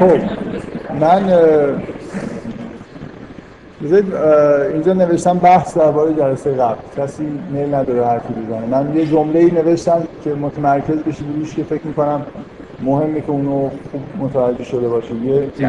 [0.00, 0.18] خب
[1.00, 1.32] من
[4.72, 6.76] اینجا نوشتم بحث درباره جلسه قبل.
[6.96, 8.66] کسی میل نداره حرفی بزنه.
[8.66, 12.26] من یه جمله ای نوشتم که متمرکز بشید روش که فکر می‌کنم
[12.82, 15.64] مهمه که اونو خوب متوجه شده باشید یه چی؟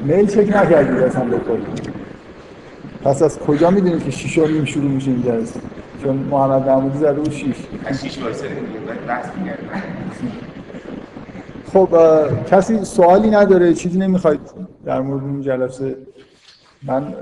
[0.00, 1.02] میل چک نکردید.
[1.02, 1.90] اصلا بکنید
[3.04, 5.60] پس از کجا می‌دونید که شیش نیم شروع میشه این جلسه؟
[6.04, 7.56] چون محمد نمودی زده بود شیش.
[8.02, 8.18] شیش
[11.72, 11.88] خب
[12.46, 14.40] کسی سوالی نداره چیزی نمی‌خواید
[14.84, 15.96] در مورد این جلسه.
[16.86, 17.14] من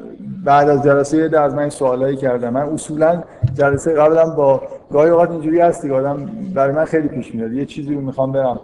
[0.45, 2.52] بعد از جلسه در از من سوالایی کردم.
[2.52, 3.23] من اصولا
[3.54, 7.52] جلسه قبلا با گاهی اوقات اینجوری هستی آدم برای من خیلی پیش میاد.
[7.52, 8.60] یه چیزی رو می‌خوام برم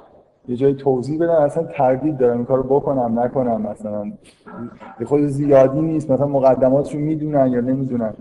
[0.48, 4.12] یه جای توضیح بدم اصلا تردید دارم این کارو بکنم نکنم مثلا.
[5.06, 8.14] خود زیادی نیست مثلا مقدماتشو می‌دونن یا نمی‌دونن.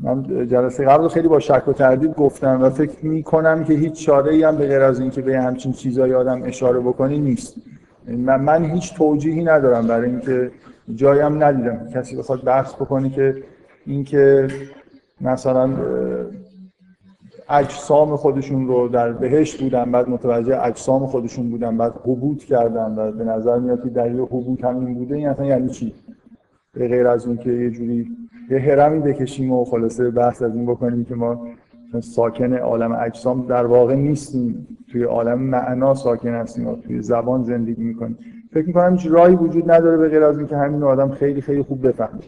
[0.00, 4.34] من جلسه قبل خیلی با شک و تردید گفتم و فکر می‌کنم که هیچ چاره
[4.34, 7.56] ای هم به غیر از اینکه به همچین چیزایی آدم اشاره بکنی نیست.
[8.08, 10.50] من, من هیچ توجیهی ندارم برای اینکه
[10.94, 11.88] جایم ندیدم.
[11.94, 13.42] کسی بخواد بحث بکنه که
[13.86, 14.48] اینکه
[15.20, 15.70] مثلا
[17.48, 23.12] اجسام خودشون رو در بهشت بودن بعد متوجه اجسام خودشون بودن بعد حبوط کردن و
[23.12, 25.94] به نظر میاد که دلیل حبوط همین بوده این اصلا یعنی چی؟
[26.74, 28.16] به غیر از اون که یه جوری
[28.50, 31.46] یه هرمی بکشیم و خلاصه بحث از این بکنیم که ما
[32.00, 34.66] ساکن عالم اجسام در واقع نیستیم.
[34.92, 38.18] توی عالم معنا ساکن هستیم و توی زبان زندگی می‌کنیم.
[38.52, 41.86] فکر می‌کنم هیچ راهی وجود نداره به غیر از اینکه همین آدم خیلی خیلی خوب
[41.86, 42.20] بفهمه.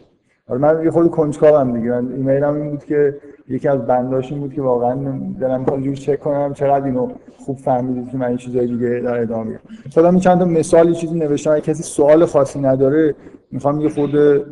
[0.47, 1.89] حالا من یه خود کنجکاوم دیگه.
[1.89, 3.17] من ایمیلم این بود که
[3.49, 4.95] یکی از بنداش بود که واقعا
[5.39, 9.21] دلم می‌خواد جور چک کنم چقدر اینو خوب فهمیدید که من این چیزای دیگه در
[9.21, 9.59] ادامه میگم
[9.93, 11.51] خودم چند تا مثالی چیزی نوشتم.
[11.51, 13.15] اگه کسی سوال خاصی نداره
[13.51, 14.45] می‌خوام یه خورده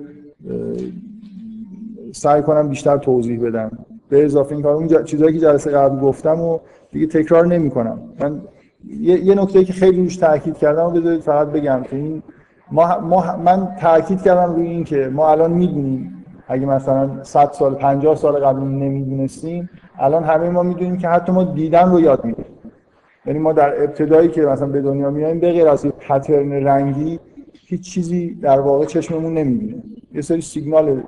[2.14, 3.72] سعی کنم بیشتر توضیح بدم.
[4.10, 6.60] به اضافه این کار اون چیزایی که جلسه قبل گفتم و
[6.92, 8.42] دیگه تکرار نمی کنم من
[9.00, 12.24] یه, یه نکته که خیلی روش تاکید کردم و بذارید فقط بگم که این
[12.72, 17.76] ما, ما من تاکید کردم روی این که ما الان می‌دونیم اگه مثلا 100 سال
[17.76, 22.52] 50 سال قبل نمی‌دونستیم الان همه ما می‌دونیم که حتی ما دیدن رو یاد می‌گیریم.
[23.26, 27.20] یعنی ما در ابتدایی که مثلا به دنیا میایم به غیر از پترن رنگی
[27.68, 29.84] هیچ چیزی در واقع چشممون نمی‌بینه.
[30.14, 31.04] یه سری سیگنال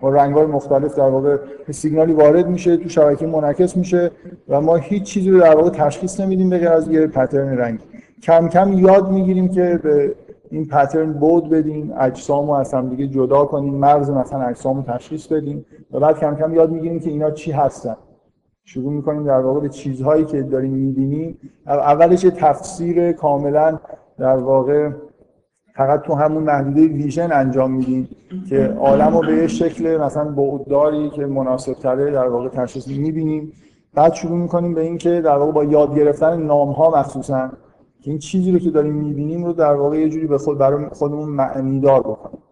[0.00, 1.36] با رنگ‌های مختلف در واقع
[1.70, 4.10] سیگنالی وارد میشه تو شبکه منعکس میشه
[4.48, 7.80] و ما هیچ چیزی رو در واقع تشخیص نمیدیم به از یه پترن رنگ
[8.22, 10.14] کم کم یاد می‌گیریم که به
[10.50, 14.82] این پترن بود بدیم اجسام رو از هم دیگه جدا کنیم مرز مثلا اجسام رو
[14.82, 17.96] تشخیص بدیم و بعد کم کم یاد می‌گیریم که اینا چی هستن.
[18.64, 21.38] شروع می‌کنیم در واقع به چیزهایی که داریم می‌بینیم.
[21.66, 23.78] اولش تفسیر کاملا
[24.18, 24.90] در واقع
[25.80, 28.08] فقط تو همون محدوده ویژن انجام میدیم
[28.48, 33.52] که عالم رو به یه شکل مثلا بعدداری که مناسب تره در واقع تشخیص می‌بینیم.
[33.94, 37.48] بعد شروع می‌کنیم به اینکه در واقع با یاد گرفتن نام ها مخصوصا
[38.02, 40.86] که این چیزی رو که داریم می‌بینیم رو در واقع یه جوری به خود برای
[40.92, 42.42] خودمون معنی دار بکنیم.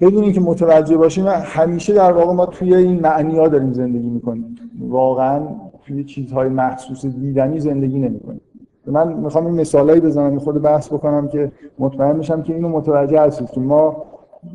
[0.00, 4.56] بدون اینکه متوجه باشیم همیشه در واقع ما توی این معنی ها داریم زندگی می‌کنیم.
[4.88, 5.40] واقعا
[5.86, 8.40] توی چیزهای محسوس دیدنی زندگی نمی‌کنیم.
[8.86, 13.58] من می‌خوام این مثالایی بزنم خود بحث بکنم که مطمئن میشم که اینو متوجه هستید
[13.58, 14.04] ما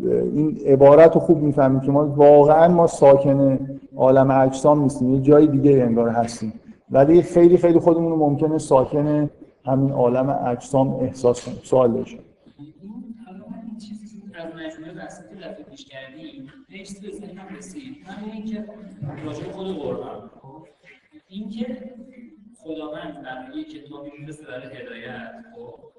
[0.03, 3.59] این عبارت رو خوب می‌فهمیم که ما واقعا ما ساکن
[3.95, 6.53] عالم اجسام نیستیم یه جای دیگه انگار هستیم.
[6.91, 9.29] ولی خیلی خیلی خودمون رو ممکنه ساکن
[9.65, 11.57] همین عالم اجسام احساس کنیم.
[11.63, 12.17] سوال داشت.
[14.99, 15.19] از
[17.69, 18.67] که
[21.27, 21.65] اینکه
[22.63, 25.89] خداوند برای کتابی میفرسته برای هدایت خب؟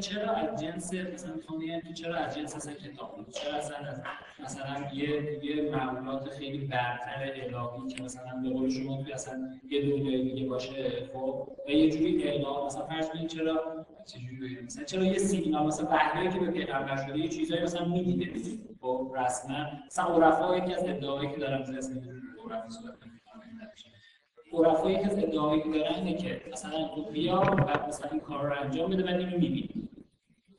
[0.00, 3.76] چرا از جنس مثلا می‌خوام بگم که چرا از جنس اصلا کتاب بود؟ چرا اصلا
[3.76, 4.02] از
[4.38, 9.82] مثلا یه یه معمولات خیلی برتر الهی که مثلا به قول شما توی اصلا یه
[9.82, 15.04] دنیای دیگه باشه خب؟ و یه جوری اعلام مثلا فرض کنید چرا چجوری مثلا چرا
[15.04, 18.40] یه سیگنال مثلا وحیی که به پیغمبر شده یه چیزایی مثلا می‌دیده
[18.80, 22.02] خب؟ رسما مثلا عرفا یکی از ادعاهایی که دارم از اسم
[22.44, 22.94] عرفا صحبت
[24.64, 28.52] عرفایی که ادعایی که دارن اینه که مثلا تو بیا و مثلا این کار رو
[28.64, 29.88] انجام بده بعد اینو می‌بینی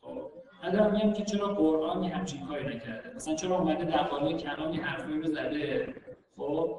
[0.01, 0.31] خب
[0.63, 3.15] من میگم که چرا قرآن یه همچین کاری نکرده.
[3.15, 5.94] مثلا چرا اومده در قالب کلام یه حرفی رو زده؟
[6.38, 6.69] خب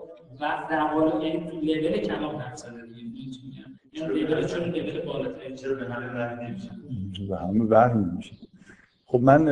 [0.41, 3.38] و در قالب یعنی تو لول کلام حرف زده دیگه.
[3.47, 4.12] میگم.
[4.12, 6.71] یعنی لول چرا لول بالاتری؟ چرا به همه وحی نمیشه؟
[7.29, 8.35] به همه وحی میشه
[9.06, 9.44] خب من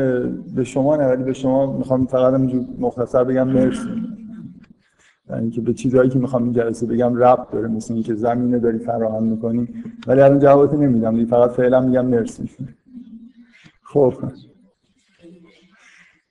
[0.55, 3.49] به شما نه ولی به شما می‌خوام فقط همینجور مختصر بگم.
[3.49, 3.89] مرسی.
[5.31, 9.23] اینکه به چیزهایی که می‌خوام این جلسه بگم ربط داره مثل اینکه زمینه داری فراهم
[9.23, 9.69] می‌کنی.
[10.07, 11.17] ولی الان جوابت نمیدم.
[11.17, 12.51] دیگه فقط فعلا میگم مرسی.
[13.83, 14.15] خب.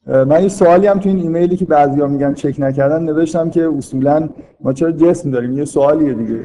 [0.07, 4.29] من یه سوالی هم تو این ایمیلی که بعضیا میگن چک نکردن نوشتم که اصولا
[4.61, 6.39] ما چرا جسم داریم؟ یه سوالیه دیگه.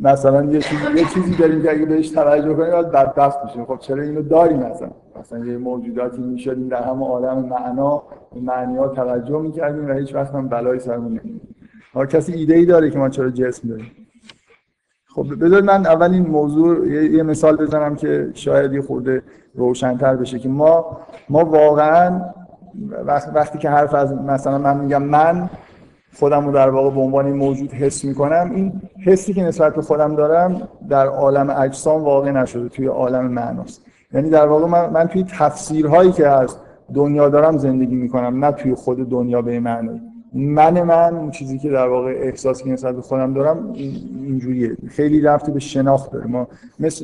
[0.00, 3.78] مثلا یه چیزی یه چیزی داریم که اگه بهش توجه کنیم بعد بدبخت میشیم خب
[3.78, 4.90] چرا اینو داریم مثلا
[5.20, 8.02] مثلا یه موجوداتی می‌شدیم در همه عالم معنا
[8.42, 11.20] معنی ها توجه می‌کردیم و هیچ وقت هم بلایی سرمون
[11.94, 13.90] نمیاد کسی ایده ای داره که ما چرا جسم داریم؟
[15.14, 19.22] خب بذارید من اول این موضوع یه مثال بزنم که شاید یه خورده
[19.54, 22.20] روشنتر بشه که ما ما واقعا
[23.34, 25.50] وقتی که حرف از مثلا من میگم من
[26.14, 28.52] خودم رو در واقع به عنوان موجود حس می‌کنم.
[28.54, 28.72] این
[29.04, 33.82] حسی که نسبت به خودم دارم در عالم اجسام واقع نشده توی عالم معناست.
[34.14, 36.56] یعنی در واقع من, من توی تفسیرهایی که از
[36.94, 40.00] دنیا دارم زندگی می‌کنم نه توی خود دنیا به معنی
[40.34, 43.72] من من اون چیزی که در واقع احساسی که نسبت به خودم دارم
[44.24, 44.76] اینجوریه.
[44.88, 46.26] خیلی رفتی به شناخت داره.
[46.26, 46.48] ما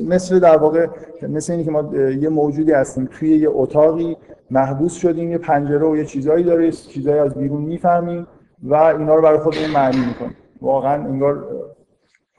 [0.07, 0.87] مثل, در واقع
[1.29, 3.09] مثل اینکه ما یه موجودی هستیم.
[3.11, 4.17] توی یه اتاقی
[4.51, 8.27] محبوس شدیم یه پنجره و یه چیزایی داره چیزایی از بیرون می‌فهمیم.
[8.63, 11.47] و اینا رو برای خودمون معنی می‌کنیم واقعا انگار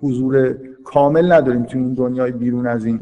[0.00, 3.00] حضور کامل نداریم توی این دنیای بیرون از این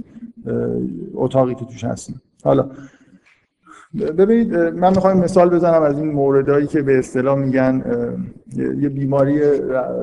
[1.14, 2.22] اتاقی که توش هستیم.
[2.44, 2.70] حالا
[4.18, 7.82] ببینید من می‌خوام مثال بزنم از این موردهایی که به اصطلاح میگن
[8.56, 9.40] یه بیماری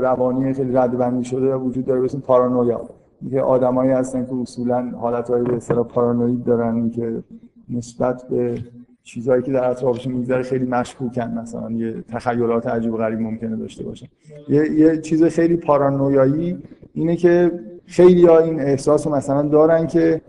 [0.01, 2.89] روانی خیلی ردبندی شده و وجود داره به پارانویا.
[3.31, 7.23] که آدمایی هستن که اصولا حالتهای به اصطلاح پارانوید دارن که
[7.69, 8.57] نسبت به
[9.05, 13.83] چیزهایی که در اطرافشون میگذره خیلی مشکوکن مثلا یه تخیلات عجیب و غریب ممکنه داشته
[13.83, 14.07] باشن
[14.49, 16.57] یه, یه چیز خیلی پارانویایی
[16.93, 17.51] اینه که
[17.85, 20.21] خیلی ها این احساس رو مثلا دارن که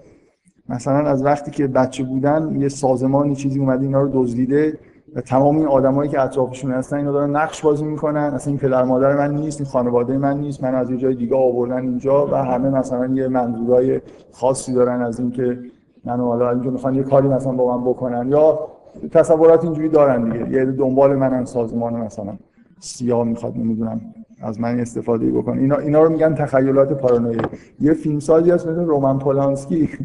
[0.68, 4.78] مثلا از وقتی که بچه بودن یه سازمانی چیزی اومده اینا رو دزدیده
[5.14, 8.20] و تمام این آدمایی که اطرافشون هستن اینا دارن نقش بازی می‌کنن.
[8.20, 11.36] اصلا این پدر مادر من نیست این خانواده من نیست من از یه جای دیگه
[11.36, 14.00] آوردن اینجا و همه مثلا یه منظورای
[14.32, 15.58] خاصی دارن از اینکه
[16.06, 18.68] منو حالا اینجا می‌خوان یه کاری مثلا با من بکنن یا
[19.10, 20.50] تصورات اینجوری دارن دیگه.
[20.50, 22.38] یه دنبال منن سازمان مثلا
[22.80, 24.00] سیاه می‌خواد نمی‌دونم
[24.42, 27.40] از من استفاده بکنه اینا اینا رو میگن تخیلات پارانویی.
[27.80, 29.88] یه فیلمسازی هست مثل رومن پولانسکی.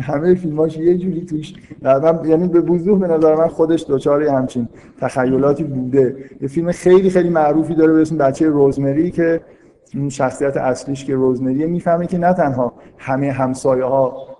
[0.00, 4.68] همه فیلماش یه جوری توش من یعنی به وضوح به نظر من خودش دوچاره همچین
[5.00, 6.16] تخیلاتی بوده.
[6.40, 9.40] یه فیلم خیلی خیلی معروفی داره به اسم بچه روزمری که
[10.08, 14.33] شخصیت اصلیش که روزمریه می‌فهمه که نه تنها همه همسایه ها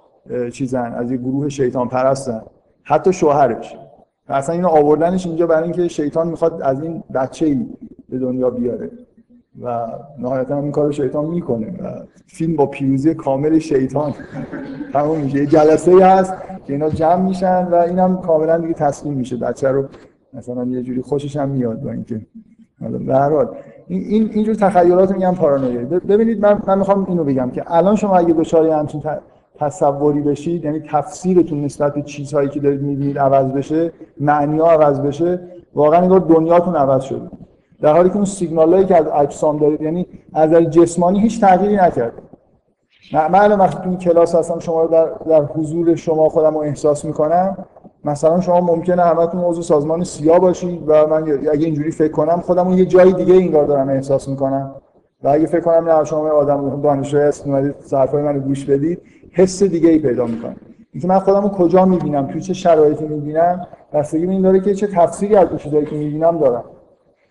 [0.53, 2.43] چیزن از یه گروه شیطان پرستن.
[2.83, 3.77] حتی شوهرش.
[4.29, 7.67] اصلا اینو آوردنش اینجا برای اینکه شیطان می‌خواد از این بچه ای
[8.09, 8.91] به دنیا بیاره.
[9.63, 9.87] و
[10.19, 11.67] نهایتا این کار شیطان می‌کنه.
[11.67, 14.15] و فیلم با پیروزی کامل شیطان.
[14.93, 15.39] تموم میشه.
[15.39, 16.35] یه جلسه هست
[16.67, 19.37] که اینا جمع میشن و اینم کاملا دیگه تسلیم میشه.
[19.37, 19.85] بچه رو
[20.33, 22.21] مثلا یه جوری خوشش هم میاد با اینکه.
[22.81, 23.49] حالا به هر حال.
[23.89, 28.35] این اینجور تخیلات میگم پارانویا ببینید من من می‌خوام اینو بگم که الان شما اگه
[28.35, 29.03] دچار همچین
[29.59, 35.01] تصوری بشید یعنی تفسیرتون نسبت به چیزهایی که دارید می‌بینید عوض بشه معنی ها عوض
[35.01, 35.41] بشه
[35.75, 37.31] واقعا انگار دنیاتون عوض شده.
[37.81, 42.13] در حالی که اون سیگنالایی که از اجسام دارید یعنی از جسمانی هیچ تغییری نکرد
[43.13, 47.05] من وقتی تو این کلاس هستم شما رو در, در حضور شما خودم رو احساس
[47.05, 47.57] می‌کنم.
[48.05, 51.23] مثلا شما ممکنه همتون موضوع سازمان سیا باشید و من
[51.53, 54.75] اگه اینجوری فکر کنم خودم یه جای دیگه انگار دارم احساس می‌کنم.
[55.23, 59.03] و اگه فکر کنم نه شما آدم دانشجوی هست اومدید حرفای منو گوش بدید
[59.37, 60.57] حس دیگه ای پیدا می‌کنم
[60.93, 64.75] اینکه من خودم رو کجا می‌بینم؟ توی چه شرایطی می‌بینم؟ بستگی به این داره که
[64.75, 66.65] چه تفسیری از چیزایی که می‌بینم دارم.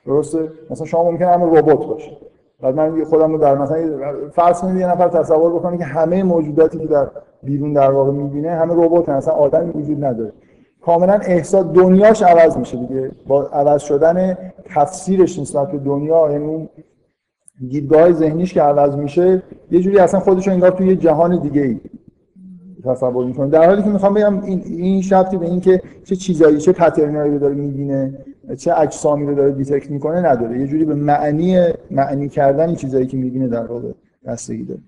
[0.05, 2.17] درسته؟ مثلا شما ممکنه هم ربات باشه.
[2.61, 3.77] بعد من خودم رو در مثلا
[4.31, 7.07] فرض کنید یه نفر تصور بکنه که همه موجوداتی که در
[7.43, 10.31] بیرون در واقع می‌بینه همه ربات اصلا آدمی وجود نداره.
[10.85, 13.11] کاملا احساس دنیاش عوض میشه دیگه.
[13.27, 14.37] با عوض شدن
[14.75, 16.69] تفسیرش نسبت به دنیا یعنی اون
[17.59, 21.79] دیدگاه ذهنیش که عوض میشه یه جوری اصلا خودش انگار توی یه جهان دیگه ای
[22.85, 23.49] تصور می‌کنه.
[23.49, 27.39] در حالی که می‌خوام بگم این این شبتی به اینکه چه چیزایی چه پترنایی رو
[27.39, 28.25] داره می‌بینه
[28.57, 30.59] چه اجسامی رو داره دیتکت می‌کنه نداره.
[30.59, 33.91] یه جوری به معنی معنی کردن این چیزایی که می‌بینه در واقع
[34.25, 34.81] بستگی داره.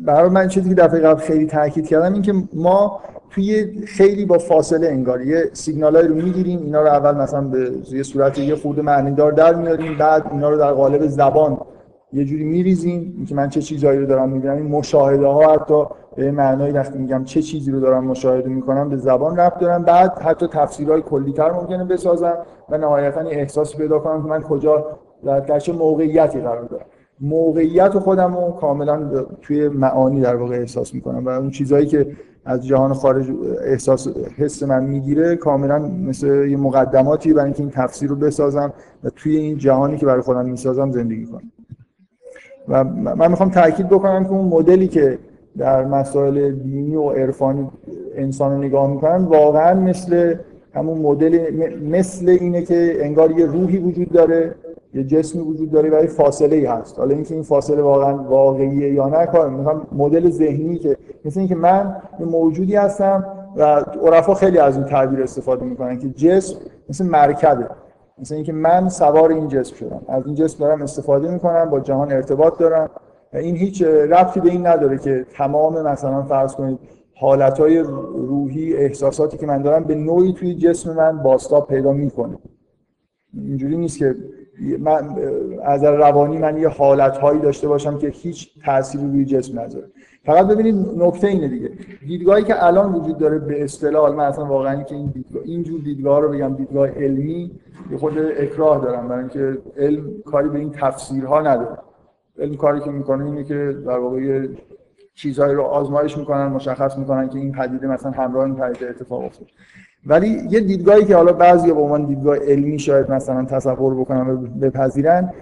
[0.00, 3.00] برای من چیزی که دفعه قبل خیلی تاکید کردم این که ما
[3.30, 8.02] توی خیلی با فاصله انگار یه سیگنالایی رو می‌گیریم اینا رو اول مثلا به یه
[8.02, 11.58] صورت یه خورده معنیدار در میاریم بعد اینا رو در قالب زبان
[12.12, 13.14] یه جوری میریزیم.
[13.16, 15.84] اینکه من چه چیزایی رو دارم می‌بینم این مشاهده ها حتی
[16.16, 20.18] به معنای وقتی میگم چه چیزی رو دارم مشاهده می‌کنم به زبان رفت دارم بعد
[20.18, 22.38] حتی تفسیرهای کلیتر ممکنه بسازم
[22.70, 24.86] و نهایتا احساس پیدا کنم که من کجا
[25.24, 26.84] در چه موقعیتی قرار دارم.
[27.20, 32.06] موقعیت خودم رو کاملا توی معانی در واقع احساس می‌کنم و اون چیزهایی که
[32.44, 33.26] از جهان خارج
[33.64, 38.72] احساس حس من می‌گیره کاملا مثل یه مقدماتی برای اینکه این تفسیر رو بسازم
[39.04, 41.52] و توی این جهانی که برای خودم می‌سازم زندگی کنم.
[42.68, 45.18] و من می‌خوام تاکید بکنم که اون مدلی که
[45.58, 47.68] در مسائل دینی و عرفانی
[48.14, 50.34] انسان رو نگاه می‌کنن واقعا مثل
[50.74, 51.54] همون مدل
[51.90, 54.54] مثل اینه که انگار یه روحی وجود داره
[54.94, 56.98] یه جسمی وجود داره و یه فاصله ای هست.
[56.98, 61.54] حالا اینکه این فاصله واقعا واقعیه یا نه کار می‌خوام مدل ذهنی که مثل اینکه
[61.54, 63.24] من یه موجودی هستم
[63.56, 63.62] و
[64.06, 66.58] عرفا خیلی از این تعبیر استفاده می‌کنن که جسم
[66.88, 67.68] مثل مرکبه.
[68.18, 70.00] مثل اینکه من سوار این جسم شدم.
[70.08, 72.90] از این جسم دارم استفاده می‌کنم با جهان ارتباط دارم
[73.32, 76.78] و این هیچ ربطی به این نداره که تمام مثلا فرض کنید
[77.20, 77.78] حالتهای
[78.14, 82.38] روحی احساساتی که من دارم به نوعی توی جسم من باستاب پیدا می‌کنه.
[83.34, 84.14] اینجوری نیست که
[84.78, 85.16] من
[85.64, 89.86] از روانی من یه حالتهایی داشته باشم که هیچ تأثیری روی جسم نذاره.
[90.24, 91.70] فقط ببینید نکته اینه دیگه.
[92.06, 96.20] دیدگاهی که الان وجود داره به اصطلاح من اصلا واقعا که این دیدگاه اینجور دیدگاه
[96.20, 97.50] رو بگم دیدگاه علمی
[97.90, 101.78] یه خود اکراه دارم برای اینکه علم کاری به این تفسیرها نداره.
[102.38, 104.46] علم کاری که می‌کنه اینه که در واقع
[105.14, 109.48] چیزهایی رو آزمایش می‌کنن مشخص می‌کنن که این پدیده مثلا همراه این پدیده اتفاق افتاد
[110.06, 114.36] ولی یه دیدگاهی که حالا بعضی به عنوان دیدگاه علمی شاید مثلا تصور بکنن و
[114.36, 115.32] بپذیرن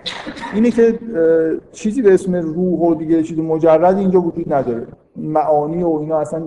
[0.54, 0.99] اینه که
[1.73, 4.87] چیزی به اسم روح و دیگه چیز مجرد اینجا وجود نداره.
[5.16, 6.42] معانی و اینا اصلا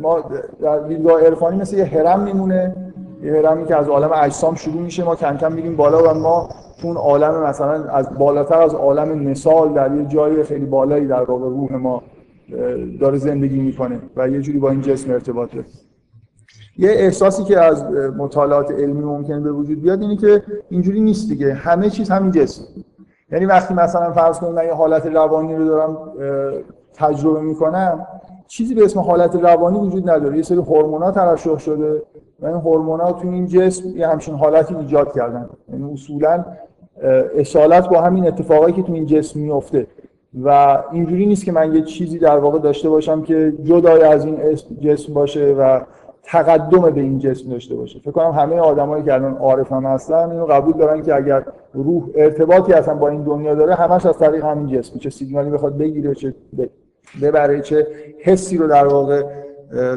[0.00, 0.24] ما
[0.62, 2.74] در دیدگاه عرفانی مثل یه هرم میمونه.
[3.22, 5.04] یه هرمی که از عالم اجسام شروع میشه.
[5.04, 6.48] ما کم کم میریم بالا و ما
[6.82, 11.44] اون عالم مثلا از بالاتر از عالم مثال در یه جای خیلی بالایی در واقع
[11.48, 12.02] روح ما
[13.00, 15.66] داره زندگی می‌کنه و یه جوری با این جسم ارتباط داره
[16.78, 17.84] یه احساسی که از
[18.18, 21.54] مطالعات علمی ممکن به وجود بیاد اینه که اینجوری نیست دیگه.
[21.54, 22.64] همه چیز همین جسم
[23.32, 25.98] یعنی وقتی مثلا فرض کنید من یه حالت روانی رو دارم
[26.94, 28.06] تجربه می‌کنم
[28.46, 30.36] چیزی به اسم حالت روانی وجود نداره.
[30.36, 32.02] یه سری هورمونا ترشح شده
[32.40, 35.50] و این هورمونا تو این جسم یه همچین حالتی ایجاد کردن.
[35.72, 36.44] یعنی اصولا
[37.36, 39.86] اصالت با همین اتفاقایی که تو این جسم میفته
[40.44, 44.38] و اینجوری نیست که من یه چیزی در واقع داشته باشم که جدای از این
[44.80, 45.80] جسم باشه و
[46.22, 47.98] تقدم به این جسم داشته باشه.
[47.98, 52.08] فکر کنم همه آدمایی که الان عارف هم هستن اینو قبول دارن که اگر روح
[52.14, 54.98] ارتباطی اصلا با این دنیا داره همش از طریق همین جسم.
[54.98, 56.34] چه سیگنالی بخواد بگیره چه
[57.22, 57.86] ببره چه
[58.22, 59.22] حسی رو در واقع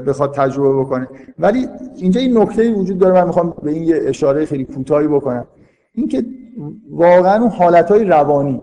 [0.07, 1.07] بخواد تجربه بکنه.
[1.39, 5.45] ولی اینجا این نکته وجود داره من می‌خوام به این یه اشاره خیلی کوتاهی بکنم.
[5.93, 6.25] اینکه
[6.91, 8.61] واقعا اون حالتهای روانی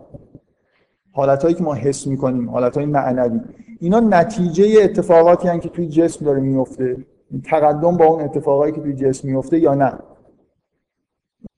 [1.13, 3.41] حالتهایی که ما حس می‌کنیم حالتهای معنوی
[3.81, 6.97] اینا نتیجه اتفاقاتی هستند که توی جسم داره میفته
[7.45, 9.93] تقدم با اون اتفاقایی که توی جسم میفته یا نه.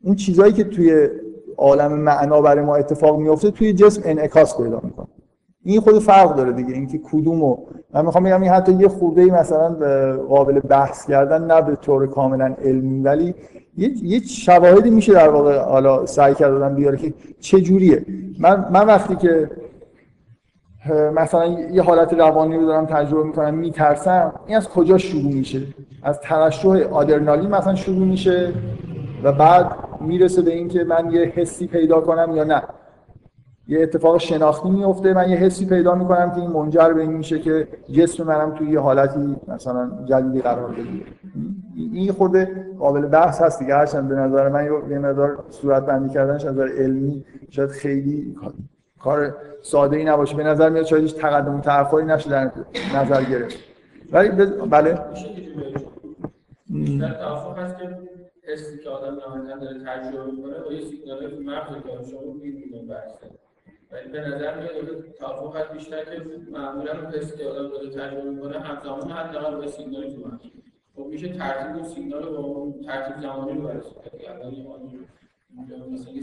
[0.05, 1.09] اون چیزهایی که توی
[1.57, 5.07] عالم معنا برای ما اتفاق میفته توی جسم انعکاس پیدا می‌کنه.
[5.65, 7.57] این خود فرق داره دیگه اینکه کدومو
[7.95, 9.75] من می‌خوام بگم این حتی یه خورده ای مثلا
[10.17, 13.35] قابل بحث کردن نه به طور کاملا علمی ولی
[13.77, 18.07] یه, یه شواهدی میشه در واقع حالا سعی کردن بیاره که چه جوریه
[18.39, 19.51] من من وقتی که
[21.15, 25.63] مثلا یه حالت روانی رو دارم تجربه می‌کنم میترسم این از کجا شروع میشه؟
[26.03, 28.53] از ترشح آدرنالین مثلا شروع میشه
[29.23, 29.67] و بعد
[30.01, 32.63] می‌رسه به اینکه من یه حسی پیدا کنم یا نه.
[33.69, 37.39] یه اتفاق شناختی میفته من یه حسی پیدا می‌کنم که این منجر به این میشه
[37.39, 41.07] که جسم منم توی یه حالتی مثلا جدیدی قرار بگیره.
[41.75, 43.75] این خورده قابل بحث هست دیگه.
[43.75, 48.37] هرچند به نظر من یه مقدار صورت بندی کردنش از نظر علمی شاید خیلی
[49.05, 50.37] کار ساده ای نباشه.
[50.37, 52.53] به نظر میاد شاید هیچ تقدم و تأخری نشه در
[52.95, 53.59] نظر گرفت.
[54.13, 54.29] ولی
[54.71, 54.99] بله.
[57.01, 57.99] در توافق هست که
[58.43, 62.83] حسی که آدم نهایتا داره تجربه می‌کنه با یه سیگنال که مغز که شما می‌دونه
[62.89, 63.27] برسه
[63.93, 68.31] ولی به نظر میاد توافق هست بیشتر که معمولا اون حسی که آدم داره تجربه
[68.31, 70.41] می‌کنه همزمان حداقل با سیگنالی تو مغز.
[70.97, 74.53] خب میشه ترتیب اون سیگنال رو با ترتیب زمانی رو برسه که اول
[76.15, 76.23] یه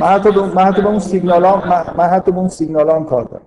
[0.00, 0.06] من
[0.56, 3.42] حتی به اون سیگنال ها من حتی به اون سیگنال هم کار دارم.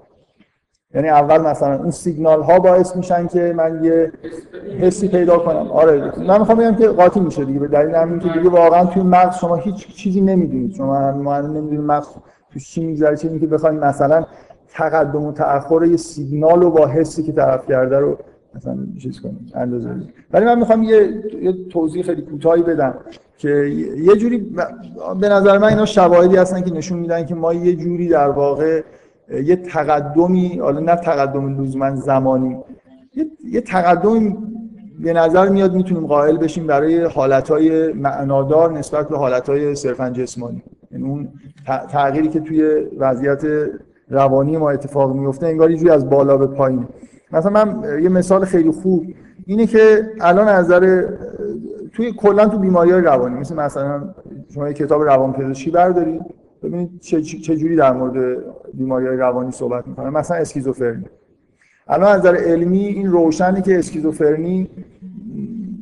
[0.94, 4.12] یعنی اول مثلا اون سیگنال ها باعث میشن که من یه
[4.80, 5.72] حسی پیدا کنم.
[5.72, 6.20] آره.
[6.20, 7.60] من می‌خوام بگم که قاطی میشه دیگه.
[7.60, 10.76] به دلیل همین که دیگه واقعا توی مغز شما هیچ چیزی نمی‌دونید.
[10.76, 12.08] شما ما نمی‌دونید مغز
[12.54, 14.26] تو چی میگذره چی که بخواید مثلا
[14.70, 18.18] تقدم و تأخر یه سیگنال رو با حسی که طرف کرده رو
[18.56, 19.90] مثلا چیز کنیم اندازه
[20.32, 22.96] ولی من می‌خوام یه, یه توضیح خیلی کوتاهی بدم
[23.38, 23.50] که
[23.98, 24.38] یه جوری
[25.20, 28.82] به نظر من اینا شواهدی هستن که نشون میدن که ما یه جوری در واقع
[29.44, 32.58] یه تقدمی حالا نه تقدم لزوما زمانی
[33.16, 34.38] یه, یه تقدمی
[35.00, 40.64] به نظر میاد می‌تونیم قائل بشیم برای حالتهای معنادار نسبت به حالتهای صرفا جسمانی.
[40.92, 41.28] یعنی اون
[41.90, 42.64] تغییری که توی
[42.98, 43.44] وضعیت
[44.10, 46.88] روانی ما اتفاق میفته انگار یه جوری از بالا به پایین.
[47.36, 49.06] مثلا من یه مثال خیلی خوب
[49.46, 51.06] اینه که الان از نظر
[51.94, 54.10] توی کلا تو بیماری های روانی مثل مثلا
[54.54, 56.22] شما یه کتاب روانپزشکی بردارید
[56.64, 58.38] ببینید چه جوری در مورد
[58.74, 60.10] بیماری های روانی صحبت می‌کنه.
[60.10, 61.06] مثلا اسکیزوفرنی.
[61.88, 64.70] الان از نظر علمی این روشنی که اسکیزوفرنی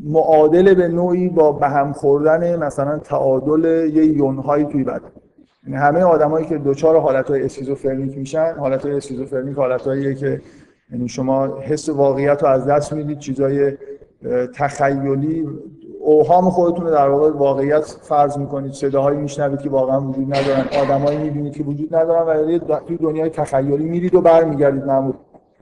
[0.03, 4.99] معادل به نوعی با به هم خوردن مثلا تعادل یه یونهایی توی بدن.
[5.67, 10.41] یعنی همه آدمایی که دچار حالتهای اسکیزوفرنیک میشن حالتهای اسکیزوفرنیک حالتهاییه که
[10.91, 13.77] یعنی شما حس واقعیت رو از دست می‌دید چیزای
[14.55, 15.47] تخیلی
[15.99, 21.17] اوهام خودتون رو در واقع واقعیت فرض می‌کنید صداهایی میشنوید که واقعا وجود ندارن آدمایی
[21.17, 24.83] می‌بینید که وجود ندارن و توی دنیای تخیلی میرید و برمیگردید.
[24.83, 25.13] معمول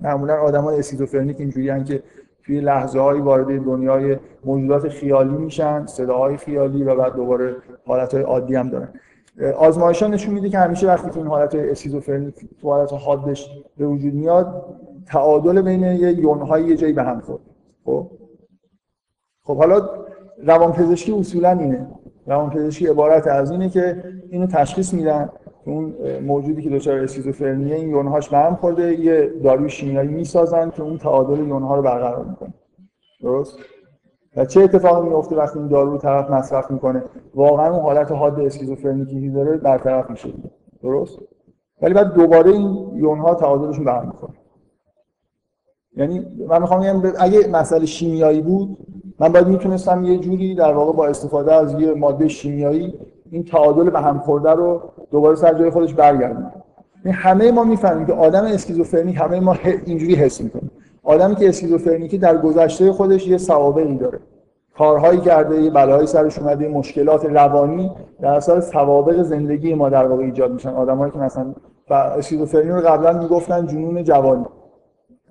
[0.02, 2.04] معمولا آدمای اسکیزوفرنیک اینجوریان که
[2.46, 8.24] توی لحظه هایی وارد دنیای موجودات خیالی میشن صداهای خیالی و بعد دوباره حالت های
[8.24, 8.90] عادی هم دارن.
[9.58, 13.86] آزمایش ها نشون میده که همیشه وقتی که این حالت اسکیزوفرنی تو حالت حادش به
[13.86, 14.66] وجود میاد
[15.08, 17.42] تعادل بین یه یونهای یه جایی به هم خورد.
[17.86, 18.12] خب؟
[19.44, 19.90] خب حالا
[20.44, 21.88] روانپزشکی اصولا اینه.
[22.28, 25.30] روانپزشکی عبارت از اینه که اینو تشخیص میدن
[25.66, 30.84] اون موجودی که دچار اسکیزوفرنیه این یونهاش به هم خورده یه داروی شیمیایی می‌سازن که
[30.84, 32.54] اون تعادل یونها رو برقرار می‌کنه.
[33.22, 33.58] درست؟
[34.38, 37.04] و چه اتفاقی میفته وقتی این دارو رو طرف مصرف می‌کنه؟
[37.36, 40.30] واقعا اون حالت حاد اسکیزوفرنیکی که داره برطرف میشه
[40.84, 41.20] درست؟
[41.82, 44.41] ولی بعد دوباره این یونها تعادلشون به هم می‌کنه
[45.98, 48.78] یعنی من می‌خوام بگم اگه مسئله شیمیایی بود
[49.20, 52.94] من باید می‌تونستم یه جوری در واقع با استفاده از یه ماده شیمیایی
[53.32, 54.82] این تعادل به هم خورده رو
[55.12, 56.52] دوباره سر جای خودش برگردونم.
[57.06, 59.56] این همه ما می‌فهمیم که آدم اسکیزوفرنیک همه ما
[59.86, 60.72] اینجوری حس می‌کنیم.
[61.04, 64.20] آدمی که اسکیزوفرنیکی در گذشته خودش یه سوابقی داره.
[64.78, 70.24] کارهایی کرده یه بلایی سرش اومده مشکلات روانی در اثر سوابق زندگی ما در واقع
[70.24, 70.70] ایجاد میشن.
[70.70, 71.54] آدمایی که مثلا
[71.90, 74.46] اسکیزوفرنی رو قبلا می‌گفتن جنون جوانی.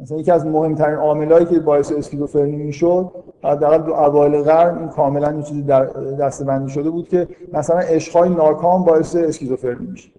[0.00, 3.10] مثلا یکی از مهمترین عاملایی که باعث اسکیزوفرنی می‌شد
[3.44, 5.84] حداقل تو اوایل قرن این کاملا یه چیزی در
[6.20, 10.10] دستبندی شده بود که مثلا عشقهای ناکام باعث اسکیزوفرنی میشه.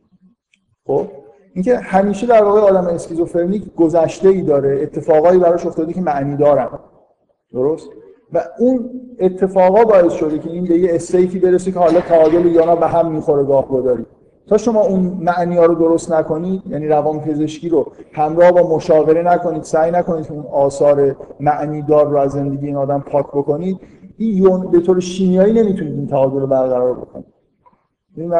[0.88, 1.08] خب؟
[1.54, 6.70] اینکه همیشه در واقع آدم اسکیزوفرنیک گذشته ای داره اتفاقایی براش افتاده که معنی دارن.
[7.54, 7.90] درست؟
[8.34, 12.46] و اون اتفاقا باعث شده که این به یه state ی برسه که حالا تعادل
[12.46, 14.06] یونا به هم می‌خوره گاه گداری
[14.52, 19.24] تا شما اون معنی ها رو درست نکنید یعنی روان پزشکی رو همراه با مشاوره
[19.24, 23.80] نکنید سعی نکنید که اون آثار معنی دار رو از زندگی این آدم پاک بکنید
[24.18, 27.26] این یون به طور شیمیایی نمی‌تونید این تعادل رو برقرار بکنید.
[28.16, 28.34] این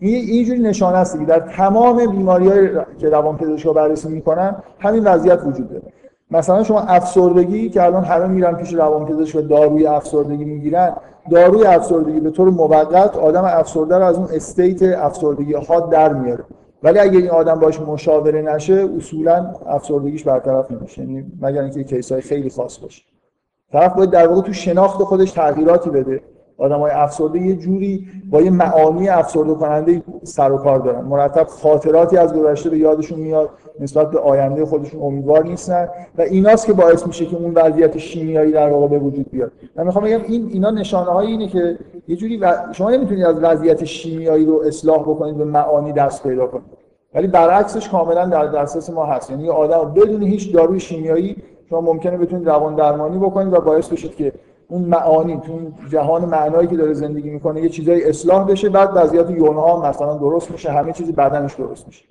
[0.00, 5.70] اینجوری نشانه است که در تمام بیماری که روان پزشکا بررسی می‌کنن همین وضعیت وجود
[5.70, 5.92] داره.
[6.30, 10.96] مثلا شما افسردگی که الان همه میرن پیش روانپزشک و داروی افسردگی می‌گیرن
[11.30, 16.44] داروی افسردگی به طور موقت آدم افسرده رو از اون استیت افسردگی ها در میاره.
[16.82, 21.02] ولی اگه این آدم باش مشاوره نشه اصولا افسردگیش برطرف نمیشه.
[21.02, 23.02] یعنی مگر اینکه کیس های خیلی خاص باشه.
[23.72, 26.20] طرف باید در واقع تو شناخت خودش تغییراتی بده.
[26.58, 31.04] آدم های افسرده یه جوری با یه معانی افسرده کننده سر و کار دارن.
[31.04, 35.88] مرتب خاطراتی از گذشته به یادشون میاد نسبت به آینده خودشون امیدوار نیستن
[36.18, 39.52] و ایناست که باعث میشه که اون وضعیت شیمیایی در واقع به وجود بیاد.
[39.76, 42.54] من می‌خوام بگم این اینا نشانه های اینه که یه جوری و...
[42.72, 46.64] شما نمی‌تونید از وضعیت شیمیایی رو اصلاح بکنید به معانی دست پیدا کنید.
[47.14, 49.30] ولی برعکسش کاملا در دسترس ما هست.
[49.30, 51.36] یعنی آدم بدون هیچ داروی شیمیایی
[51.70, 54.32] شما ممکنه بتونید روان درمانی بکنید و باعث بشید که
[54.68, 59.30] اون معانی تو جهان معنایی که داره زندگی می‌کنه یه چیزای اصلاح بشه بعد وضعیت
[59.30, 62.04] یونها مثلا درست میشه همه چیزی بدنش درست میشه.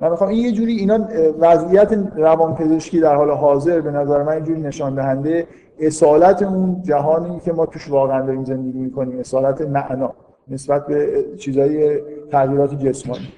[0.00, 1.08] من می‌خوام این یه جوری اینا
[1.40, 5.46] وضعیت روانپزشکی در حال حاضر به نظر من اینجوری نشان دهنده
[5.78, 10.12] اصالت اون جهانی که ما توش واقعا داریم زندگی می‌کنیم اصالت معنا
[10.48, 12.00] نسبت به چیزای
[12.30, 13.28] تغییرات جسمانی.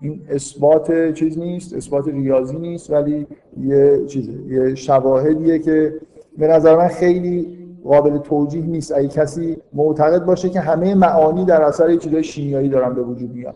[0.00, 3.26] این اثبات چیز نیست اثبات ریاضی نیست ولی
[3.60, 5.94] یه چیزه یه شواهدیه که
[6.38, 7.57] به نظر من خیلی
[7.88, 8.92] قابل توجیه نیست.
[8.92, 13.54] اگه کسی معتقد باشه که همه معانی در اثر چیزای شیمیایی دارن به وجود میاد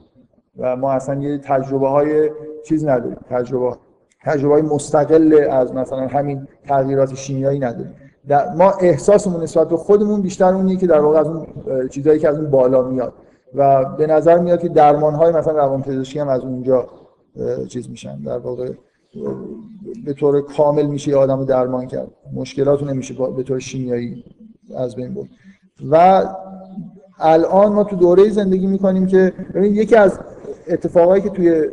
[0.59, 2.31] و ما اصلا یه تجربه های
[2.65, 3.17] چیز نداریم.
[3.31, 3.77] تجربه
[4.25, 7.95] تجربه های مستقل از مثلا همین تغییرات شیمیایی نداریم.
[8.57, 11.47] ما احساسمون نسبت به خودمون بیشتر اونیه که در واقع از اون
[11.89, 13.13] چیزایی که از اون بالا میاد.
[13.55, 16.89] و به نظر میاد که درمان های مثلا روانپزشکی هم از اونجا
[17.69, 18.23] چیز میشن.
[18.23, 18.71] در واقع
[20.05, 22.09] به طور کامل میشه یه آدم رو درمان کرد.
[22.35, 24.25] مشکلات نمیشه به طور شیمیایی
[24.77, 25.29] از بین برد.
[25.91, 26.25] و
[27.19, 30.19] الان ما تو دوره زندگی می‌کنیم که ببینید یکی از
[30.69, 31.69] اتفاقایی که توی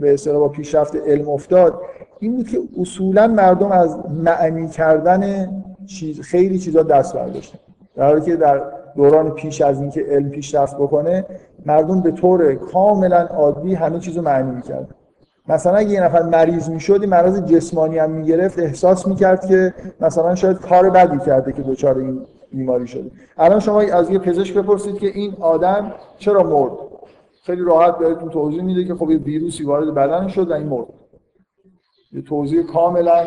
[0.00, 1.80] به اصطلاح با پیشرفت علم افتاد
[2.20, 5.50] این بود که اصولا مردم از معنی کردن
[5.86, 7.58] چیز خیلی چیزا دست برداشتن.
[7.96, 8.62] در حالی که در
[8.96, 11.26] دوران پیش از اینکه علم پیشرفت بکنه
[11.66, 14.94] مردم به طور کاملا عادی همه چیز رو معنی می‌کردن.
[15.50, 20.34] مثلا اگه یه نفر مریض می‌شد این مرض جسمانی هم می‌گرفت احساس می‌کرد که مثلا
[20.34, 22.20] شاید کار بدی کرده که دچار این
[22.52, 23.10] بیماری شده.
[23.38, 26.72] الان شما از یه پزشک بپرسید که این آدم چرا مرد؟
[27.42, 30.86] خیلی راحت بهتون توضیح میده که خب یه ویروسی وارد بدن شد و این مرد.
[32.12, 33.24] یه توضیح کاملا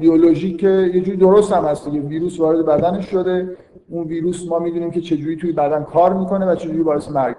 [0.00, 2.00] بیولوژیک که یه جوری درست هم هست دیگه.
[2.00, 3.56] ویروس وارد بدنش شده.
[3.88, 7.36] اون ویروس ما می‌دونیم که چجوری توی بدن کار می‌کنه و چجوری باعث مرگ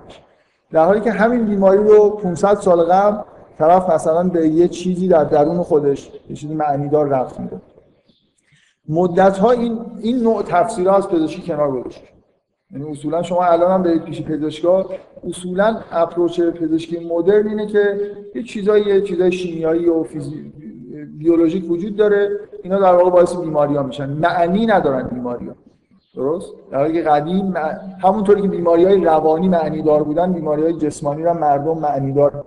[0.71, 3.17] در حالی که همین بیماری رو 500 سال قبل
[3.57, 7.61] طرف مثلا به یه چیزی در درون خودش یه چیزی معنیدار رفت میده.
[8.89, 12.07] مدت ها این این نوع تفسیرها از پزشکی کنار گذاشته
[12.71, 14.85] یعنی اصولا شما الان هم برید پیش پزشکا
[15.29, 17.99] اصولا اپروچ پزشکی مدرن اینه که
[18.35, 20.53] یه چیزایی یه چیزای شیمیایی و فیزی...
[21.17, 22.29] بیولوژیک وجود داره.
[22.63, 24.09] اینا در واقع باعث بیماری ها میشن.
[24.09, 25.55] معنی ندارن بیماری ها
[26.15, 27.53] درست؟ در حالی که قدیم
[28.03, 32.45] همونطوری که بیماری های روانی معنی دار بودن بیماری های جسمانی را مردم معنی دار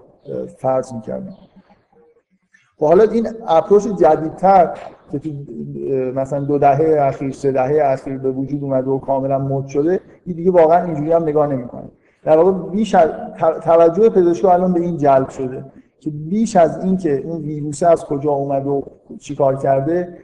[0.58, 1.34] فرض می‌کردن
[2.80, 4.78] و حالا این اپروچ جدیدتر
[5.12, 5.30] که تو
[6.14, 10.36] مثلا دو دهه اخیر سه دهه اخیر به وجود اومده و کاملا مد شده این
[10.36, 11.88] دیگه واقعا اینجوری هم نگاه نمی‌کنه
[12.24, 13.10] در واقع بیش از
[13.62, 15.64] توجه پزشکا الان به این جلب شده
[16.00, 18.82] که بیش از اینکه اون ویروس از کجا اومده و
[19.20, 20.18] چیکار کرده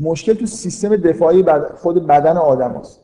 [0.00, 3.03] مشکل تو سیستم دفاعی خود بدن آدم است.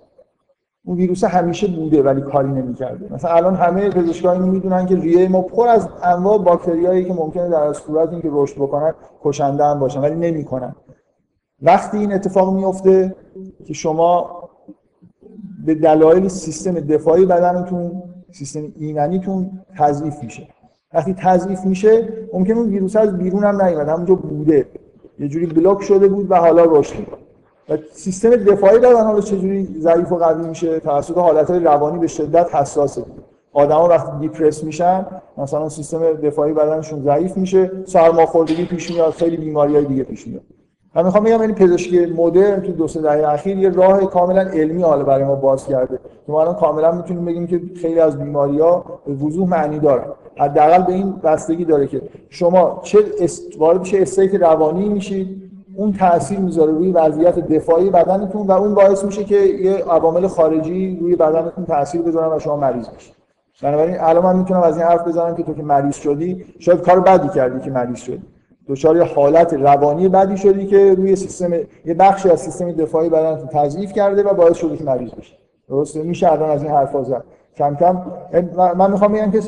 [0.85, 3.15] اون ویروس همیشه بوده ولی کاری نمی‌کرده.
[3.15, 7.49] مثلا الان همه پزشکان اینو می‌دونن که ریه ما پر از انواع باکتریایی که ممکنه
[7.49, 10.75] در صورت اینکه رشد بکنن کشنده هم باشن ولی نمی‌کنن.
[11.63, 13.15] وقتی این اتفاق میفته
[13.67, 14.41] که شما
[15.67, 20.49] به دلایل سیستم دفاعی بدنتون سیستم ایمنیتون تضعیف میشه.
[20.95, 24.67] وقتی تضعیف میشه ممکن اون ویروس از بیرون هم نیومد همونجا بوده.
[25.19, 26.95] یه جوری بلاک شده بود و حالا رشد
[27.71, 32.55] و سیستم دفاعی بدن حالا چجوری ضعیف و قوی میشه؟ توسط حالتهای روانی به شدت
[32.55, 33.03] حساسه.
[33.53, 35.07] آدما وقتی دیپرس میشن
[35.39, 40.43] مثلا سیستم دفاعی بدنشون ضعیف میشه سرماخوردگی پیش میاد خیلی بیماریهای دیگه پیش میاد.
[40.95, 44.83] من می‌خوام بگم این پزشکی مدرن تو دو سه دهه اخیر یه راه کاملا علمی
[44.83, 45.97] حالا برای ما باز کرده.
[45.97, 48.85] که ما الان کاملا می‌تونیم بگیم که خیلی از بیماری ها
[49.23, 50.05] وضوح معنی دارن.
[50.37, 52.99] حداقل به این بستگی داره که شما چه
[53.59, 55.50] وارد چه استیت روانی میشید
[55.81, 60.99] اون تاثیر می‌ذاره روی وضعیت دفاعی بدنتون و اون باعث میشه که یه عوامل خارجی
[61.01, 63.15] روی بدنتون تاثیر بذارن و شما مریض بشید.
[63.63, 67.01] بنابراین الان من می‌تونم از این حرف بزنم که تو که مریض شدی شاید کار
[67.01, 68.23] بدی کردی که مریض شدی.
[68.69, 71.53] دچار یه حالت روانی بدی شدی که روی سیستم
[71.85, 75.35] یه بخشی از سیستم دفاعی بدن تضعیف کرده و باعث شده که مریض بشی.
[75.69, 77.25] درسته؟ میشه الان از این حرفا زد.
[77.57, 78.03] کم کم
[78.77, 79.41] من می‌خوام بگم که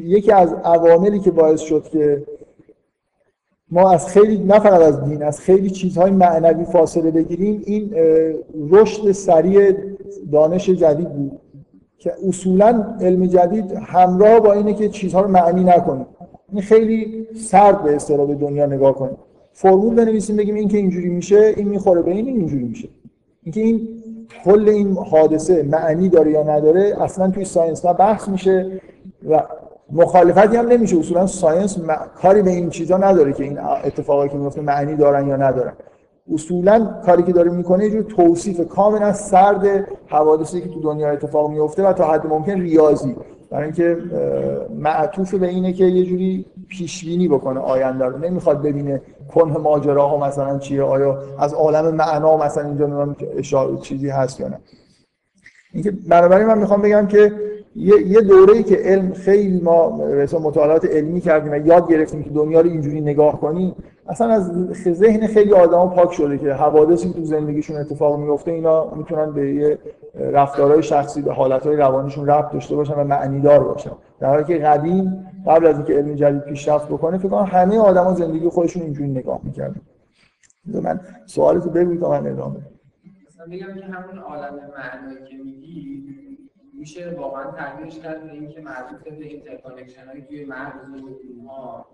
[0.00, 2.26] یکی از عواملی که باعث شد که
[3.70, 7.94] ما از خیلی نه فقط از دین از خیلی چیزهای معنوی فاصله بگیریم این
[8.70, 9.72] رشد سریع
[10.32, 11.40] دانش جدید بود
[11.98, 16.06] که اصولا علم جدید همراه با اینه که چیزها رو معنی نکنیم.
[16.52, 19.16] این خیلی سرد به به دنیا نگاه کنیم.
[19.52, 22.88] فرمول بنویسیم بگیم این که اینجوری میشه این می‌خوره به این اینجوری میشه.
[23.42, 23.88] اینکه این
[24.44, 28.80] کل این حادثه معنی داره یا نداره اصلا توی science نه بحث میشه
[29.28, 29.42] و
[29.92, 30.98] مخالفتی هم نمیشه.
[30.98, 31.78] اصولا science
[32.22, 35.72] کاری به این چیزا نداره که این اتفاقایی که میفته معنی دارن یا ندارن.
[36.32, 41.50] اصولا کاری که داره می‌کنه یه جور توصیف کاملا سرد حوادثی که تو دنیا اتفاق
[41.50, 43.16] میفته و تا حد ممکن ریاضی.
[43.50, 43.96] برای اینکه
[44.78, 48.18] معطوف به اینه که یه جوری پیش بینی بکنه آینده رو.
[48.18, 49.02] نمی‌خواد ببینه
[49.34, 53.16] کنه ماجراها مثلا چیه آیا از عالم معنا مثلا اینجا
[53.82, 54.58] چیزی هست یا نه.
[55.72, 57.32] اینکه بنابراین من می‌خوام بگم که
[57.76, 62.30] یه دوره ای که علم خیلی ما مثلا مطالعات علمی کردیم و یاد گرفتیم که
[62.30, 63.74] دنیا رو اینجوری نگاه کنیم
[64.08, 64.52] اصلا از
[64.88, 69.78] ذهن خیلی آدما پاک شده که حوادثی تو زندگیشون اتفاق میفته اینا می‌تونن به یه
[70.14, 73.90] رفتارهای شخصی به حالتهای روانیشون ربط داشته باشن و معنیدار باشن.
[74.20, 78.14] در حالی که قدیم قبل از اینکه علم جدید پیشرفت بکنه فکر کنم همه آدما
[78.14, 79.80] زندگی خودشون اینجوری نگاه می‌کردن.
[80.82, 82.56] من سوالتو بگو تا من ادامه
[83.26, 86.02] مثلا بگم که همون عالم معنایی که میگی
[86.86, 91.86] میشه واقعا تعبیرش کرد به اینکه مربوط به interconnection هایی توی مغز و ها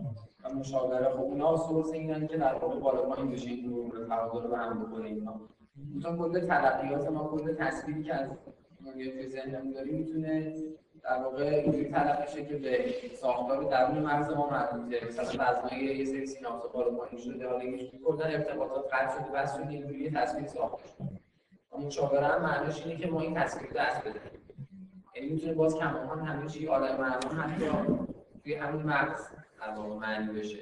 [0.44, 1.09] و مشاوره.
[1.11, 4.85] خب اونا source اینن که در واقع بالا پایین بشه این رو تعادل رو هم
[4.85, 5.40] بکنه اینا.
[5.96, 8.28] مثلا کل تلقیات ما کل تصویری که از
[8.92, 10.55] توی ذهنمون داریم می‌تونه
[11.02, 16.05] در واقع اینجوری تلقی شه که به ساختار درون مغز ما مربوطه مثلا وزنای یه
[16.05, 17.64] سری سیناپس بالا پایین شده حالا
[18.05, 21.22] کلا ارتباطات قطع شده بس شده اینجوری تصویر ساخته شده.
[21.87, 24.18] مشاوره هم معنیش اینه که ما این تصویر دست یعنی
[25.30, 27.64] می‌تونه باز کماکان همه چی آدم معلوم حتی
[28.44, 29.20] توی همون مغز
[30.00, 30.58] معنی بشه.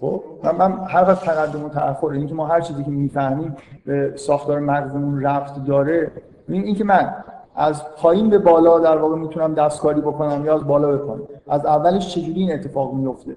[0.00, 0.22] خب
[0.58, 4.60] من, هر وقت تقدم و تأخر این که ما هر چیزی که می‌فهمیم به ساختار
[4.60, 6.10] مغزمون رفت داره
[6.48, 7.14] این اینکه من
[7.56, 12.14] از پایین به بالا در واقع می‌تونم دستکاری بکنم یا از بالا بکنم از اولش
[12.14, 13.36] چجوری این اتفاق میفته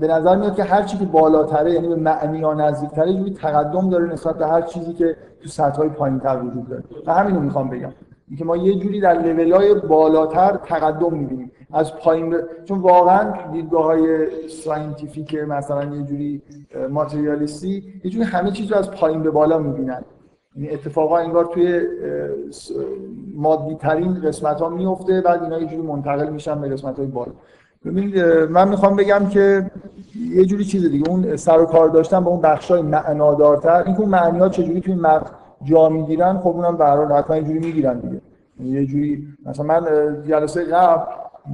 [0.00, 3.90] به نظر میاد که هر چیزی که بالاتره یعنی به معنی یا نزدیکتره یه تقدم
[3.90, 6.82] داره نسبت به هر چیزی که تو سطح های پایینتر وجود داره.
[7.06, 7.92] و همین رو می‌خوام بگم.
[8.30, 11.52] اینکه ما یه جوری در های بالاتر تقدم می‌بینیم.
[11.72, 12.34] از پایین ب...
[12.64, 16.42] چون واقعا دیدگاه های scientific مثلا یه جوری
[16.90, 20.02] ماتریالیستی یه جوری همه چیز رو از پایین به بالا می‌بینن.
[20.56, 21.80] یعنی اتفاقا انگار توی
[23.34, 27.32] مادی ترین قسمت ها میفته بعد اینا یه جوری منتقل میشن به قسمت های بالا.
[27.84, 28.18] ببینید
[28.50, 29.70] من می‌خوام بگم که
[30.30, 34.00] یه جوری چیز دیگه اون سر و کار داشتن با اون بخشای معنادارتر این که
[34.00, 35.30] اون معنی ها چجوری توی متن
[35.64, 38.20] جا می‌گیرن خب اونم به هر حتما یه جوری می‌گیرن دیگه.
[38.64, 39.82] یه جوری مثلا من
[40.28, 41.02] جلسه قبل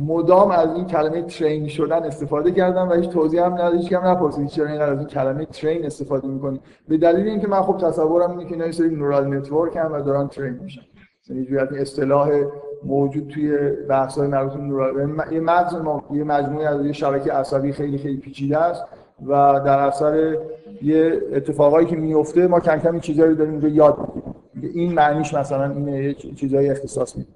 [0.07, 4.07] مدام از این کلمه ترین شدن استفاده کردم و هیچ توضیح هم نداد هیچ کم
[4.07, 6.61] نپرسید چرا اینقدر از این کلمه ترین استفاده می‌کنی.
[6.88, 10.29] به دلیل اینکه من خب تصورم اینه که اینا سری نورال نتورک هم و دارن
[10.29, 10.83] ترین میشن.
[11.29, 12.31] یعنی جوری اصطلاح
[12.85, 15.40] موجود توی بحث های مربوط به نورال یه
[15.83, 18.85] ما یه مجموعه از یه شبکه عصبی خیلی خیلی پیچیده است.
[19.27, 20.37] و در اثر
[20.83, 24.35] یه اتفاقایی که میفته ما کم کم چیزایی داریم رو یاد می‌گیریم.
[24.75, 27.31] این معنیش مثلا اینه یه چیزایی اختصاص میده.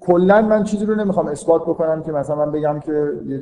[0.00, 3.40] کلا من چیزی رو نمی‌خوام اثبات بکنم که مثلا من بگم که یه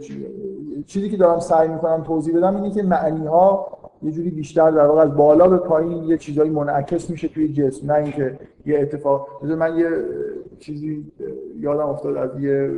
[0.86, 4.86] چیزی که دارم سعی می‌کنم توضیح بدم اینه که معنی ها یه جوری بیشتر در
[4.86, 7.92] واقع از بالا به پایین یه چیزایی منعکس میشه توی جسم.
[7.92, 9.90] نه اینکه یه اتفاق من یه
[10.58, 11.12] چیزی
[11.60, 12.70] یادم افتاد از یه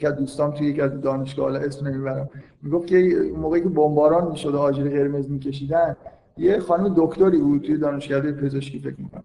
[0.00, 2.30] یکی از توی یکی از دانشگاه حالا اسم نمی‌برم
[2.62, 2.96] می‌گفت که
[3.36, 5.96] موقعی که بمباران می‌شد آجیل قرمز میکشیدن
[6.36, 9.22] یه خانم دکتری بود توی دانشگاه پزشکی فکر می‌کنم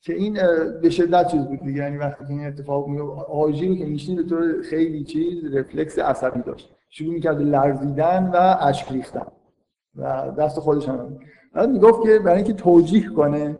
[0.00, 0.38] که این
[0.82, 4.62] به شدت چیز بود دیگه یعنی وقتی این اتفاق می رو که میشنید به طور
[4.62, 9.26] خیلی چیز رفلکس عصبی داشت شروع می‌کرد لرزیدن و اشک ریختن
[9.96, 11.18] و دست خودش هم.
[11.52, 13.56] بعد می‌گفت که برای اینکه توجیه کنه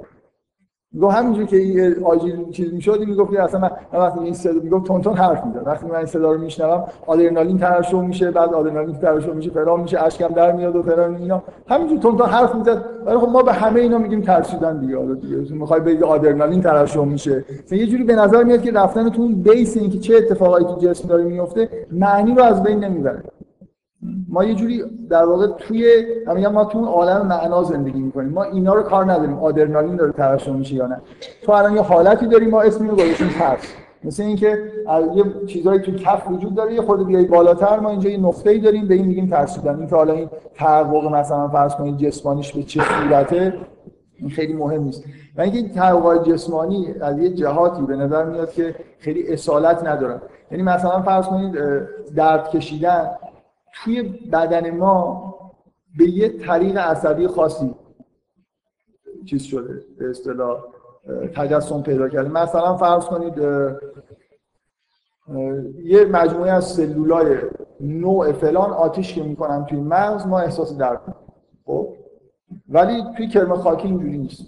[0.97, 5.03] می‌گفت همینجوری که این آژیر چیز می‌شد می‌گفت اصلا من, وقتی این صدا می‌گفت تون
[5.03, 5.63] تون حرف می‌زد.
[5.67, 10.03] وقتی من این صدا رو میشنوم آدرنالین ترشح میشه بعد آدرنالین ترشح میشه فرام میشه
[10.03, 11.43] اشکم در میاد و فرام اینا.
[11.69, 12.85] همینجوری تون تون حرف می‌زد.
[13.07, 14.97] ولی خب ما به همه اینا میگیم ترسیدن دیگه.
[14.97, 17.45] حالا دیگه می‌خوای بگی آدرنالین ترشح میشه.
[17.71, 21.09] یه جوری به نظر میاد که رفتن تو اون بیس اینکه چه اتفاقایی تو جسم
[21.09, 23.23] داره میفته معنی رو از بین نمی‌بره.
[24.29, 28.33] ما یه جوری در واقع توی میگم ما تو عالم معنا زندگی می‌کنیم.
[28.33, 29.39] ما اینا رو کار نداریم.
[29.39, 31.01] آدرنالین داره ترشح میشه یا نه.
[31.43, 33.75] تو الان یه حالتی داریم ما اسمی رو گذاشتیم ترس.
[34.05, 34.59] مثل اینکه
[35.15, 38.89] یه چیزایی تو کف وجود داره یه خورده بیای بالاتر ما اینجا یه نقطه‌ای داریم
[38.89, 42.83] به این میگیم ترسیدن این که حالا این تحقق مثلا فرض کنید جسمانیش به چه
[42.83, 43.55] صورته
[44.19, 45.05] این خیلی مهم نیست.
[45.37, 50.21] و اینکه این تحققات جسمانی از یه جهاتی به نظر میاد که خیلی اصالت ندارن.
[50.51, 51.59] یعنی مثلا فرض کنید
[52.17, 53.11] درد کشیدن.
[53.85, 55.35] توی بدن ما
[55.99, 57.75] به یه طریق عصبی خاصی
[59.25, 60.65] چیز شده به اصطلاح
[61.35, 62.29] تجسم پیدا کرده.
[62.29, 63.39] مثلا فرض کنید
[65.85, 67.37] یه مجموعه از سلولای
[67.81, 71.15] نوع فلان آتیش که می‌کنن توی مغز ما احساس درد
[71.65, 71.89] خب؟
[72.69, 74.43] ولی توی کرم خاکی اینجوری نیست.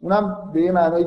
[0.00, 1.06] اونم به یه معنای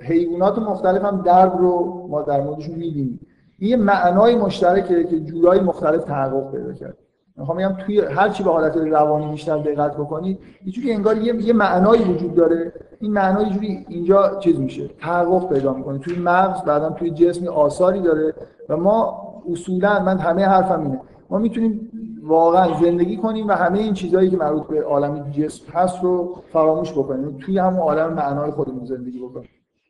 [0.00, 3.26] حیوانات مختلف هم درد رو ما در موردشون می‌بینیم.
[3.58, 6.98] این یه معنای مشترکه که جورای مختلف تحقق پیدا کرد
[7.38, 11.52] می‌خوام بگم توی هر چی به حالت روانی بیشتر دقت بکنید یه انگار یه, یه
[11.52, 12.72] معنایی وجود داره.
[13.00, 15.98] این معنا یه جوری اینجا چیز میشه تحقق پیدا می‌کنه.
[15.98, 18.34] توی مغز بعدا توی جسم آثاری داره
[18.68, 19.22] و ما
[19.52, 21.00] اصولا من همه حرفم اینه.
[21.30, 21.90] ما می‌تونیم
[22.22, 26.92] واقعا زندگی کنیم و همه این چیزهایی که مربوط به عالم جسم هست رو فراموش
[26.92, 27.38] بکنیم.
[27.40, 29.48] توی همون عالم معنای خودمون زندگی بکنیم.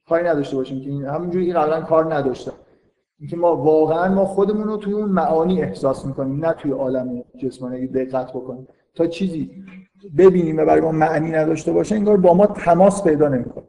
[0.09, 2.53] کاری نداشته باشیم که این همونجوری قبلا کار نداشتم.
[3.21, 7.87] اینکه ما واقعا ما خودمون رو توی اون معانی احساس می‌کنیم نه توی عالم جسمانی
[7.87, 8.69] دقت بکنیم.
[8.95, 9.51] تا چیزی
[10.19, 13.65] ببینیم و برای ما معنی نداشته باشه انگار با ما تماس پیدا نمی‌کنه.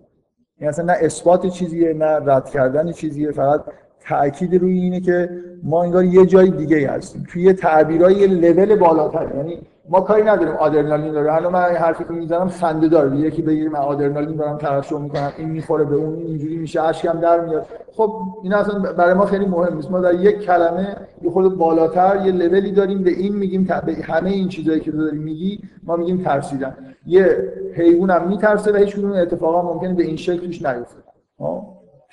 [0.60, 3.64] یعنی اصلا نه اثبات چیزیه نه رد کردن چیزیه فقط
[4.00, 5.30] تاکید روی اینه که
[5.64, 7.24] ما انگار یه جای دیگه هستیم.
[7.30, 9.36] توی یه تعبیرای یه لول بالاتر.
[9.36, 13.18] یعنی ما کاری نداریم آدرنالین داره الان من حرفی که می‌زنم خنده داره.
[13.18, 15.32] یکی بگیر من آدرنالین دارم ترشح می‌کنم.
[15.38, 17.66] این می‌خوره به اون اینجوری میشه اشکم در میاد.
[17.92, 19.92] خب این اصلا برای ما خیلی مهم نیست.
[19.92, 23.04] ما در یک کلمه یه خود بالاتر یه لولی داریم.
[23.04, 26.76] به این میگیم به همه این چیزایی که تو داری میگی ما میگیم ترسیدن.
[27.06, 30.98] یه حیوان هم میترسه و هیچ کدوم اتفاقا ممکنه به این شکل توش نیفته.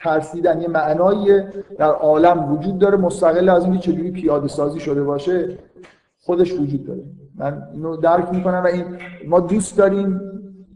[0.03, 1.41] ترسیدن یه معنایی
[1.79, 2.97] در عالم وجود داره.
[2.97, 5.59] مستقل از اینکه چجوری پیاده سازی شده باشه
[6.21, 7.03] خودش وجود داره.
[7.39, 8.85] من اینو درک می‌کنم و این
[9.29, 10.21] ما دوست داریم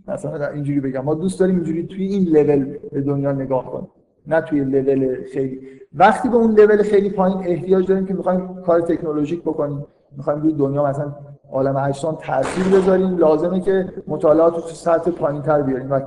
[0.08, 3.88] مثلا اینجوری بگم ما دوست داریم اینجوری توی این لول به دنیا نگاه کنیم
[4.26, 5.60] نه توی لول خیلی.
[5.94, 9.84] وقتی به اون لول خیلی پایین احتیاج داریم که می‌خوایم کار تکنولوژیک بکنیم.
[10.16, 11.14] می‌خوایم روی دنیا مثلا
[11.52, 15.90] عالم اجسام تاثیر بذاریم لازمه که مطالعات رو سطح پایین تر بیاریم.
[15.90, 16.00] و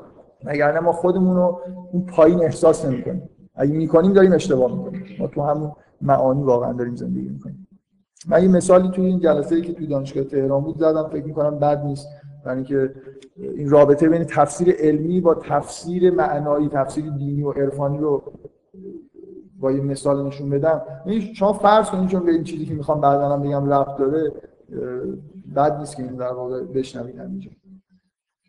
[0.44, 1.60] مگر ما خودمون رو
[1.92, 3.28] اون پایین احساس نمی‌کنیم.
[3.54, 5.04] اگه می‌کنیم داریم اشتباه می‌کنیم.
[5.18, 7.61] ما تو همون معانی واقعا داریم زندگی می‌کنیم.
[8.28, 11.58] من یه مثالی توی این جلسه ای که توی دانشگاه تهران بود زدم فکر می‌کنم
[11.58, 12.08] بد نیست.
[12.44, 12.94] برای اینکه
[13.36, 18.22] این رابطه بین تفسیر علمی با تفسیر معنایی تفسیر دینی و عرفانی رو
[19.60, 20.82] با یه مثال نشون بدم.
[21.06, 24.32] یعنی شما فرض کنید چون به این چیزی که می‌خوام بعدا بگم رفت داره
[25.56, 27.50] بد نیست که این در واقع بشنوید اینجا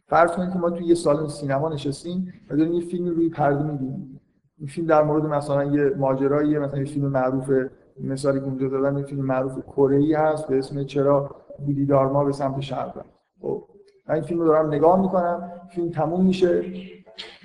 [0.07, 3.63] فرض کنید که ما توی یه سالن سینما نشستیم و داریم یه فیلم روی پرده
[3.63, 4.19] می‌بینیم.
[4.57, 7.51] این فیلم در مورد مثلا یه ماجراییه مثلا یه فیلم معروف
[7.99, 11.29] مثالی که اونجا دادن یه فیلم معروف کره ای هست به اسم چرا
[11.65, 13.05] بودی دارما به سمت شرق.
[13.41, 13.63] خب
[14.07, 16.63] من این فیلم رو دارم نگاه می‌کنم فیلم تموم میشه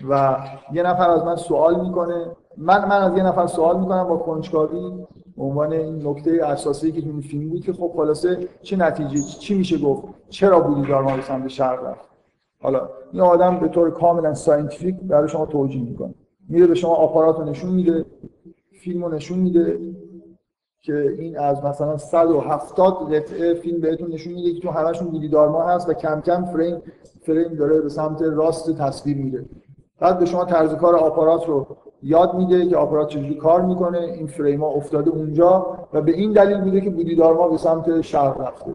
[0.08, 0.36] و
[0.72, 2.26] یه نفر از من سوال می‌کنه.
[2.56, 5.06] من من از یه نفر سوال می‌کنم با کنجکاوی
[5.38, 9.78] عنوان این نکته اساسی که این فیلم بود که خب خلاصه چه نتیجه چی میشه
[9.78, 12.08] گفت؟ چرا بودی دارما به سمت شرق رفت؟
[12.62, 16.14] حالا این آدم به طور کاملا scientific برای شما توجیه می‌کنه.
[16.48, 18.04] میره به شما آپارات رو نشون میده
[18.80, 19.78] فیلم رو نشون میده.
[20.82, 25.62] که این از مثلا 170 قطعه فیلم بهتون نشون میده که تو همشون بودی دارما
[25.62, 26.82] هست و کم کم فریم
[27.22, 29.44] فریم داره به سمت راست تصویر میره.
[30.00, 31.66] بعد به شما طرز کار آپارات رو
[32.02, 36.32] یاد میده که آپارات چجوری کار می‌کنه این فریم ها افتاده اونجا و به این
[36.32, 38.74] دلیل میده که بودی دارما به سمت شرق رفته.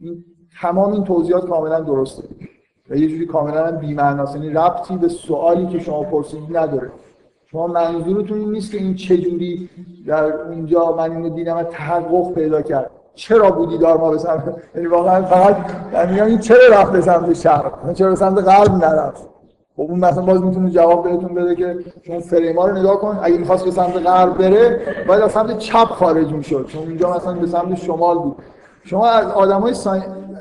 [0.00, 0.24] این
[0.60, 2.28] تمام این توضیحات کاملا درسته.
[2.90, 4.36] و یه جوری کاملا بی‌معناست.
[4.36, 6.90] یعنی ربطی به سوالی که شما پرسیدید نداره.
[7.54, 9.68] شما منظورتون این نیست که این چجوری
[10.06, 14.56] در اونجا من اینو دیدم و تحقق پیدا کرد؟ چرا بودی دار ما به سمت
[14.74, 15.56] یعنی واقعا فقط
[16.08, 19.28] میگم این چرا رفت به سمت شرق؟ چرا به سمت غرب نرفت؟
[19.76, 23.18] خب اون مثلا باز می‌تونه جواب بهتون بده که شما فریما رو نگاه کن.
[23.22, 26.66] اگه می‌خواست به سمت غرب بره باید از سمت چپ خارج می‌شد.
[26.68, 28.36] چون اونجا مثلا به سمت شمال بود.
[28.84, 29.74] شما از آدمای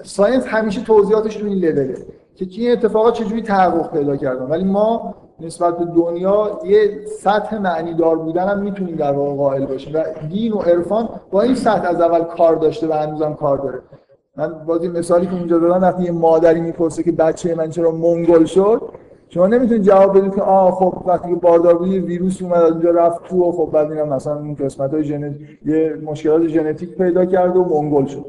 [0.04, 1.98] ساینس همیشه توضیحاتش تو این لوله.
[2.36, 7.94] که این اتفاقات چجوری تحقق پیدا کردن؟ ولی ما نسبت به دنیا یه سطح معنی
[7.94, 9.96] دار بودن هم می‌تونیم در واقع قائل باشیم.
[9.96, 13.82] و دین و عرفان با این سطح از اول کار داشته و هنوزم کار داره.
[14.38, 18.46] من باز مثالی که اونجا دادم وقتی یه مادری می‌پرسه که بچه من چرا منگل
[18.46, 18.82] شد
[19.30, 22.92] شما نمی‌تونید جواب بدید که آه خب وقتی که باردار بودی ویروس اومد از اونجا
[22.92, 25.32] رفت تو و خب بعد اینم مثلا اون قسمت های
[25.66, 28.26] یه مشکلات ژنتیک پیدا کرد و منگل شد.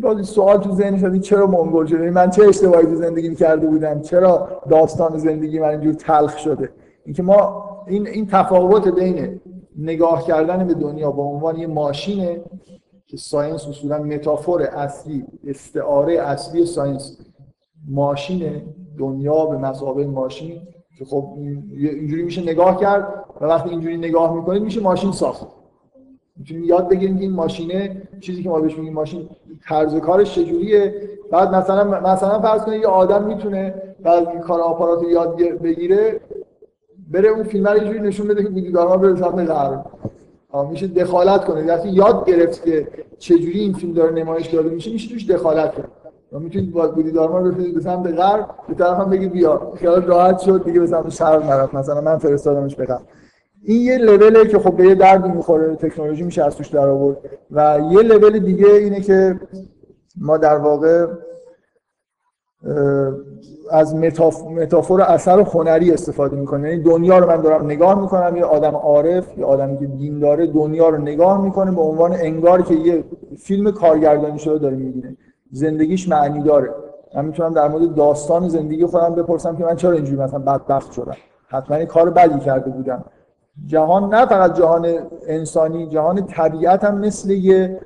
[0.00, 4.00] باز سوال تو ذهنش شد چرا منگل شده؟ من چه اشتباهی تو زندگی کرده بودم؟
[4.00, 6.70] چرا داستان زندگی من اینجور تلخ شده؟
[7.04, 9.40] اینکه ما این این تفاوت بین
[9.78, 12.40] نگاه کردن به دنیا به عنوان یه ماشینه
[13.06, 17.18] که science اصولا metaphor اصلی استعاره اصلی science
[17.88, 18.62] ماشین
[18.98, 20.62] دنیا به مثابه ماشین
[20.98, 25.46] که خب اینجوری میشه نگاه کرد و وقتی اینجوری نگاه می‌کنید میشه ماشین ساخت.
[26.36, 29.28] می‌تونیم یاد بگیریم که این ماشینه چیزی که ما بهش میگیم ماشین
[29.68, 30.94] طرز کارش چجوریه؟
[31.30, 36.20] بعد مثلا مثلا فرض کنید یه آدم می‌تونه بعد کار آپارات رو یاد بگیره
[37.12, 39.84] بره اون فیلم رو اینجوری نشون بده که بودیدارما بره سمت غرب
[40.70, 41.66] میشه دخالت کنه.
[41.66, 45.86] وقتی یاد گرفت که چجوری این فیلم داره نمایش داده میشه میشه توش دخالت کنه.
[46.32, 49.72] و می‌تونید با بودیدارما رو به سمت غرب به طرف هم بگی بیا.
[49.76, 51.74] خیال راحت شد دیگه به سمت شرق نرفت.
[51.74, 52.86] مثلا من فرستادمش به
[53.66, 57.16] این یه لوله که خب به یه دردی می‌خوره تکنولوژی میشه از توش در آورد.
[57.50, 59.40] و یه لول دیگه اینه که
[60.20, 61.06] ما در واقع
[63.70, 63.94] از
[64.56, 69.38] متافور اثر هنری استفاده می‌کنه یعنی دنیا رو من دارم نگاه می‌کنم یه آدم عارف
[69.38, 73.04] یه آدمی که دین داره دنیا رو نگاه می‌کنه به عنوان انگار که یه
[73.38, 75.16] فیلم کارگردانی شده داره می‌بینه.
[75.50, 76.74] زندگیش معنی داره.
[77.16, 81.16] من می‌تونم در مورد داستان زندگی خودم بپرسم که من چرا اینجوری مثلا بدبخت شدم؟
[81.48, 83.04] حتما کار بدی کرده بودم.
[83.66, 84.86] جهان نه فقط جهان
[85.26, 87.80] انسانی جهان طبیعت هم مثل یه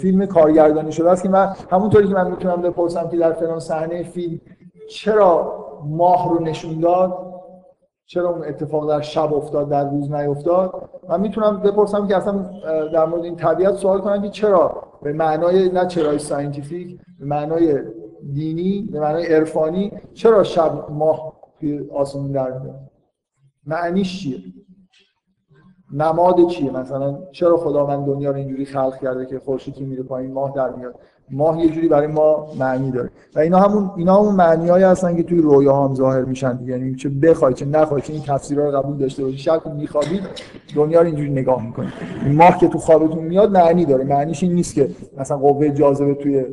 [0.00, 4.02] فیلم کارگردانی شده است که من همونطوری که من می‌تونم بپرسم که در فلان صحنه
[4.02, 4.40] فیلم
[4.90, 7.34] چرا ماه رو نشون داد
[8.06, 12.50] چرا اون اتفاق در شب افتاد در روز نیفتاد؟ من می‌تونم بپرسم که اصلا
[12.92, 17.78] در مورد این طبیعت سوال کنم که چرا؟ به معنای نه چرای scientific به معنای
[18.32, 22.80] دینی به معنای عرفانی چرا شب ماه توی آسمون در میاد؟
[23.66, 24.38] معنیش چیه؟
[25.94, 30.32] نماد چیه؟ مثلا چرا خدا من دنیا رو اینجوری خلق کرده که خورشید میره پایین
[30.32, 30.94] ماه در میاد؟
[31.30, 33.10] ماه یه جوری برای ما معنی داره.
[33.34, 37.08] و اینا همون اینا همون معنیایی هستن که توی رویا هم ظاهر میشن یعنی چه
[37.08, 40.22] بخوای چه نخوای چه این تفسیرها رو قبول داشته باشی شب میخوابید
[40.76, 41.92] دنیا رو اینجوری نگاه می‌کنید
[42.26, 44.04] ماه که تو خوابتون میاد معنی داره.
[44.04, 46.44] معنیش این نیست که مثلا قوه جاذبه توی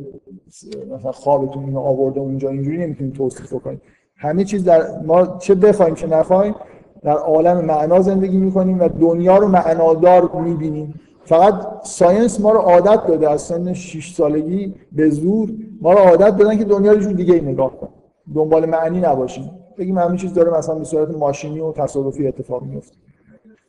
[0.94, 3.80] مثلا خوابتون اینو آورده اونجا اینجوری نمی‌تونید توصیف کنید
[4.16, 6.54] همه چیز در ما چه بخوایم چه نخوایم
[7.02, 11.00] در عالم معنا زندگی می‌کنیم و دنیا رو معنادار می‌بینیم.
[11.24, 15.50] فقط ساینس ما رو عادت داده از سن 6 سالگی به زور
[15.80, 17.92] ما رو عادت دادن که دنیا رو جور دیگه نگاه کنیم
[18.34, 19.50] دنبال معنی نباشیم.
[19.78, 22.96] بگیم همین چیز داره مثلا به صورت ماشینی و تصادفی اتفاق میفته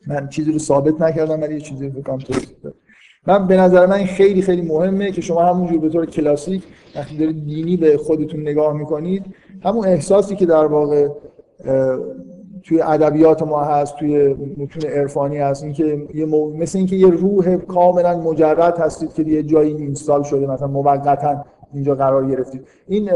[0.07, 2.19] من چیزی رو ثابت نکردم ولی یه چیزی بکنم
[3.27, 6.63] من به نظر من خیلی خیلی مهمه که شما همونجور به طور کلاسیک
[6.95, 9.25] وقتی دارید دینی به خودتون نگاه می‌کنید
[9.63, 11.09] همون احساسی که در واقع
[12.63, 15.63] توی ادبیات ما هست توی متون عرفانی هست.
[15.63, 16.57] اینکه یه مو...
[16.57, 21.95] مثل اینکه یه روح کاملا مجرد هستید که یه جایی اینستال شده مثلا موقتا اینجا
[21.95, 22.67] قرار گرفتید.
[22.87, 23.09] این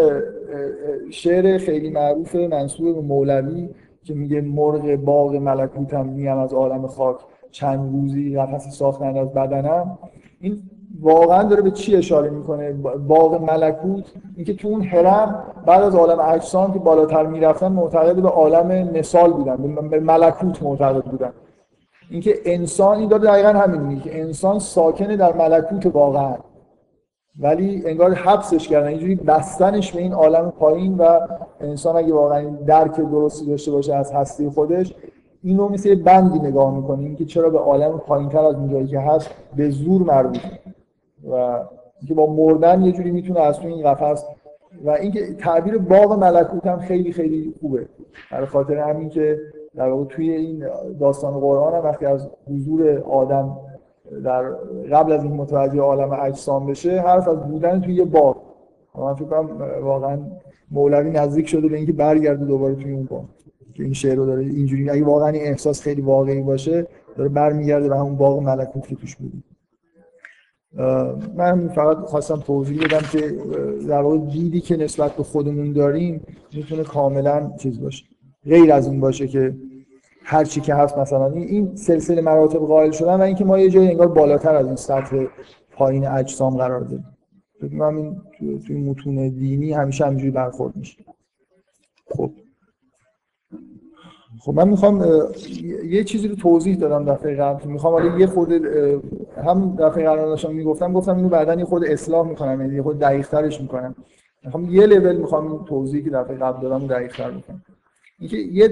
[1.10, 3.70] شعر خیلی معروف منصوب به مولوی
[4.04, 7.18] که میگه مرغ باغ ملکوتم میم از عالم خاک
[7.52, 9.98] چند روزی قفسی ساختن از بدنم.
[10.42, 10.62] این
[11.02, 12.74] واقعا داره به چی اشاره می‌کنه؟
[13.08, 14.06] باغ ملکوت.
[14.36, 19.34] اینکه تو اون حرم بعد از عالم اجسام که بالاتر می‌رفتن معتقد به عالم مثال
[19.34, 21.32] بودن به ملکوت معتقد بودن.
[22.12, 26.36] اینکه انسان این داره دقیقا همین که انسان ساکنه در ملکوت واقعا.
[27.40, 31.20] ولی انگار حبسش کردن اینجوری بستنش به این عالم پایین و
[31.62, 34.96] انسان اگه واقعا درک درستی داشته باشه از هستی خودش
[35.44, 37.16] اینو مثل بندی نگاه می‌کنه.
[37.16, 40.38] که چرا به عالم پایینتر از اون جایی که هست به زور مربوط.
[41.24, 41.34] و
[42.00, 44.26] اینکه با مردن یه جوری می‌تونه از تو این قفس
[44.84, 47.88] و اینکه تعبیر باغ ملکوت هم خیلی خیلی خوبه.
[48.32, 49.40] برای خاطر همین که
[49.76, 50.66] در واقع توی این
[51.00, 53.58] داستان قرآن هم وقتی از حضور آدم
[54.24, 54.44] در
[54.92, 58.38] قبل از این متوجه عالم اجسام بشه حرف از بودن توی یه باغ.
[58.96, 59.50] من فکر کنم
[59.82, 60.20] واقعا
[60.72, 63.26] مولوی نزدیک شده به اینکه برگرده دوباره توی اون باغ.
[63.74, 67.90] که این شعر رو داره اینجوری اگه واقعا این احساس خیلی واقعی باشه داره برمیگرده
[67.90, 69.44] به همون باغ ملکوت که توش بودیم.
[71.36, 73.38] من فقط خواستم توضیح بدم که
[73.88, 76.22] در واقع دیدی که نسبت به خودمون داریم
[76.54, 78.06] می‌تونه کاملا چیز باشه
[78.46, 79.56] غیر از این باشه که
[80.24, 83.88] هر چی که هست مثلا این سلسله مراتب قائل شدن و اینکه ما یه جایی
[83.88, 85.26] انگار بالاتر از این سطح
[85.72, 87.06] پایین اجسام قرار داریم.
[87.62, 88.22] فکر این
[88.68, 90.98] توی متون دینی همیشه همینجوری برخورد میشه.
[92.10, 92.32] خب.
[94.48, 95.06] خب من می‌خوام
[95.86, 97.68] یه چیزی رو توضیح دادم دفعه قبل.
[97.68, 98.52] می‌خوام حالا یه خود
[99.46, 103.00] هم دفعه قبل داشتم می‌گفتم گفتم اینو بعدا یه خود اصلاح می‌کنم یعنی یه خود
[103.00, 103.96] دقیق ترش می‌کنم.
[104.44, 107.62] می‌خوام یه لول می‌خوام این توضیحی که دفعه قبل دادم دقیق تر بکنم.
[108.20, 108.70] اینکه یه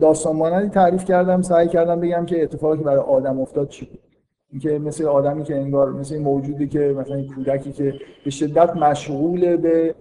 [0.00, 3.98] داستان مانندی تعریف کردم سعی کردم بگم که اتفاقی که برای آدم افتاد چی بود.
[4.50, 7.94] اینکه مثل آدمی که انگار مثل موجودی که مثلا کودکی که
[8.24, 9.94] به شدت مشغول به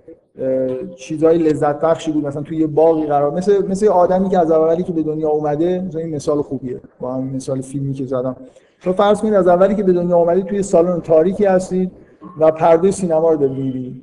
[0.96, 4.84] چیزای لذت بخشی بود مثلا توی یه باقی قرار مثل مثل آدمی که از اولی
[4.84, 6.82] که به دنیا اومده مثلا این مثال خوبیه.
[7.00, 8.36] با همین مثال فیلمی که زدم.
[8.82, 11.92] تو فرض کنید از اولی که به دنیا اومدید توی سالن تاریکی هستید
[12.40, 14.02] و پرده سینما رو دارید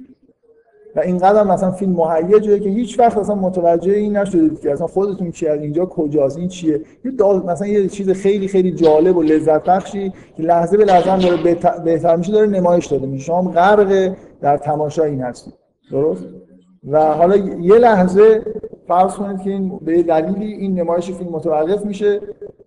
[0.96, 5.30] و اینقدر مثلا فیلم مهیجه که هیچ وقت اصلا متوجه این نشدید که اصلا خودتون
[5.30, 7.12] چی از اینجا کجاست این چیه؟ یه
[7.46, 12.16] مثلا یه چیز خیلی خیلی جالب و لذت بخشی که لحظه به لحظه داره بهتر
[12.16, 13.24] میشه داره نمایش داده میشه.
[13.24, 15.54] شما غرق در تماشا این هستید.
[15.90, 16.24] درست؟
[16.90, 18.42] و حالا یه لحظه
[18.88, 22.20] فرض کنید که این به دلیلی این نمایش فیلم متوقف میشه.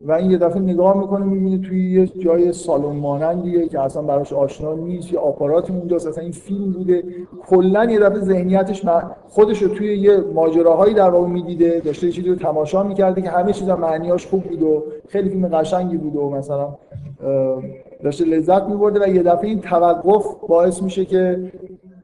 [0.07, 4.33] و این یه دفعه نگاه می‌کنه می‌بینه توی یه جای سالن مانندیه که اصلا براش
[4.33, 6.07] آشنا نیست یه آپاراتی اونجاست.
[6.07, 7.03] اصلا این فیلم بوده.
[7.47, 8.85] کلا یه دفعه ذهنیتش
[9.27, 11.79] خودش رو توی یه ماجراهایی در واقع می‌دیده.
[11.79, 15.97] داشته چیزی رو تماشا می‌کرده که همه چیزا معنیاش خوب بود و خیلی فیلم قشنگی
[15.97, 16.75] بود و مثلا
[18.03, 21.51] داشته لذت میبرده و یه دفعه این توقف باعث میشه که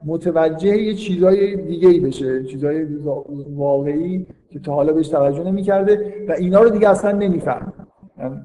[0.05, 2.43] متوجه یه چیزای دیگه ای بشه.
[2.43, 2.87] چیزای
[3.55, 7.73] واقعی که تا حالا بهش توجه نمی‌کرده و اینا رو دیگه اصلا نمیفهم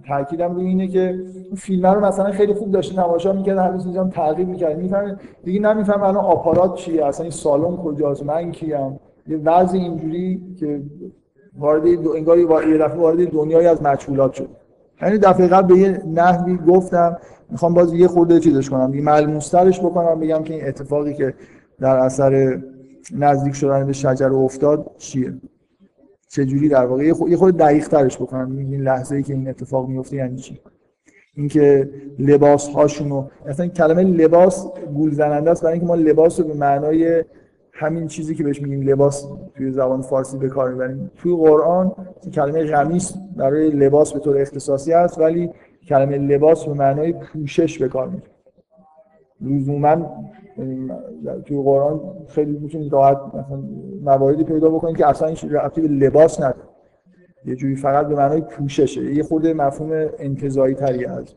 [0.08, 1.20] تاکیدم روی اینه که
[1.56, 4.78] فیلم رو مثلا خیلی خوب داشته تماشا می‌کرد همه چیزا هم تعقیب می‌کرد.
[4.78, 10.40] می‌فهمه دیگه نمیفهم الان آپارات چیه اصلا این سالن کجاست من کیم؟ یه وضع اینجوری
[10.60, 10.82] که
[11.58, 11.82] وارد
[12.16, 14.48] انگار یه دفعه وارد دنیای از مجهولات شد.
[15.02, 17.16] یعنی دفعه قبل به یه نحوی گفتم
[17.50, 21.34] می‌خوام باز یه خورده چیزش کنم یه ملموسترش بکنم بگم که این اتفاقی که
[21.80, 22.62] در اثر
[23.14, 25.34] نزدیک شدن به شجر افتاد چیه.
[26.28, 28.58] چجوری در واقع یه خورده دقیق ترش بکنم.
[28.58, 30.60] این لحظه ای که این اتفاق میفته یعنی چی؟
[31.34, 35.62] اینکه لباس هاشونو اصلا کلمه لباس گول زننده است.
[35.62, 37.24] برای اینکه ما لباس رو به معنای
[37.72, 41.10] همین چیزی که بهش میگیم لباس توی زبان فارسی به کار می‌بریم.
[41.16, 41.92] توی قرآن
[42.34, 45.50] کلمه قمیص برای لباس به طور اختصاصی است ولی
[45.88, 48.22] کلمه لباس به معنای پوشش به کار میره.
[49.40, 50.24] لزوما
[51.44, 53.62] توی قرآن خیلی می‌تونید راحت مثلا
[54.02, 56.68] مواردی پیدا بکنید که اصلا این ربطی به لباس نداره.
[57.44, 59.14] یه جوری فقط به معنای پوششه.
[59.14, 61.34] یه خورده مفهوم انتزاعی تری از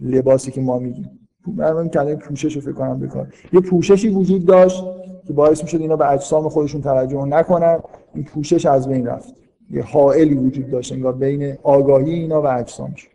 [0.00, 1.28] لباسی که ما میگیم.
[1.56, 4.84] من کلمه پوشش رو فکر کنم بکن یه پوششی وجود داشت
[5.26, 7.80] که باعث می‌شد اینا به اجسام خودشون توجه نکنن.
[8.14, 9.34] این پوشش از بین رفت.
[9.70, 13.08] یه حائلی وجود داشت انگار بین آگاهی اینا و اجسامش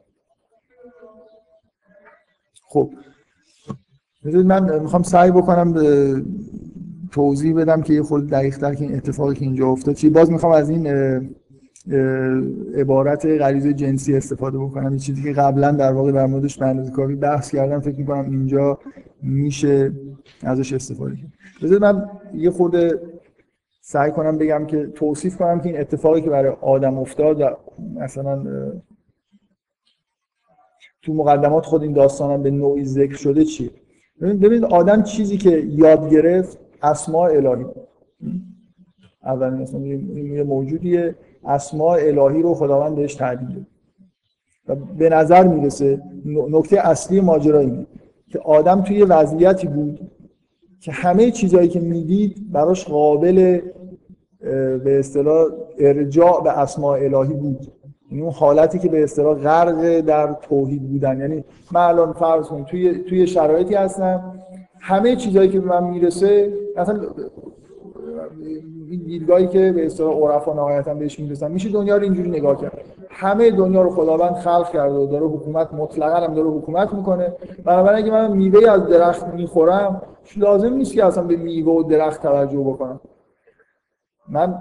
[2.67, 2.89] خب
[4.23, 5.73] من می‌خوام سعی بکنم
[7.11, 10.09] توضیح بدم که یه خود دقیق تر که این اتفاقی که اینجا افتاد چی.
[10.09, 10.87] باز می‌خوام از این
[12.75, 14.93] عبارت غریزه جنسی استفاده بکنم.
[14.93, 17.79] یه چیزی که قبلا در واقع در موردش به کافی بحث کردم.
[17.79, 18.79] فکر می‌کنم اینجا
[19.21, 19.91] میشه
[20.43, 22.99] ازش استفاده کرد من یه خورده
[23.81, 27.49] سعی کنم بگم که توصیف کنم که این اتفاقی که برای آدم افتاد و
[27.95, 28.43] مثلا
[31.01, 33.69] تو مقدمات خود این داستانم به نوعی ذکر شده چیه؟
[34.21, 37.65] ببینید آدم چیزی که یاد گرفت اسماء الهی.
[39.23, 41.15] اول مثلا یه موجودیه.
[41.45, 43.65] اسماء الهی رو خداوند بهش تعبیر
[44.67, 47.85] و به نظر می‌رسه نکته اصلی ماجرا اینه
[48.29, 50.11] که آدم توی وضعیتی بود
[50.79, 53.61] که همه چیزهایی که می‌دید براش قابل
[54.83, 55.47] به اصطلاح
[55.79, 57.67] ارجاع به اسماء الهی بود.
[58.13, 61.19] یعنی اون حالتی که به اصطلاح غرق در توحید بودن.
[61.19, 64.33] یعنی من الان فرض کنید توی توی شرایطی هستم
[64.79, 67.01] همه چیزهایی که به من می‌رسه مثلا
[68.89, 72.81] این دیدگاهی که به اصطلاح عرفا نهایتا بهش می‌رسن میشه دنیا رو اینجوری نگاه کرد.
[73.09, 77.33] همه دنیا رو خداوند خلق کرده و داره حکومت مطلقا هم داره حکومت می‌کنه.
[77.65, 80.01] بنابراین اگه من میوه از درخت می‌خورم
[80.37, 82.99] لازم نیست که اصلا به میوه و درخت توجه بکنم.
[84.29, 84.55] من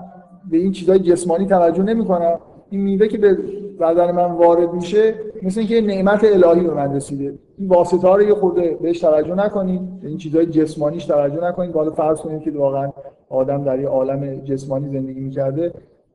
[0.50, 2.38] به این چیزهای جسمانی توجه نمی‌کنم.
[2.72, 3.38] این میوه که به
[3.80, 7.34] بدن من وارد میشه مثل اینکه نعمت الهی به من رسیده.
[7.58, 11.72] این واسطه ها رو یه خورده بهش توجه نکنید این چیزهای جسمانیش توجه نکنید.
[11.72, 12.90] بالا فرض کنید که واقعا
[13.28, 15.72] آدم در یه عالم جسمانی زندگی می‌کرده.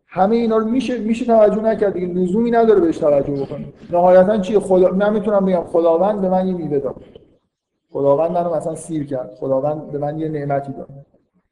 [0.07, 2.07] همه اینا رو میشه میشه توجه نکرد دیگه.
[2.07, 6.53] لزومی نداره بهش توجه بکنید نهایتا چی؟ خدا من می‌تونم بگم خداوند به من یه
[6.53, 6.95] میوه داد.
[7.91, 9.35] خداوند منو مثلا سیر کرد.
[9.39, 10.87] خداوند به من یه نعمتی داد.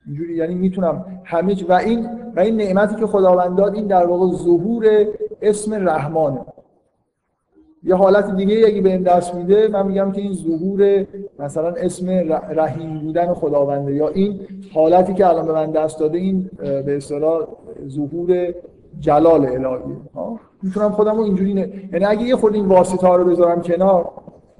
[0.07, 4.35] اینجوری یعنی می‌تونم همه و این و این نعمتی که خداوند داد این در واقع
[4.35, 5.05] ظهور
[5.41, 6.45] اسم رحمانه
[7.83, 11.05] یه حالت دیگه اگه به این دست میده من میگم که این ظهور
[11.39, 12.09] مثلا اسم
[12.49, 14.39] رحیم بودن خداونده یا این
[14.73, 17.47] حالتی که الان به من دست داده این به اصطلاح
[17.87, 18.53] ظهور
[18.99, 19.95] جلال الهی.
[20.63, 24.11] می‌تونم خودم رو اینجوری نه یعنی اگه یه خود این واسطه ها رو بذارم کنار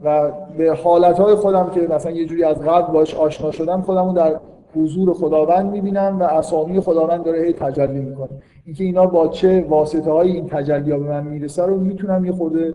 [0.04, 4.06] و به حالت های خودم که مثلا یه جوری از قبل باش آشنا شدم خودم
[4.06, 4.39] رو در
[4.76, 8.30] حضور خداوند می‌بینم و اسامی خداوند داره هی تجلی می‌کنه
[8.66, 12.32] اینکه اینا با چه واسطه های این تجلی ها به من می‌رسه رو می‌تونم یه
[12.32, 12.74] خورده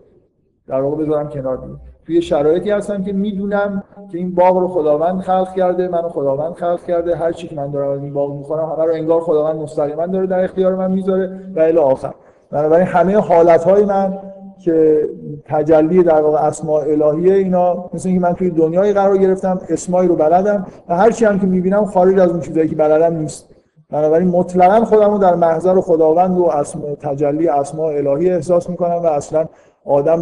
[0.67, 1.81] در واقع بذارم کنار دیم.
[2.05, 6.83] توی شرایطی هستم که می‌دونم که این باغ رو خداوند خلق کرده منو خداوند خلق
[6.83, 10.07] کرده هر چی که من دارم از این باغ می‌خورم همه رو انگار خداوند مستقیما
[10.07, 12.13] داره در اختیار من می‌ذاره و الی آخر
[12.51, 14.19] بنابراین همه حالت های من
[14.61, 15.09] که
[15.45, 20.15] تجلی در واقع اسماء الهیه اینا مثل اینکه من توی دنیای قرار گرفتم اسمایی رو
[20.15, 23.49] بلدم و هر چی هم که می‌بینم خارج از اون چیزایی که بلدم نیست.
[23.89, 29.05] بنابراین مطلقا خودم رو در محضر خداوند و اسم تجلی اسماء الهی احساس می‌کنم و
[29.05, 29.45] اصلا
[29.85, 30.19] آدم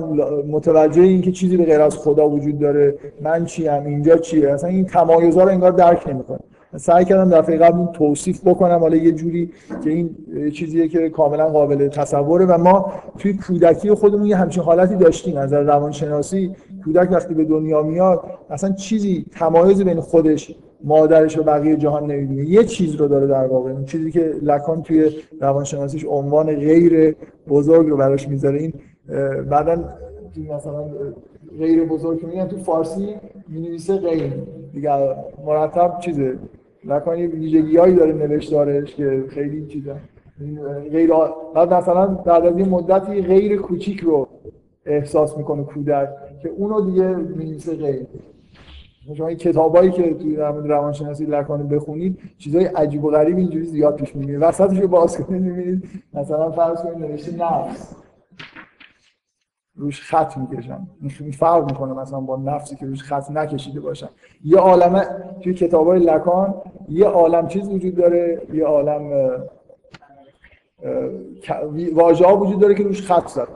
[0.52, 4.70] متوجه این که چیزی به غیر از خدا وجود داره من چیم اینجا چیه؟ اصلا
[4.70, 6.40] این تمایزا رو انگار درک نمی‌کنه.
[6.78, 9.51] سعی کردم دفعه قبل توصیف بکنم حالا یه جوری
[9.84, 10.15] که این
[10.53, 15.38] چیزیه که کاملا قابل تصوره و ما توی کودکی خودمون یه همچین حالتی داشتیم.
[15.38, 21.76] از روانشناسی کودک وقتی به دنیا میاد اصلا چیزی تمایز بین خودش مادرش و بقیه
[21.76, 22.49] جهان نمی‌بینه.
[22.49, 25.11] یه چیز رو داره در واقع این چیزی که لکان توی
[25.41, 27.15] روانشناسیش عنوان غیر
[27.47, 28.59] بزرگ رو براش می‌ذاره.
[28.59, 28.74] این
[29.49, 29.84] بعدا
[30.55, 30.86] مثلا
[31.59, 33.15] غیر بزرگ میگن تو فارسی
[33.47, 34.34] می غیر.
[34.74, 35.15] دیگه
[35.45, 36.36] مرتب چیزه؟
[36.86, 39.96] نکنی ویژگیهایی داره نوشتارش که خیلی چیزا.
[40.92, 41.12] غیر
[41.56, 44.28] بعد مثلا بعد از این مدتی غیر کوچیک رو
[44.86, 46.10] احساس می‌کنه کودک
[46.42, 48.06] که اونو دیگه می‌نویسه غیر.
[49.18, 54.16] شما این کتابایی که توی روانشناسی لکانو بخونید چیزای عجیب و غریب اینجوری زیاد پیش
[54.16, 57.96] میاد وسطش رو باز کنید می‌بینید مثلا فرض کنید نوشته نفس.
[59.80, 60.88] روش خط می‌کشن
[61.20, 64.10] این فرق می‌کنه مثلا با نفسی که روش خط نکشیده باشن
[64.44, 65.06] یه عالم
[65.42, 66.54] توی کتابای لکان
[66.90, 69.32] یه عالم چیز وجود داره یه عالم
[71.94, 73.48] واژه ها وجود داره که روش خط زد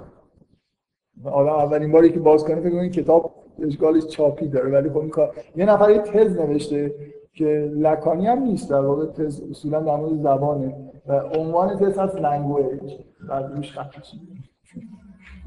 [1.25, 4.69] آدم اولین باری که باز کنه فکر این کتاب اشکالش چاپی داره.
[4.71, 6.95] ولی خب کار یه نفر یه تز نوشته
[7.33, 10.75] که لکانی هم نیست در واقع تز اصولا در مورد زبانه
[11.07, 12.93] و عنوان تز هست language
[13.29, 13.91] بعد روش خط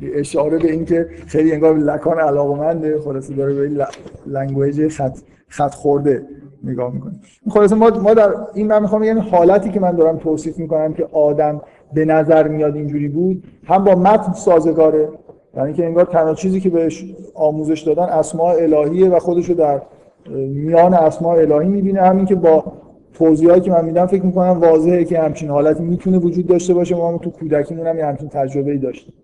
[0.02, 3.00] اشاره به اینکه خیلی انگار لکان علاقمنده.
[3.00, 3.86] خلاصه داره به
[4.26, 5.18] لنگویج خط
[5.48, 6.22] خط خورده
[6.64, 7.12] نگاه می‌کنه.
[7.50, 11.08] خلاصه ما ما در این من می‌خوام یعنی حالتی که من دارم توصیف می‌کنم که
[11.12, 11.60] آدم
[11.94, 15.08] به نظر میاد اینجوری بود هم با متن سازگاره
[15.56, 19.82] یعنی که انگار تنها چیزی که بهش آموزش دادن اسماء الهیه و خودشو در
[20.48, 22.02] میان اسماء الهی می‌بینه.
[22.02, 22.64] همین که با
[23.14, 26.96] توضیحاتی که من میدم فکر می‌کنم واضحه که همچین حالتی می‌تونه وجود داشته باشه.
[26.96, 29.14] ما تو کودکیمون هم همچین تجربه ای داشتیم.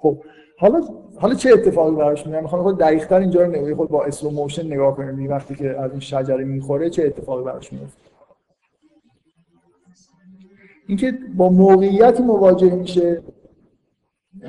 [0.00, 0.18] خب
[0.58, 0.80] حالا
[1.20, 4.66] حالا چه اتفاقی براش میاد می‌خوام خورده دقیق‌تر اینجا رو نگاه خورده با slow motion
[4.66, 5.30] نگاه کنیم.
[5.30, 8.00] وقتی که از این شجره می‌خوره چه اتفاقی براش میفته
[10.86, 13.22] اینکه با موقعیتی مواجه میشه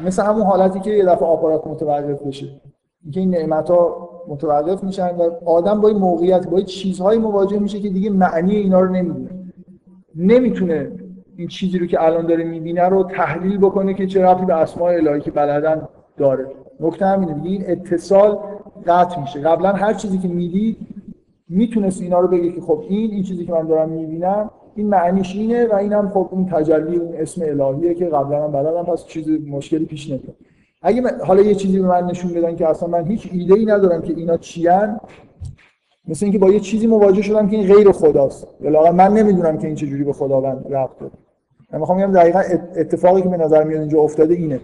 [0.06, 2.62] مثل همون حالتی که یه دفعه آپارات متوقف بشه.
[3.04, 7.60] اینکه این نعمت ها متوقف میشن و آدم با این موقعیت با این چیزهایی مواجه
[7.60, 9.30] میشه که دیگه معنی اینا رو نمی‌دونه.
[10.16, 10.92] نمی‌تونه
[11.40, 14.94] این چیزی رو که الان داره می‌بینه رو تحلیل بکنه که چه ربطی به اسماء
[14.94, 15.88] الهی که بلدن
[16.18, 16.48] داره.
[16.80, 18.40] نکته همینه دیگه این اتصال
[18.88, 19.40] قطع میشه.
[19.40, 20.78] قبلا هر چیزی که می‌دید
[21.50, 25.36] می‌تونست اینا رو بگه که خب این این چیزی که من دارم می‌بینم این معنیش
[25.36, 29.30] اینه و اینم خب اون تجلی اون اسم الهیه که قبلا هم بلدم پس چیز
[29.48, 30.36] مشکلی پیش نمیاد.
[30.82, 34.02] اگه حالا یه چیزی به من نشون بدن که اصلا من هیچ ایده ای ندارم
[34.02, 35.00] که اینا چیان
[36.08, 38.48] مثل اینکه با یه چیزی مواجه شدم که این غیر خداست.
[38.62, 41.12] یا من نمی‌دونم که این چجوری به خداوند ربط داره.
[41.72, 42.40] من می‌خوام بگم دقیقا
[42.76, 44.60] اتفاقی که به نظر میاد اینجا افتاده اینه.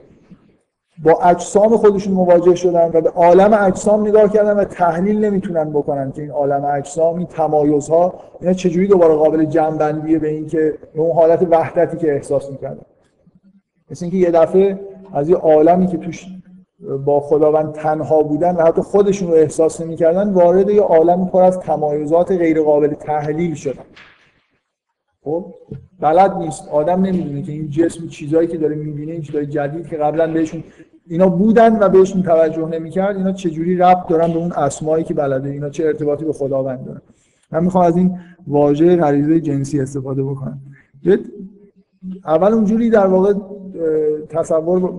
[1.03, 6.11] با اجسام خودشون مواجه شدن و به عالم اجسام نگاه کردن و تحلیل نمی‌تونن بکنن
[6.11, 11.15] که این عالم اجسام این تمایزها اینا چجوری دوباره قابل جمع به این که اون
[11.15, 12.85] حالت وحدتی که احساس می‌کردن.
[13.91, 14.79] مثل اینکه یه دفعه
[15.13, 16.25] از یه عالمی که توش
[17.05, 21.59] با خداوند تنها بودن و حتی خودشون رو احساس نمی‌کردن وارد یه عالم پر از
[21.59, 23.83] تمایزات غیر قابل تحلیل شدن.
[25.23, 25.45] خب؟
[25.99, 26.69] بلد نیست.
[26.69, 30.63] آدم نمی‌دونه که این جسم چیزایی که داره می‌بینه این چیزای جدید که قبلا بهشون
[31.07, 35.49] اینا بودن و بهشون توجه نمی‌کرد اینا چجوری ربط دارن به اون اسمایی که بلده
[35.49, 37.01] اینا چه ارتباطی به خداوند دارن.
[37.51, 40.61] من می‌خوام از این واژه غریزه جنسی استفاده بکنم.
[42.25, 43.33] اول اونجوری در واقع
[44.29, 44.91] تصور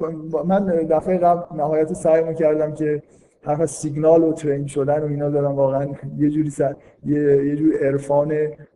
[0.47, 3.03] من دفعه قبل نهایت سعی کردم که
[3.47, 5.87] حرف سیگنال و ترین شدن و اینا دارم واقعا.
[6.19, 6.77] یه جوری سر
[7.07, 8.33] یه, یه جور عرفان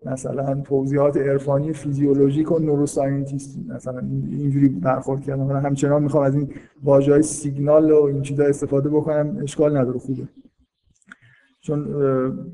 [0.07, 5.43] مثلا توضیحات عرفانی فیزیولوژیک و نوروساینتیست مثلا اینجوری برخورد کردم.
[5.43, 6.49] من همچنان می‌خوام از این
[6.83, 10.23] واژه‌های سیگنال و این چیزا استفاده بکنم اشکال نداره خوبه.
[11.63, 11.85] چون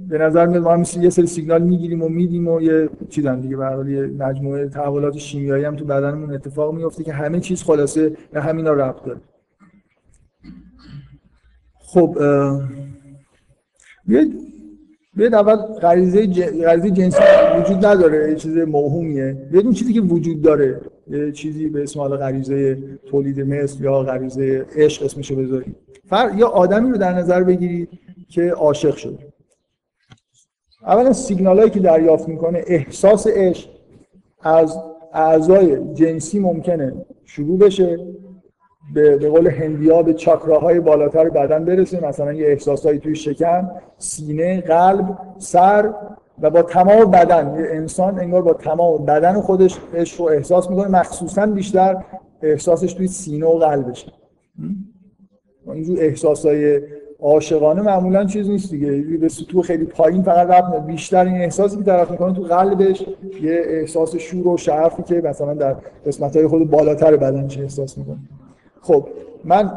[0.09, 3.57] به نظر میاد ما هم یه سری سیگنال می‌گیریم و میدیم و یه چیزن دیگه
[3.57, 8.41] به یه مجموعه تحولات شیمیایی هم تو بدنمون اتفاق میفته که همه چیز خلاصه به
[8.41, 9.21] همینا ربط داره.
[11.97, 12.19] خب
[14.07, 14.33] بیاید
[15.15, 16.27] بیاید اول غریزه
[16.65, 17.23] غریزه جنسی
[17.59, 19.33] وجود نداره یه چیز موهومیه.
[19.51, 20.81] بیاید چیزی که وجود داره
[21.11, 25.77] یه چیزی به اسم حالا غریزه تولید مثل یا غریزه عشق اسمشو بذاریم
[26.09, 27.89] فر یا آدمی رو در نظر بگیرید
[28.29, 29.19] که عاشق شده
[30.83, 33.69] اولا سیگنال که دریافت می‌کنه احساس عشق
[34.41, 34.79] از
[35.13, 36.93] اعضای جنسی ممکنه
[37.25, 37.99] شروع بشه.
[38.95, 44.61] به, به قول هندیا به چاکراهای بالاتر بدن برسه مثلا یه احساسایی توی شکم سینه
[44.61, 45.95] قلب سر
[46.43, 47.57] و با تمام بدن.
[47.61, 50.89] یه انسان انگار با تمام بدن خودش عشق رو احساس می‌کنه.
[50.89, 51.97] مخصوصا بیشتر
[52.43, 54.13] احساسش توی سینه و قلبشه
[55.73, 56.81] اینجور احساسای
[57.21, 59.19] عاشقانه معمولا چیز نیست دیگه.
[59.21, 63.07] به سطوح خیلی پایین فقط رفت بیشتر این احساسی که طرف می‌کنه تو قلبش
[63.43, 65.77] یه احساس شور و شعفی که مثلا در
[66.07, 68.19] قسمت های خود بالاتر بدن چه احساس می‌کنه.
[68.87, 69.05] خب
[69.45, 69.71] من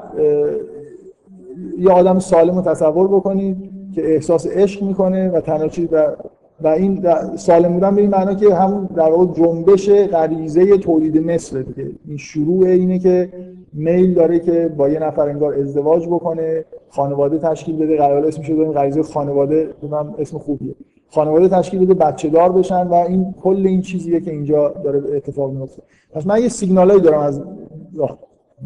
[1.79, 3.57] یه آدم سالم رو تصور بکنید
[3.95, 6.15] که احساس عشق می‌کنه و تنها و
[6.61, 7.05] و این
[7.35, 11.91] سالم بودن به این معنا که همون در واقع جنبش غریزه تولید مثل دیگه.
[12.07, 13.29] این شروع اینه که
[13.73, 18.71] میل داره که با یه نفر انگار ازدواج بکنه خانواده تشکیل بده قرار اسمش رو
[18.71, 20.75] غریزه خانواده من اسم خوبیه.
[21.09, 25.51] خانواده تشکیل بده بچه دار بشن و این کل این چیزیه که اینجا داره اتفاق
[25.51, 25.81] میفته
[26.11, 27.41] پس من یه سیگنالایی دارم از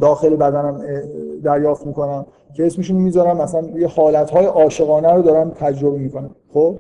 [0.02, 0.82] داخل بدنم
[1.44, 3.38] دریافت می‌کنم که اسمشون می‌ذارم.
[3.38, 6.36] مثلا یه حالتهای عاشقانه رو دارم تجربه می‌کنم.
[6.54, 6.76] خب؟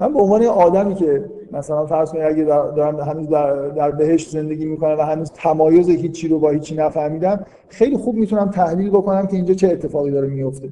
[0.00, 4.64] من به عنوان آدمی که مثلا فرض کنید اگه دارم هنوز در, در بهشت زندگی
[4.64, 9.36] می‌کنم و هنوز تمایز هیچی رو با هیچی نفهمیدم خیلی خوب می‌تونم تحلیل بکنم که
[9.36, 10.68] اینجا چه اتفاقی داره میفته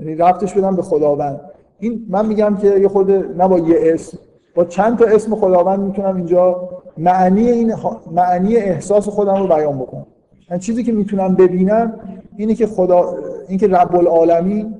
[0.00, 1.40] یعنی ربطش بدم به خداوند.
[1.78, 4.18] این من میگم که یه خود نه با یه اسم
[4.54, 7.74] با چند تا اسم خداوند می‌تونم اینجا معنی این
[8.12, 10.06] معنی احساس خودم رو بیان بکنم.
[10.54, 12.00] من چیزی که می‌تونم ببینم
[12.36, 13.16] اینه که خدا
[13.48, 14.74] اینکه رب العالمین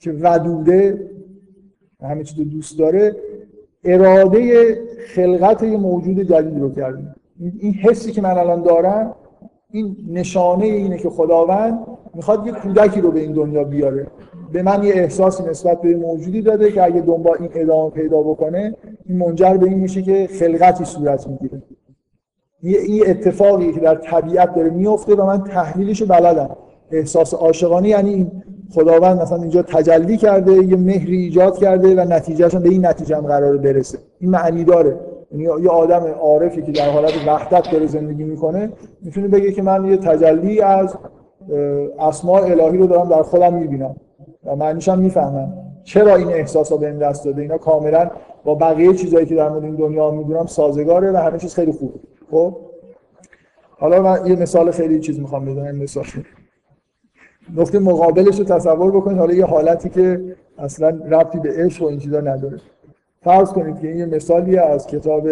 [0.00, 1.10] که ودوده
[2.02, 3.16] همه چیز رو دوست داره
[3.84, 4.74] اراده
[5.14, 7.14] خلقت یه موجود جدید رو کرده.
[7.58, 9.14] این حسی که من الان دارم
[9.70, 11.78] این نشانه اینه که خداوند
[12.14, 14.06] می‌خواد یه کودکی رو به این دنیا بیاره.
[14.52, 18.74] به من یه احساسی نسبت به موجودی داده که اگه دنبال این ادامه پیدا بکنه
[19.06, 21.62] این منجر به این میشه که خلقتی صورت می‌گیره.
[22.62, 26.50] این اتفاقی که در طبیعت داره میفته و من تحلیلش بلدم.
[26.90, 28.30] احساس عاشقانه یعنی
[28.74, 33.26] خداوند مثلا اینجا تجلی کرده یه مهری ایجاد کرده و نتیجهش به این نتیجه هم
[33.26, 33.98] قرار برسه.
[34.20, 34.96] این معنی داره.
[35.32, 38.70] یعنی یه آدم عارفی که در حالت وحدت داره زندگی می‌کنه
[39.02, 40.96] می‌تونه بگه که من یه تجلی از
[41.98, 43.96] اسماء الهی رو دارم در خودم می‌بینم
[44.46, 45.52] و معنیش هم می‌فهمم.
[45.84, 48.10] چرا این احساس ها بهم دست داده؟ اینا کاملا
[48.44, 51.94] با بقیه چیزایی که در مورد این دنیا می‌دونم سازگاره و همه چیز خیلی خوبه.
[52.32, 52.56] خب.
[53.70, 56.04] حالا من یه مثال خیلی چیز می‌خوام بزنم مثال.
[57.56, 61.98] نقطه مقابلش رو تصور بکنید حالا یه حالتی که اصلا ربطی به عشق و این
[61.98, 62.60] چیزا نداره.
[63.22, 65.28] فرض کنید که این یه مثالی از کتاب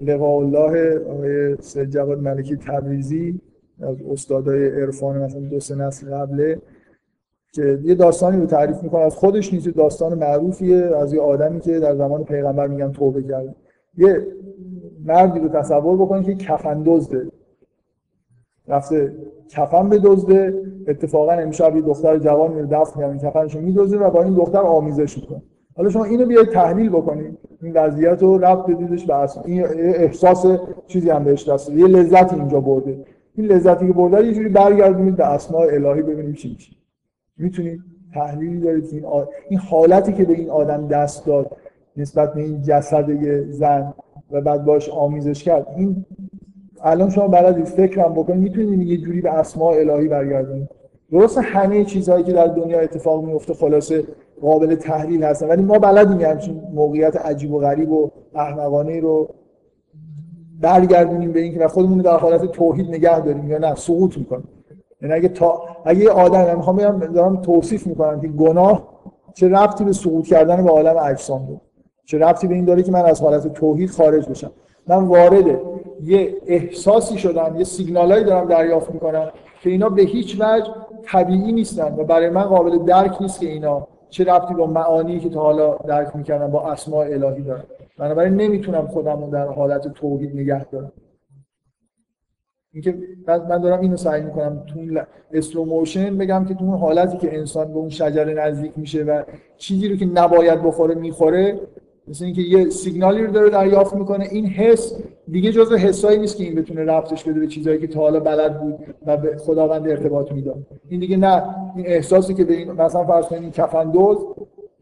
[0.00, 3.40] لقاء الله آقای سید جواد ملکی تبریزی
[3.82, 6.58] از استادای عرفان مثلا دو سه نسل قبله
[7.52, 9.00] که یه داستانی رو تعریف می‌کنه.
[9.00, 10.76] از خودش نیست داستان معروفیه.
[10.76, 13.54] از یه آدمی که در زمان پیغمبر میگن توبه کرد
[13.96, 14.26] یه
[15.04, 17.26] مردی رو تصور بکنید که کفن دزده.
[18.68, 19.12] رفته
[19.48, 24.34] کفن بدزده اتفاقا امشب یه دختر جوان میره دست میاره کفنشو میدزده و با این
[24.34, 25.42] دختر آمیزش می‌کنه.
[25.76, 30.46] حالا شما اینو بیاید تحلیل بکنید این وضعیت رو ربط بدیدش به اصلا این احساس
[30.86, 33.04] چیزی هم بهش دست یه لذت اینجا برده.
[33.34, 36.72] این لذتی که برده یه جوری برگردونید به اسماء الهی ببینیم چی میشه.
[37.36, 37.80] می‌تونید
[38.14, 39.04] تحلیلی دارید این,
[39.48, 41.56] این حالتی که به این آدم دست داد
[41.96, 43.10] نسبت به این جسد
[43.50, 43.94] زن
[44.32, 45.66] و بعد باش آمیزش کرد.
[45.76, 46.04] این
[46.82, 50.68] الان شما بلدید فکرم بکنید می‌تونید یه جوری به اسماء الهی برگردونید.
[51.12, 54.04] درست همه چیزهایی که در دنیا اتفاق میفته خلاصه
[54.42, 55.48] قابل تحلیل هستن.
[55.48, 59.28] ولی ما بلدیم همچین موقعیت عجیب و غریب و احمقانه رو
[60.60, 63.74] برگردونیم به اینکه و خودمون در حالت توحید نگه داریم یا نه.
[63.74, 64.48] سقوط می‌کنیم.
[65.02, 68.88] یعنی اگه تا اگه آدم می‌خوام بگم دارم توصیف می‌کنم که گناه
[69.34, 71.60] چه ربطی به سقوط کردن به عالم اجسام داره.
[72.12, 74.50] چه ربطی به این داره که من از حالت توحید خارج بشم.
[74.86, 75.60] من وارد
[76.02, 79.30] یه احساسی شدم یه سیگنالایی دارم دریافت می‌کنم
[79.62, 80.70] که اینا به هیچ وجه
[81.04, 85.28] طبیعی نیستن و برای من قابل درک نیست که اینا چه ربطی با معانی که
[85.28, 87.64] تا حالا درک می‌کردم با اسماء الهی دارن.
[87.98, 90.92] بنابراین نمی‌تونم خودم در حالت توحید نگه دارم.
[92.72, 95.00] اینکه من دارم اینو سعی می‌کنم تو
[95.32, 99.22] slow motion بگم که تو اون حالتی که انسان به اون شجره نزدیک میشه و
[99.56, 101.60] چیزی رو که نباید بخوره می‌خوره
[102.08, 104.28] مثل اینکه یه سیگنالی رو داره دریافت می‌کنه.
[104.30, 104.94] این حس
[105.30, 108.60] دیگه جزء حسایی نیست که این بتونه ربطش بده به چیزایی که تا حالا بلد
[108.60, 108.74] بود
[109.06, 110.66] و به خداوند ارتباط می‌داد.
[110.88, 111.42] این دیگه نه
[111.76, 114.18] این احساسی که به این مثلا فرض کنید این کفن دوز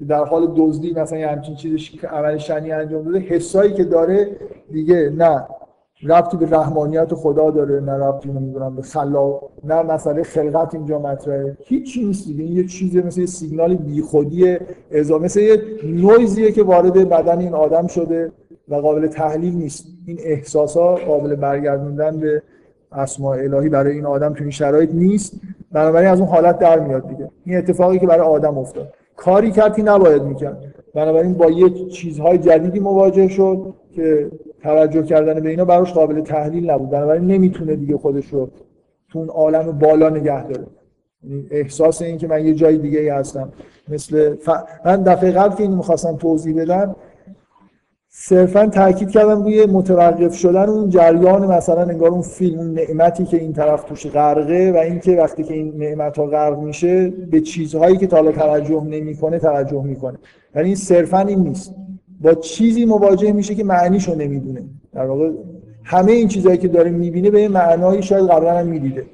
[0.09, 4.37] در حال دزدی مثلا یه همچین چیزی که عمل شنی انجام داده حسایی که داره
[4.73, 5.47] دیگه نه.
[6.03, 11.57] ربطی به رحمانیت خدا داره نه ربطی نمی‌دونم به خلا نه مسئله خلقت اینجا مطرحه.
[11.65, 12.45] هیچ نیست دیگه.
[12.45, 14.57] این یه چیزی مثل یه سیگنال بیخودی
[14.91, 18.33] اضافه مثل یه نویزیه که وارد بدن این آدم شده
[18.69, 19.87] و قابل تحلیل نیست.
[20.07, 22.43] این احساس ها قابل برگردوندن به
[22.93, 25.33] اسماء الهی برای این آدم تو این شرایط نیست.
[25.73, 27.31] بنابراین از اون حالت در میاد دیگه.
[27.45, 28.95] این اتفاقی که برای آدم افتاد.
[29.17, 30.75] کاری کردی نباید می‌کرد.
[30.95, 34.31] بنابراین با یه چیزهای جدیدی مواجه شد که
[34.63, 36.91] توجه کردن به اینا براش قابل تحلیل نبود.
[36.91, 38.51] بنابراین نمی‌تونه دیگه خودش رو
[39.13, 40.67] تو اون عالم بالا نگه داره.
[41.25, 43.53] یعنی احساس این که من یه جای دیگه ای هستم.
[43.89, 44.49] مثل ف...
[44.85, 46.97] من دفعه قبل که این می‌خواستم توضیح بدم
[48.13, 53.37] صرفا تاکید کردم روی متوقف شدن اون جریان مثلا انگار اون فیلم اون نعمتی که
[53.37, 57.97] این طرف توش غرقه و اینکه وقتی که این نعمت ها غرق میشه به چیزهایی
[57.97, 60.19] که تا حالا توجه نمی‌کنه توجه می‌کنه.
[60.55, 61.75] ولی این صرفا این نیست.
[62.21, 64.65] با چیزی مواجه میشه که معنیشو نمی‌دونه.
[64.93, 65.31] در واقع
[65.85, 69.07] همه این چیزهایی که داره می‌بینه به معنایی شاید قبلا هم می‌دیده.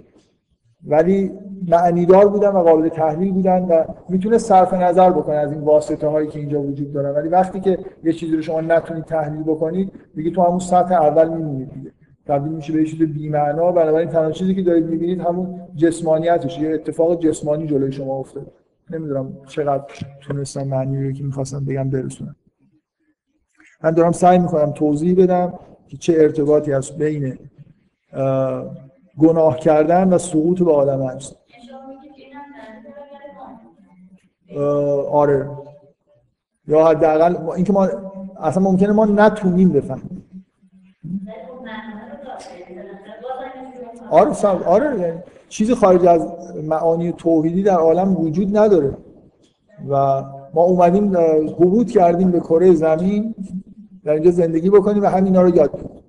[0.87, 1.31] ولی
[1.69, 6.29] معنیدار بودن و قابل تحلیل بودن و می‌تونه صرف نظر بکنه از این واسطه هایی
[6.29, 10.31] که اینجا وجود دارن ولی وقتی که یه چیزی رو شما نتونید تحلیل بکنید دیگه
[10.31, 11.91] تو همون سطح اول میمونید دیگه.
[12.27, 16.71] تبدیل میشه به چیز بی معنا بنابراین تنها چیزی که دارید می‌بینید همون جسمانیتش یه
[16.71, 18.47] اتفاق جسمانی جلوی شما افتاده.
[18.91, 19.85] نمی‌دونم چقدر
[20.21, 22.37] تونستم معنی رو که می‌خواستم بگم برسونم.
[23.85, 25.59] من دارم سعی می‌کنم توضیح بدم
[25.89, 27.39] که چه ارتباطی هست بین
[29.19, 31.37] گناه کردن و سقوط به آدم هست
[35.11, 35.51] آره.
[36.69, 37.89] یا حداقل اینکه ما
[38.41, 40.23] اصلا ممکنه ما نتونیم بفهمیم.
[44.11, 45.19] آره آره یعنی
[45.49, 46.27] چیزی خارج از
[46.63, 48.97] معانی توحیدی در عالم وجود نداره.
[49.89, 50.23] و
[50.55, 51.17] ما اومدیم
[51.47, 53.35] حبوط کردیم به کره زمین.
[54.07, 56.03] در اینجا زندگی بکنیم و همینا رو یاد بگیریم.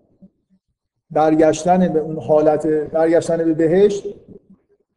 [1.12, 4.04] برگشتن به اون حالت برگشتن به بهشت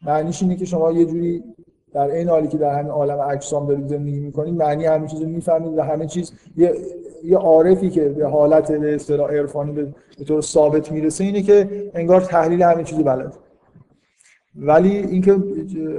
[0.07, 1.45] معنیش اینه که شما یه جوری
[1.93, 5.29] در این حالی که در همین عالم اجسام دارید زندگی می‌کنید معنی همه چیز رو
[5.29, 6.75] می‌فهمید و همه چیز یه,
[7.25, 12.21] یه عارفی که به حالت به اصطلاح عرفانی به طور ثابت می‌رسه اینه که انگار
[12.21, 13.35] تحلیل همه چیز بلد
[14.57, 15.37] ولی اینکه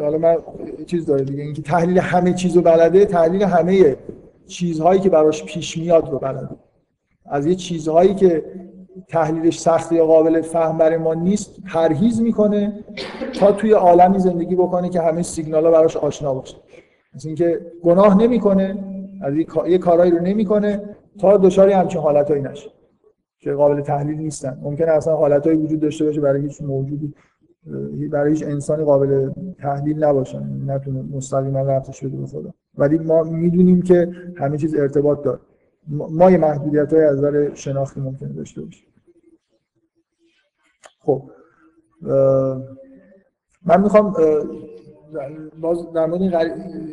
[0.01, 0.37] حالا من
[0.85, 3.95] چیز داره دیگه اینکه تحلیل همه چیز رو بلده تحلیل همه
[4.47, 6.49] چیزهایی که براش پیش میاد رو بلده.
[7.31, 8.43] از یه چیزهایی که
[9.07, 12.83] تحلیلش سخت یا قابل فهم برای ما نیست پرهیز می‌کنه
[13.39, 16.57] تا توی عالمی زندگی بکنه که همه سیگنال ها براش آشنا باشه.
[17.15, 18.77] مثل اینکه گناه نمی‌کنه
[19.21, 19.33] از
[19.67, 20.81] یه کارهایی رو نمی‌کنه
[21.19, 22.69] تا دچار همچین حالتایی نشه
[23.39, 24.57] که قابل تحلیل نیستن.
[24.61, 27.13] ممکنه اصلا حالتهایی وجود داشته باشه برای هیچ موجودی.
[28.11, 32.53] برای هیچ انسانی قابل تحلیل نباشن نتونه مستقیما ربطش بده به خدا.
[32.77, 35.39] ولی ما می‌دونیم که همه چیز ارتباط داره.
[35.87, 38.87] ما یه محدودیت های از نظر شناختی ممکنه داشته باشیم.
[40.99, 41.23] خب
[43.65, 44.15] من می‌خوام
[45.61, 46.21] باز در مورد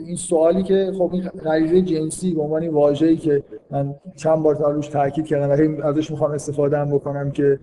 [0.07, 4.71] این سوالی که خب این غریزه جنسی به عنوان واژه‌ای که من چند بار تا
[4.71, 7.61] روش کردم و ازش می‌خوام استفاده هم بکنم که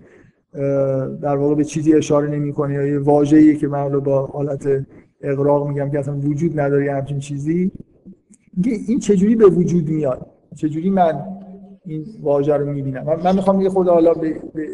[1.22, 4.86] در واقع به چیزی اشاره نمی‌کنه یا یه واژه‌ای که من با حالت
[5.20, 7.72] اقراق میگم که اصلا وجود نداره همچین چیزی.
[8.64, 11.24] این چجوری به وجود میاد؟ چجوری من
[11.84, 14.68] این واژه رو می‌بینم؟ من می‌خوام یه خود حالا به, به,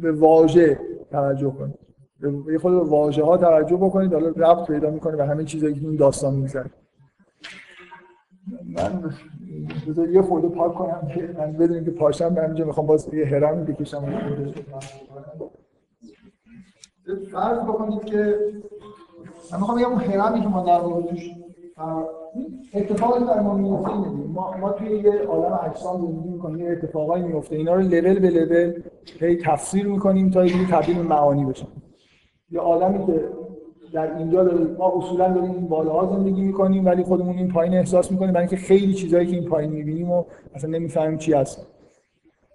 [0.00, 1.74] به واژه توجه کنم
[2.52, 5.80] یه خود به واژه ها توجه بکنید حالا ربط پیدا می‌کنه به همه چیزایی که
[5.80, 6.70] این داستان میگذره
[8.66, 9.12] من
[9.88, 13.26] بذار یه خورده پاک کنم که من بدونیم که پاشم من اینجا می‌خوام باز یه
[13.26, 14.04] هرمی بکشم
[17.32, 18.38] فرض بکنید که
[19.52, 21.30] من می‌خوام بگم اون هرمی که ما در توش
[22.74, 23.94] اتفاقی در ما میفته
[24.34, 27.56] ما ما توی یه عالم اجسام زندگی می‌کنیم یه اتفاقایی میفته.
[27.56, 28.72] اینا رو لول به لول
[29.20, 31.66] هی تفسیر می‌کنیم تا یه تبدیل معانی بشه
[32.50, 33.24] یه عالمی که
[33.92, 38.12] در اینجا داریم ما اصولا داریم این بالاها زندگی می‌کنیم ولی خودمون این پایین احساس
[38.12, 41.66] می‌کنیم برای اینکه خیلی چیزایی که این پایین می‌بینیم و اصلا نمی‌فهمیم چی هست.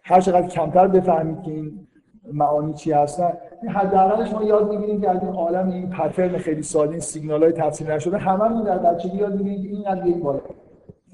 [0.03, 1.87] هر چقدر کمتر بفهمید که این
[2.33, 3.33] معانی چی هستن.
[3.69, 7.51] حداقلش ما یاد می‌گیریم که از این عالم این پترن خیلی ساده این سیگنال های
[7.51, 10.39] تفسیر نشده هممون در بچگی یاد می‌گیریم که این اینقدر بالا.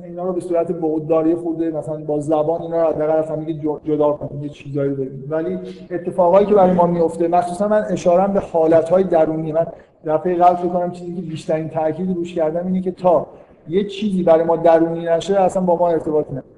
[0.03, 3.53] اینا رو به صورت بعدداری خورده مثلا با زبان اینا رو حداقل اصلا میگه
[3.83, 5.59] جدا کنیم یه چیزایی ببینیم ولی
[5.91, 9.51] اتفاقایی که برای ما میفته مخصوصا من اشاره به حالتهای درونی.
[9.51, 9.67] من
[10.05, 13.27] دفعه قبل فکر کنم چیزی که بیشترین تاکید روش کردم اینه که تا
[13.69, 16.54] یه چیزی برای ما درونی نشه اصلا با ما ارتباط نداره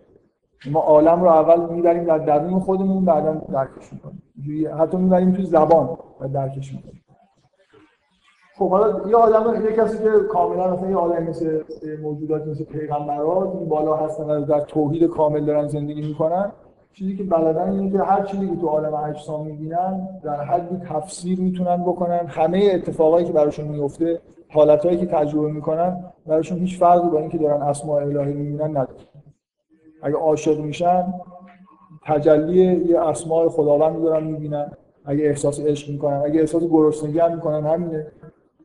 [0.71, 4.23] ما عالم رو اول می‌بریم در درون خودمون بعدا درکش می‌کنیم.
[4.79, 7.03] حتی می‌بریم تو زبان و درکش می‌کنیم.
[8.57, 11.63] خب حالا یه آدم یه کسی که کاملا مثلا یه آدم مثل
[12.01, 16.51] موجودات مثل پیغمبرات بالا هستن و در توحید کامل دارن زندگی می‌کنن.
[16.93, 21.39] چیزی که بلدن اینه که هر چیزی که تو عالم اجسام می‌بینن در حدی تفسیر
[21.39, 22.27] می‌تونن بکنن.
[22.27, 27.61] همه اتفاقایی که براشون میفته حالتهایی که تجربه می‌کنن براشون هیچ فرقی با اینکه دارن
[27.61, 28.99] اسماء الهی می‌بینن نداره.
[30.01, 31.13] اگه عاشق میشن
[32.05, 34.71] تجلی یه اسماء خداوند دارن می‌بینن.
[35.05, 38.07] اگه احساس عشق می‌کنن اگه احساس گرسنگی هم می‌کنن همینه.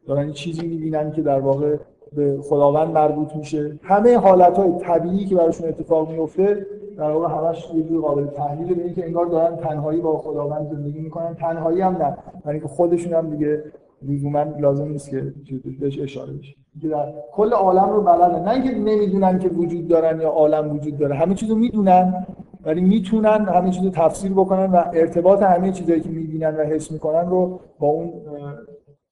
[0.07, 1.77] دارن این چیزی می‌بینن که در واقع
[2.17, 3.79] به خداوند مربوط میشه.
[3.83, 6.67] همه حالت های طبیعی که براشون اتفاق میفته
[6.99, 11.01] در واقع همش یه جور قابل تحلیل به اینکه انگار دارن تنهایی با خداوند زندگی
[11.01, 11.35] می‌کنن.
[11.35, 12.17] تنهایی هم نه
[12.47, 13.65] یعنی که خودشون هم دیگه
[14.09, 15.33] لزوما لازم نیست که
[15.81, 16.55] بهش اشاره بشه.
[16.91, 21.15] در کل عالم رو بلدن نه اینکه نمی‌دونن که وجود دارن یا عالم وجود داره.
[21.15, 22.27] همه چیزو می‌دونن
[22.65, 27.31] ولی می‌تونن همه چیزو تفسیر بکنن و ارتباط همه چیزایی که می‌بینن و حس می‌کنن
[27.31, 28.13] رو با اون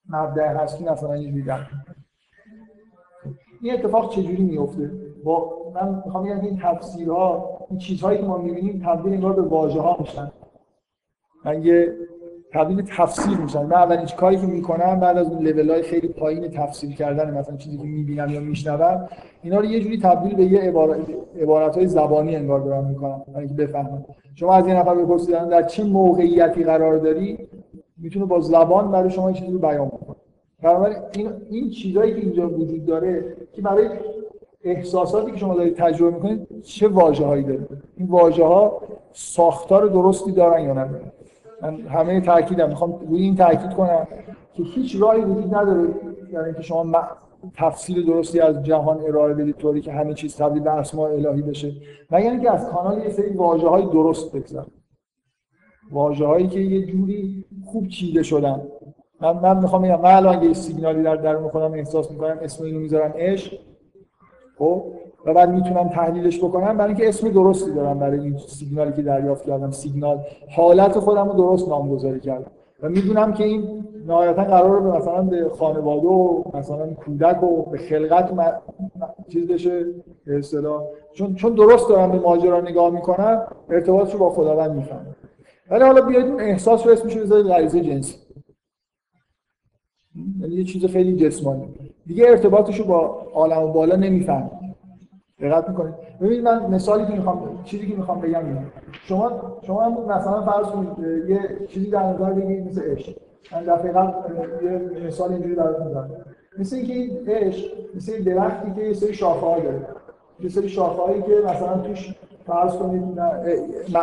[0.09, 1.45] مبدع هستی مثلا اینجوری
[3.63, 4.91] این اتفاق چجوری میفته
[5.25, 9.81] با من می‌خوام بگم این تفسیرها این چیزهایی که ما می‌بینیم تبدیل انگار به واژه
[9.81, 10.33] ها میشن.
[11.45, 11.95] من یه
[12.53, 13.63] تبدیل تفسیر میشن.
[13.63, 17.57] من اولین کاری که می‌کنم بعد از اون لول های خیلی پایین تفسیر کردن مثلا
[17.57, 19.09] چیزی که می‌بینم یا میشنوم
[19.43, 20.61] اینا رو یه جوری تبدیل به یه
[21.41, 23.23] عبارت, های زبانی انگار دارم می‌کنم.
[23.29, 24.05] برای اینکه بفهمم.
[24.35, 27.39] شما از یه نفر بپرسید در چه موقعیتی قرار داری؟
[27.99, 30.17] می‌تونه با زبان برای شما چیزی رو بیان کنه
[30.63, 33.89] بنابراین این این چیزایی که اینجا وجود داره که برای
[34.65, 38.83] احساساتی که شما دارید تجربه می‌کنید چه واژه‌هایی داره این واژه ها
[39.13, 41.13] ساختار درستی دارن یا ندارن؟
[41.63, 44.07] من همه تاکیدم می‌خوام روی این تاکید کنم
[44.55, 45.89] که هیچ راهی وجود نداره
[46.33, 46.85] یعنی اینکه شما
[47.55, 51.73] تفسیر درستی از جهان ارائه بدید طوری که همه چیز تبدیل به اسماء الهی بشه.
[52.11, 54.67] مگر اینکه از کانال یه سری واژه‌های درست بگذره
[55.91, 58.63] واژه‌هایی که یه جوری خوب چیده شدن.
[59.21, 62.81] من من می‌خوام بگم من الان یه سیگنالی در درون خودم احساس می‌کنم اسم اینو
[62.81, 63.59] می‌ذارم عشق
[64.59, 64.85] خب؟
[65.25, 69.45] و بعد می‌تونم تحلیلش بکنم برای اینکه اسم درستی دارم برای این سیگنالی که دریافت
[69.47, 69.71] کردم.
[69.71, 70.21] سیگنال
[70.57, 72.51] حالت خودم رو درست نامگذاری کردم.
[72.83, 77.79] و می‌دونم که این نهایتا قرار به مثلا به خانواده و مثلا کودک و به
[77.79, 78.53] خلقت م...
[79.29, 79.85] چیز بشه
[80.27, 80.83] به اصطلاح.
[81.13, 85.17] چون چون درست دارم به ماجرا نگاه می‌کنم ارتباطش رو با خداوند می‌فهمم.
[85.71, 88.17] ولی حالا بیاید اون احساس رو اسمش بذارید غریزه جنسی.
[90.41, 91.69] یعنی یه چیز خیلی جسمانی.
[92.07, 94.60] دیگه ارتباطش رو با عالم و بالا نمی‌فهمید
[95.41, 95.95] دقت می‌کنید.
[96.21, 98.67] ببینید من مثالی که می‌خوام چیزی که می‌خوام بگم اینه.
[98.93, 103.17] شما شما مثلا فرض کنید یه چیزی در نظر بگیرید مثل عشق.
[103.53, 103.89] من قبل
[104.65, 106.11] یه مثال اینجوری براتون زدم
[106.59, 109.87] مثل اینکه این عشق مثل درختی که یه سری شاخه ها داره.
[110.41, 112.15] یه سری شاخه که مثلا توش
[112.47, 113.19] فرض کنید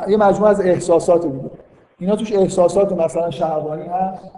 [0.07, 1.49] یه مجموعه از احساسات دیگه
[1.99, 4.31] اینا توش احساسات مثلا شهوانی هست.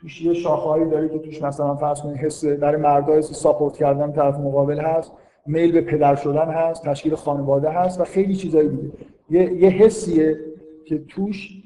[0.00, 4.12] توش یه شاخه‌ای داره که توش مثلا فرض کنید حس برای مردا حس ساپورت کردن
[4.12, 5.12] طرف مقابل هست.
[5.46, 8.92] میل به پدر شدن هست تشکیل خانواده هست و خیلی چیزایی دیگه.
[9.30, 10.36] یه, یه حسیه
[10.84, 11.62] که توش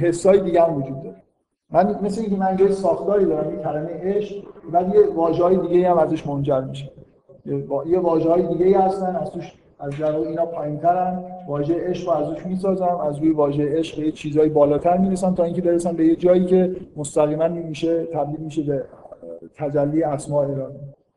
[0.00, 1.22] حسای دیگه هم وجود داره.
[1.70, 5.98] من مثل اینکه من جای ساختاری دارم یه کلمه عشق بعد یه واژه‌های دیگه هم
[5.98, 6.90] ازش منجر میشه.
[7.86, 11.24] یه واژه‌های دیگه هستن از توش از در اینا پایین‌ترن.
[11.48, 15.62] واژه عشق رو ازش می‌سازم از روی واژه عشق یه چیزای بالاتر می‌رسم تا اینکه
[15.62, 18.84] برسم به یه جایی که مستقیما میشه تبدیل میشه به
[19.56, 20.66] تجلی اسماء الهی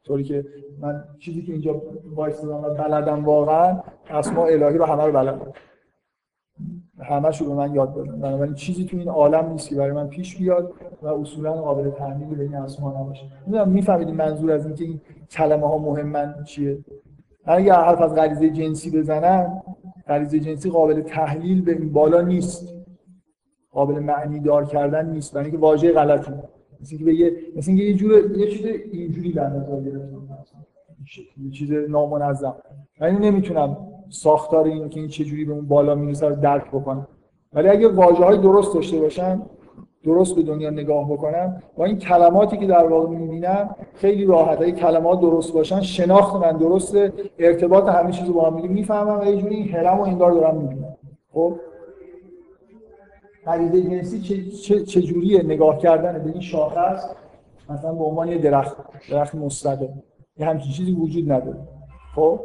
[0.05, 0.45] طوری که
[0.79, 1.81] من چیزی که اینجا
[2.15, 3.79] وایسادم و بلدم واقعا
[4.09, 5.51] اسماء الهی رو همه رو بلدم
[6.99, 8.19] همش رو به من یاد دادن.
[8.19, 12.35] بنابراین چیزی تو این عالم نیست که برای من پیش بیاد و اصولا قابل تحمیل
[12.35, 13.25] به این اسما نباشه.
[13.47, 15.01] نمی‌دونم می‌فهمید منظور از اینکه این
[15.31, 16.77] کلمه ها مهمن چیه.
[17.45, 19.63] اگر حرف از غریزه جنسی بزنم
[20.07, 22.75] غریزه جنسی قابل تحلیل به این بالا نیست.
[23.71, 25.33] قابل معنی دار کردن نیست.
[25.33, 26.31] برای اینکه واژه غلطی.
[26.85, 30.27] مثل اینکه یه مثل اینکه یه جور یه چیز اینجوری در نظر گرفتم
[31.43, 32.55] یه چیز نامنظم.
[33.01, 33.77] من نمی‌تونم
[34.09, 37.07] ساختار این که این چجوری به اون بالا می‌رسه رو درک بکنم.
[37.53, 39.49] ولی اگه واژه های درست داشته باشم
[40.03, 44.61] درست به دنیا نگاه بکنم با این کلماتی که در واقع می‌بینم خیلی راحت.
[44.61, 49.19] اگه کلمات درست باشن شناخت من درسته ارتباط همه چیز رو با هم می‌فهمم.
[49.19, 50.95] و یه جوری این هرم انگار دارم می‌بینم.
[51.33, 51.53] خب؟
[53.45, 54.21] غریزه جنسی
[54.51, 57.15] چه, چه, جوریه نگاه کردن به این شاخه است؟
[57.69, 58.77] مثلا به عنوان یه درخت
[59.11, 59.87] درخت مستقل.
[60.37, 61.57] یه همچین چیزی وجود نداره.
[62.15, 62.39] خب؟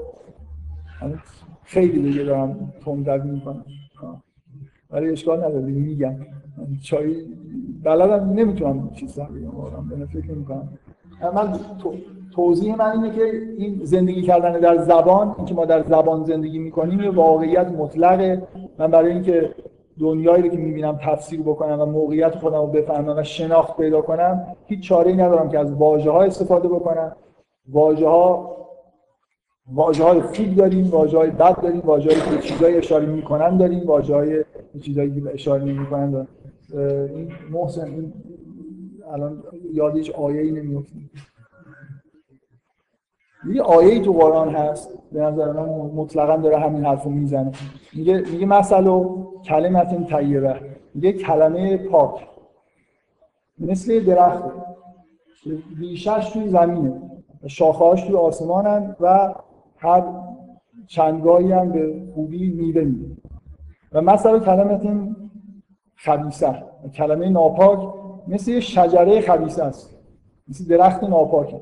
[1.65, 3.65] خیلی دیگه دارم تندروی می‌کنم.
[4.91, 5.65] ولی اشکال نداره.
[5.67, 6.15] میگم.
[6.83, 7.25] چای
[7.83, 10.69] بلدم نمی‌تونم چیز بگم واقعا به فکر می‌کنم.
[11.35, 11.59] من
[12.35, 13.23] توضیح من اینه که
[13.59, 18.43] این زندگی کردن در زبان اینکه ما در زبان زندگی می‌کنیم یه واقعیت مطلقه.
[18.79, 19.55] من برای اینکه
[20.01, 24.57] دنیایی رو که می‌بینم تفسیر بکنم و موقعیت خودم رو بفهمم و شناخت پیدا کنم
[24.67, 27.17] هیچ چاره ای ندارم که از واژه ها استفاده بکنم
[27.69, 28.57] واژه ها
[29.73, 34.15] واژه های خوب داریم واژه های بد داریم واژه که چیزای اشاره می‌کنن داریم واژه
[34.15, 34.45] های
[34.83, 36.29] چیزایی که اشاره نمی‌کنن داریم.
[37.17, 38.13] این محسن این
[39.13, 39.43] الان
[39.73, 40.97] یاد هیچ آیه ای نمیفته
[43.49, 47.53] یه آیه تو قرآن هست به نظر من مطلقا داره همین حرف رو می‌زنه.
[47.93, 49.05] میگه میگه مثلا
[49.45, 50.61] کلمت طیبه.
[50.95, 52.29] میگه کلمه پاک.
[53.59, 54.45] مثل درخت.
[55.79, 57.03] ریشش توی زمینه.
[57.47, 59.35] شاخه‌هاش توی آسمانن و
[59.77, 60.05] هر
[60.87, 63.17] چندگاهی هم به خوبی میوه میده.
[63.93, 64.89] و مثلا کلمت
[65.97, 66.63] خبیسه
[66.95, 67.95] کلمه ناپاک
[68.29, 69.97] مثل یه شجره خبیسه است.
[70.49, 71.61] مثل درخت ناپاکه.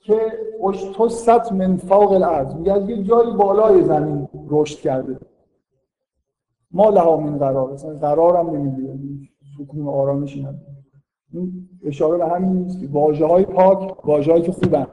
[0.00, 0.20] که
[0.68, 2.54] اشتست من فوق الارض.
[2.54, 5.18] میگه یه جایی بالای زمین رشد کرده.
[6.70, 7.72] ما لها من قرار.
[7.72, 8.98] مثلا قرارم نمیده
[9.58, 10.46] سکون و آرامشی
[11.32, 14.86] این اشاره به همین نیست که واژه های پاک واژه که خوبن.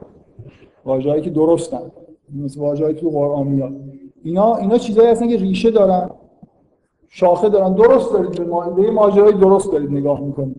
[0.84, 1.90] واژه که درستن.
[2.34, 3.72] مثل واژه‌ای تو قرآن میاد.
[4.22, 6.10] اینا اینا چیزایی هستن که ریشه دارن.
[7.08, 7.74] شاخه دارن.
[7.74, 8.70] درست دارید به, ما...
[8.70, 10.56] به ماجرای درست دارید نگاه می‌کنید.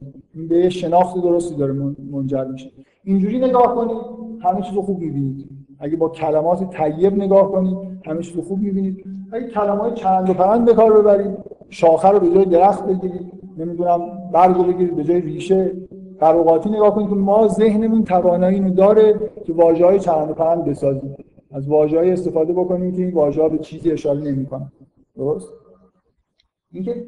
[0.49, 1.73] به شناخت درستی داره
[2.11, 2.71] منجر میشه.
[3.03, 3.97] اینجوری نگاه کنید.
[4.39, 5.49] همه چیز رو خوب می‌بینید.
[5.79, 9.05] اگه با کلمات طیب نگاه کنید همه چیز رو خوب می‌بینید.
[9.31, 11.37] اگه کلمات چند و پرند به کار ببرید
[11.69, 13.99] شاخه رو به جای درخت بگیرید نمی‌دونم
[14.33, 15.71] برگ رو بگیرید به جای ریشه.
[16.19, 20.65] قراقاتی نگاه کنید که ما ذهنمون توانایی اینو داره که واژه های چند و پرند
[20.65, 21.15] بسازیم.
[21.51, 24.71] از واژه‌ای استفاده بکنیم که این واژه‌ها به چیزی اشاره نمی‌کنن.
[25.15, 25.49] درست؟
[26.71, 27.05] اینکه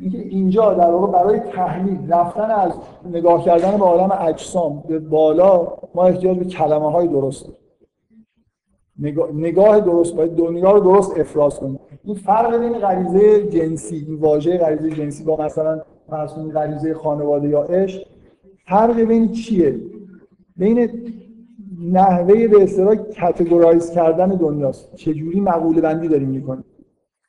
[0.00, 2.72] اینکه اینجا در واقع برای تحلیل رفتن از
[3.12, 7.48] نگاه کردن به عالم اجسام به بالا ما احتیاج به کلمه های درست
[8.98, 11.78] نگاه, نگاه درست باید دنیا رو درست افراز کنیم.
[12.04, 15.80] این فرق بین غریزه جنسی این واژه غریزه جنسی با مثلا
[16.10, 18.06] فرض غریزه خانواده یا عشق
[18.66, 19.80] فرق بین چیه؟
[20.56, 20.90] بین
[21.92, 24.94] نحوه به اصطلاح کاتگورایز کردن دنیاست.
[24.94, 26.64] چجوری مقوله بندی داریم می‌کنیم؟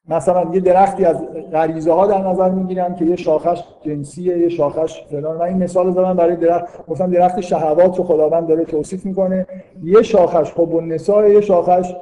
[0.10, 5.04] مثلا یه درختی از غریزه ها در نظر می‌گیرم که یه شاخش جنسیه یه شاخش
[5.10, 5.38] فلان.
[5.38, 6.88] من این مثال زدم برای درخت.
[6.88, 9.48] گفتم درخت شهوات رو خداوند داره توصیف می‌کنه.
[9.84, 11.96] یه شاخش حب النساء یه شاخش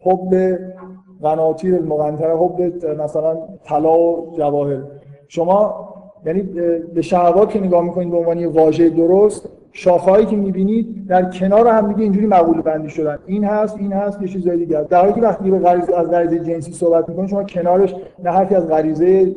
[0.00, 0.58] حب
[1.22, 2.60] قناطیر المقنطره حب
[3.00, 4.82] مثلا طلا و جواهر.
[5.28, 5.88] شما
[6.26, 6.42] یعنی
[6.94, 11.88] به شهوات که نگاه می‌کنید به عنوان واژه درست شاخه‌هایی که می‌بینید در کنار هم
[11.88, 13.18] دیگه اینجوری مقوله بندی شدن.
[13.26, 16.38] این هست این هست یه چیزای دیگه در حالی که وقتی به غریزه از غریزه
[16.38, 17.94] جنسی صحبت می‌کنید شما کنارش
[18.24, 19.34] نه حرفی از غریزه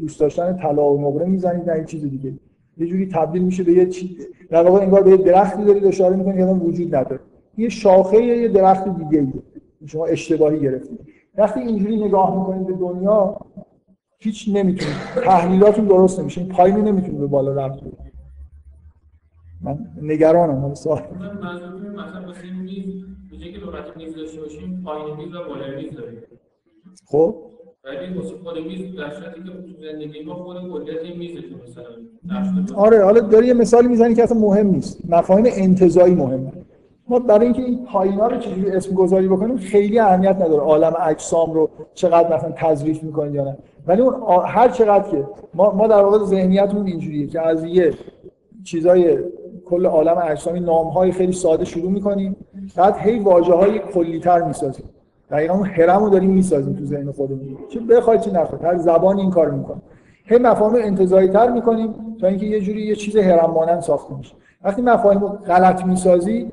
[0.00, 2.32] دوست داشتن طلا و نقره می‌زنید نه چیز دیگه.
[2.78, 4.10] یه جوری تبدیل میشه به یه چیز
[4.50, 7.20] در واقع انگار به یه درختی دارید اشاره می‌کنید که وجود نداره.
[7.58, 9.32] یه شاخه یه درخت دیگه ای.
[9.86, 11.00] شما اشتباهی گرفتید.
[11.38, 13.36] وقتی اینجوری نگاه می‌کنید به دنیا
[14.18, 16.44] هیچ نمی‌تونید تحلیلاتون درست نمیشه.
[16.44, 17.82] پایینی نمی‌تونه به بالا رفت.
[19.64, 21.02] من نگرانم حالا سوال.
[22.56, 23.04] میز میز
[23.96, 24.16] میز
[25.76, 25.98] میز
[27.06, 27.36] خب؟
[27.84, 30.82] ولی خود میز در صورتی که تو زندگی ما خود
[31.18, 35.00] میزه که مثلا آره حالا داری یه مثالی می‌زنی که اصلا مهم نیست.
[35.08, 36.52] مفاهیم انتزاعی مهمه
[37.08, 41.52] ما برای اینکه این پایینا رو چجوری اسم گذاری بکنیم خیلی اهمیت نداره عالم اجسام
[41.52, 43.56] رو چقدر مثلا تظریف می‌کنید یا نه.
[43.86, 47.94] ولی اون هر چقدر که ما ما در واقع ذهنیتمون اینجوریه که از یه
[48.64, 49.18] چیزای
[49.64, 52.36] کل عالم اجسامی نامهای خیلی ساده شروع می‌کنیم.
[52.76, 54.84] بعد هی واژه های کلیتر می‌سازیم.
[55.30, 57.58] دقیقا اون هرم رو داریم می‌سازیم تو ذهن خودمون.
[57.68, 59.82] چه بخواد چه نخواد هر زبان این کار می‌کنه.
[60.24, 64.34] هی مفاهیم انتزاعی تر می‌کنیم تا اینکه یه جوری یه چیز هرم مانند ساخته میشه.
[64.64, 66.50] وقتی مفاهیم رو غلط می‌سازی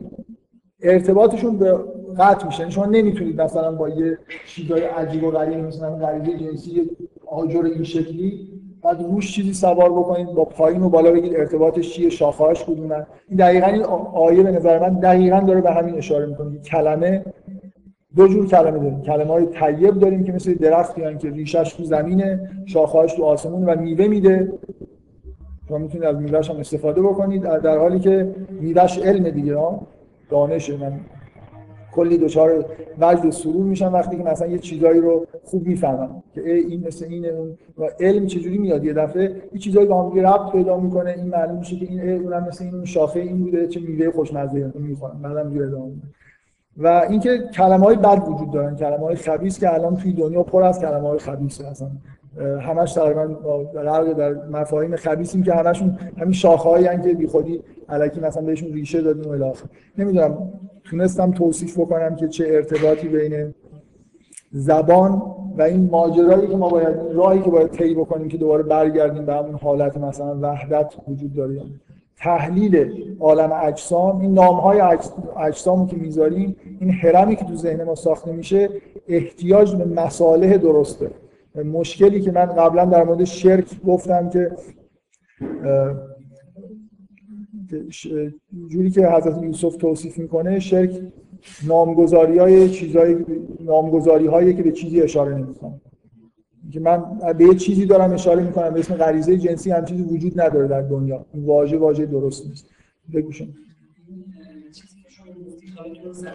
[0.82, 1.80] ارتباطشون به
[2.20, 2.60] قطع میشه.
[2.60, 6.90] یعنی شما نمی‌تونید مثلا با یه چیزای عجیب و غریب مثلا غریزه جنسی
[7.28, 8.48] آجر این شکلی
[8.84, 13.38] بعد روش چیزی سوار بکنید با پایین و بالا بگید ارتباطش چیه شاخه‌اش کدومن این
[13.38, 17.26] دقیقاً این آیه به نظر من دقیقاً داره به همین اشاره می‌کنه کلمه
[18.16, 19.02] دو جور کلمه داریم.
[19.02, 23.80] کلمه های طیب داریم که مثل درختی که ریشش تو زمینه شاخه‌اش تو آسمون و
[23.80, 24.54] میوه میده.
[25.68, 29.88] شما می‌تونید از میوهش هم استفاده بکنید در حالی که میوهش علم دیگه ها
[30.32, 31.00] من.
[31.92, 32.66] کلی دچار
[33.00, 37.28] وجد سرور میشم وقتی که مثلا یه چیزایی رو خوب می‌فهمم که این مثل اینه
[37.28, 41.28] اون و علم چجوری میاد؟ یه دفعه یه چیزایی با هم ربط پیدا می‌کنه این
[41.28, 45.50] معلوم میشه که این اونم مثل این شاخه این بوده چه میوه خوشمزه می‌خورم بعدم
[45.50, 45.92] دیگه ادامه
[46.78, 50.64] و اینکه کلمه های بد وجود دارن کلمه های خبیث که الان توی دنیا پر
[50.64, 51.92] از کلمه های خبیث هستن.
[52.62, 53.28] همش تقریبا
[53.74, 59.24] غرق در مفاهیم خبیثیم که همشون همین شاخه‌ای که بیخودی الکی مثلا بهشون ریشه دادیم
[59.24, 59.66] و الاخر
[59.98, 60.38] نمی‌دونم
[60.92, 63.54] تونستم توصیف بکنم که چه ارتباطی بین
[64.52, 65.22] زبان
[65.58, 69.34] و این ماجرایی که ما باید راهی که باید طی بکنیم که دوباره برگردیم به
[69.34, 71.62] همون حالت مثلا وحدت وجود داره.
[72.18, 74.82] تحلیل عالم اجسام این نام های
[75.38, 78.70] اجسامی که می‌ذاریم این هرمی که تو ذهن ما ساخته میشه
[79.08, 81.12] احتیاج به مصالح درسته.
[81.56, 84.52] مشکلی که من قبلا در مورد شرک گفتم که
[88.68, 91.02] جوری که حضرت یوسف توصیف می‌کنه شرک
[91.68, 93.26] نامگذاری های چیزای
[93.60, 95.82] نامگذاری هایی که به چیزی اشاره نمی‌کنه.
[96.72, 97.04] که من
[97.38, 100.82] به یه چیزی دارم اشاره می‌کنم به اسم غریزه جنسی هم چیزی وجود نداره در
[100.82, 101.26] دنیا.
[101.36, 102.66] واژه واژه درست نیست.
[105.84, 106.32] بگو شما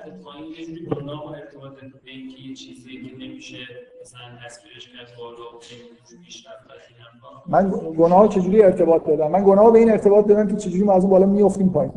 [7.46, 11.02] من گناه چجوری ارتباط دادم؟ من گناه به این ارتباط دادم که چجوری ما از
[11.02, 11.92] اون بالا میافتیم پایین.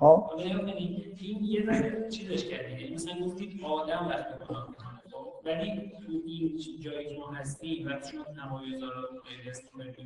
[0.00, 4.81] ها این یه ذره چیزش کردید مثلا گفتید آدم وقتی گناه
[5.44, 8.88] ولی تو این جایی که ما هستیم و شما تمایز رو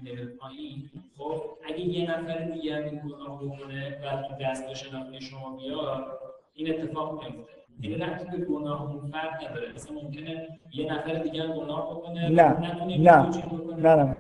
[0.05, 5.57] غیر پایین خب اگه یه نفر دیگه این گناه بکنه و تو دست شناختی شما
[5.57, 6.19] بیاد
[6.55, 7.53] این اتفاق میفته.
[7.81, 8.19] دیگه نه.
[8.31, 9.73] که گناه اون فرق نداره.
[9.75, 12.61] مثلا ممکنه یه نفر دیگه گناه بکنه نه.
[12.99, 13.29] نه.
[13.77, 14.17] نه نه.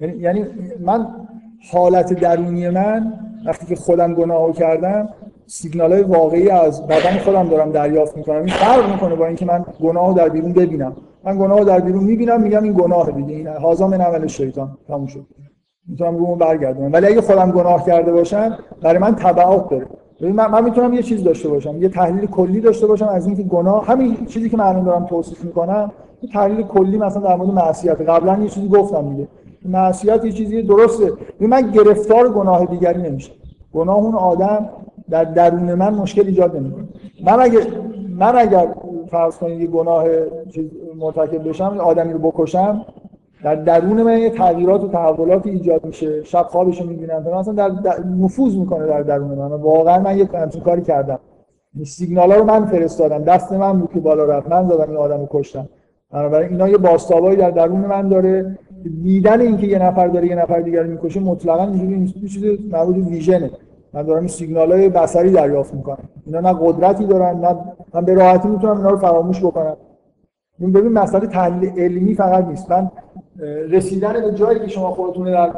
[0.00, 0.44] یعنی-, یعنی
[0.80, 1.28] من
[1.72, 3.12] حالت درونی من
[3.44, 5.08] وقتی که خودم گناه کردم
[5.46, 8.36] سیگنال های واقعی از بدن خودم دارم دریافت می‌کنم.
[8.36, 10.96] این فرق می‌کنه با اینکه من گناه در بیرون ببینم.
[11.24, 13.34] من گناه در بیرون می‌بینم میگم این گناه دیگه.
[13.34, 14.78] این هازا من عمل شیطان.
[14.88, 15.26] تموم شد.
[15.88, 16.92] می‌تونم رومو برگردونم.
[16.92, 19.86] ولی اگه خودم گناه کرده باشم برای من تبعات داره.
[20.20, 21.82] من, من می‌تونم یه چیز داشته باشم.
[21.82, 25.92] یه تحلیل کلی داشته باشم از اینکه گناه همین چیزی که من دارم توصیف می‌کنم
[26.22, 28.00] یه تحلیل کلی مثلا در مورد معصیت.
[28.00, 29.28] قبلا یه چیزی گفتم دیگه.
[29.64, 31.12] معصیت یه چیزی درسته.
[31.40, 33.32] من گرفتار گناه دیگری نمیشم.
[33.74, 34.68] گناه اون آدم
[35.10, 36.84] در درون من مشکل ایجاد نمی‌کنه.
[37.26, 37.58] من اگه
[38.18, 38.68] من اگر
[39.10, 40.04] فرض کنید یه گناه
[40.98, 42.84] مرتکب بشم آدمی رو بکشم
[43.44, 47.22] در درون من یه تغییرات و تحولات ایجاد میشه شب خوابش رو می‌بینم.
[47.38, 49.52] مثلا در, در نفوذ می‌کنه در درون من.
[49.52, 51.18] واقعا من یه همچین کاری کردم.
[51.84, 53.18] سیگنال ها رو من فرستادم.
[53.18, 54.48] دست من بود که بالا رفت.
[54.52, 55.68] من زدم این آدم رو کشتم.
[56.10, 58.58] بنابراین اینا یه باستابایی در درون من داره.
[59.02, 63.50] دیدن اینکه یه نفر داره یه نفر دیگر می‌کشه مطلقا اینجوری چیز مربوط ویژنه.
[63.94, 66.08] من دارم این سیگنال های بصری دریافت می‌کنم.
[66.26, 67.56] اینا نه قدرتی دارن نه
[67.94, 69.76] من به راحتی می‌تونم اینا رو فراموش بکنم.
[70.58, 72.70] این ببین مسئله تحلیل علمی فقط نیست.
[72.70, 72.90] من
[73.70, 75.50] رسیدن به جایی که شما خودتون در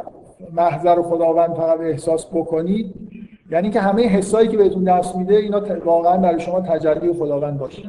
[0.53, 2.93] محضر خداوند فقط احساس بکنید
[3.51, 7.81] یعنی که همه حسایی که بهتون دست میده اینا واقعا برای شما تجربه خداوند باشه.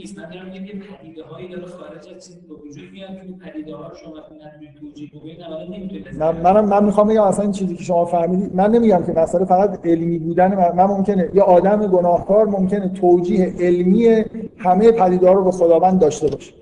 [0.00, 0.18] نیست.
[0.18, 3.74] من دارم میگم یه پدیده هایی داره خارج از چیز به وجود میاد که پدیده
[3.76, 7.82] ها رو شما نتونید توجیه بکنید من منم من می‌خوام بگم اصلا این چیزی که
[7.84, 12.46] شما فهمیدید من نمیگم که مسئله فقط علمی بودن من, من ممکنه یه آدم گناهکار
[12.46, 14.24] ممکنه توجیه علمی
[14.58, 16.52] همه پدیده ها رو به خداوند داشته باشه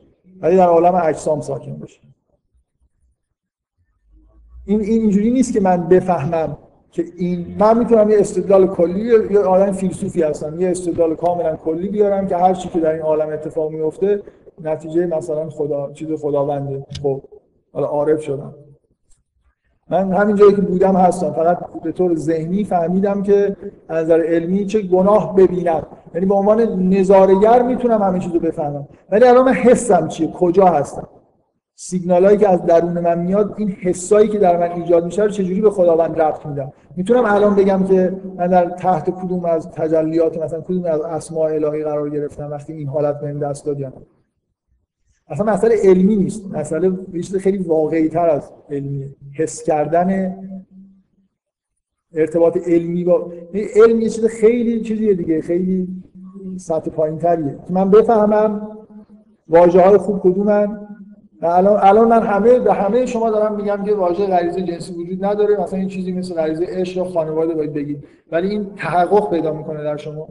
[0.40, 2.00] ولی در عالم اجسام ساکن باشه.
[4.66, 6.58] این اینجوری نیست که من بفهمم
[6.90, 9.00] که این من می‌تونم یه استدلال کلی
[9.30, 10.60] یه آدم فیلسوفی هستم.
[10.60, 14.22] یه استدلال کاملا کلی بیارم که هر چی که در این عالم اتفاق میفته
[14.64, 16.86] نتیجه مثلا خدا چیز خداونده.
[17.02, 17.22] خب
[17.72, 18.54] حالا عارف شدم.
[19.90, 21.32] من همین جایی که بودم هستم.
[21.32, 23.56] فقط به طور ذهنی فهمیدم که
[23.88, 25.86] از نظر علمی چه گناه ببینم.
[26.14, 28.88] یعنی به عنوان نظارگر می‌تونم همین چیزو بفهمم.
[29.10, 31.08] ولی الان من حسم چیه کجا هستم.
[31.80, 35.60] سیگنالایی که از درون من میاد این حسایی که در من ایجاد میشه رو چجوری
[35.60, 40.60] به خداوند ربط میدم؟ می‌تونم الان بگم که من در تحت کدوم از تجلیات مثلا
[40.60, 43.92] کدوم از اسماء الهی قرار گرفتم وقتی این حالت بهم دست دادم
[45.28, 46.46] اصلا مسئله علمی نیست.
[46.46, 46.92] مسئله
[47.38, 50.36] خیلی واقعی تر از علمیه حس کردن
[52.12, 55.88] ارتباط علمی با علم یه چیز خیلی چیزیه دیگه خیلی
[56.56, 58.68] سطح پایین تریه من بفهمم
[59.48, 60.88] واژه های خوب کدومن.
[61.42, 65.60] الان الان من همه به همه شما دارم میگم که واژه غریزه جنسی وجود نداره.
[65.60, 68.04] مثلا این چیزی مثل غریزه عشق و خانواده باید بگید.
[68.32, 70.28] ولی این تحقق پیدا می‌کنه در شما.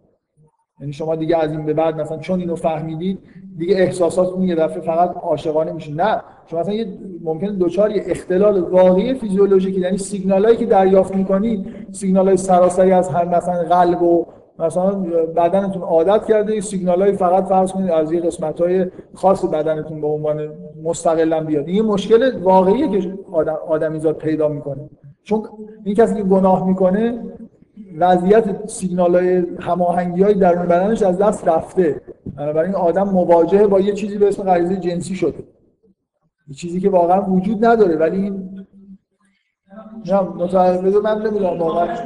[0.80, 3.20] یعنی شما دیگه از این به بعد مثلا چون اینو فهمیدید
[3.58, 6.22] دیگه احساساتتون یه دفعه فقط عاشقانه میشه نه.
[6.46, 6.88] شما مثلا یه
[7.24, 13.26] ممکنه دوچار یه اختلال واقعی فیزیولوژیکی یعنی سیگنالایی که دریافت می‌کنید سیگنالای سراسری از هر
[13.26, 14.26] مثلا قلب و
[14.60, 14.92] مثلا
[15.36, 20.50] بدنتون عادت کرده سیگنالای فقط فرض کنید از یه قسمت‌های خاص بدنتون به عنوان
[20.84, 21.68] مستقلا بیاد.
[21.68, 24.90] این مشکل واقعیه که آدم آدمیزاد پیدا می‌کنه.
[25.24, 25.44] چون
[25.84, 27.24] این کسی که گناه می‌کنه
[27.98, 32.02] وضعیت سیگنال های هماهنگی های درون بدنش از دست رفته.
[32.38, 35.44] بنابراین آدم مواجهه با یه چیزی به اسم غریزه جنسی شده.
[36.48, 38.57] یه چیزی که واقعا وجود نداره ولی این
[40.06, 41.98] نه متعرض من نمی‌دونم واقعا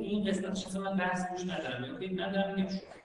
[0.00, 1.96] این قسمت چیز من بحث روش ندارم.
[2.00, 2.62] فکر ندارم که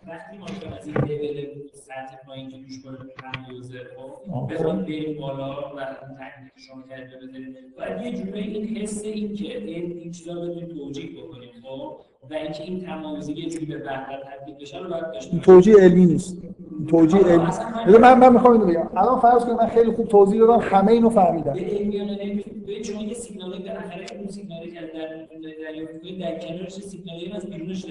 [0.08, 0.46] وقتی ما
[0.80, 6.52] از این لیول سطح پایین که دوش کنیم تمیزه خب؟ بخوام بریم بالا و تکنیک
[6.68, 7.40] شما کرده بده
[7.78, 11.98] باید یه جوری این حس این که این چیزا رو بتونیم توجیه بکنیم خب؟
[12.30, 16.06] و اینکه این تمایزی یه جوری به بهتر تبدیل بشه رو باید داشته توجیه علمی
[16.06, 16.38] نیست.
[16.90, 17.98] توجیه علمی.
[18.02, 18.90] من من می‌خوام اینو بگم.
[18.98, 23.78] الان فرض کنید من خیلی خوب توضیح دادم همه اینو نمی‌تونید چون یه سیگنالی در
[23.78, 25.26] آخر اون سیگنالی که در
[25.64, 27.86] دریافت کنید در کنارش سیگنالی از بیرونش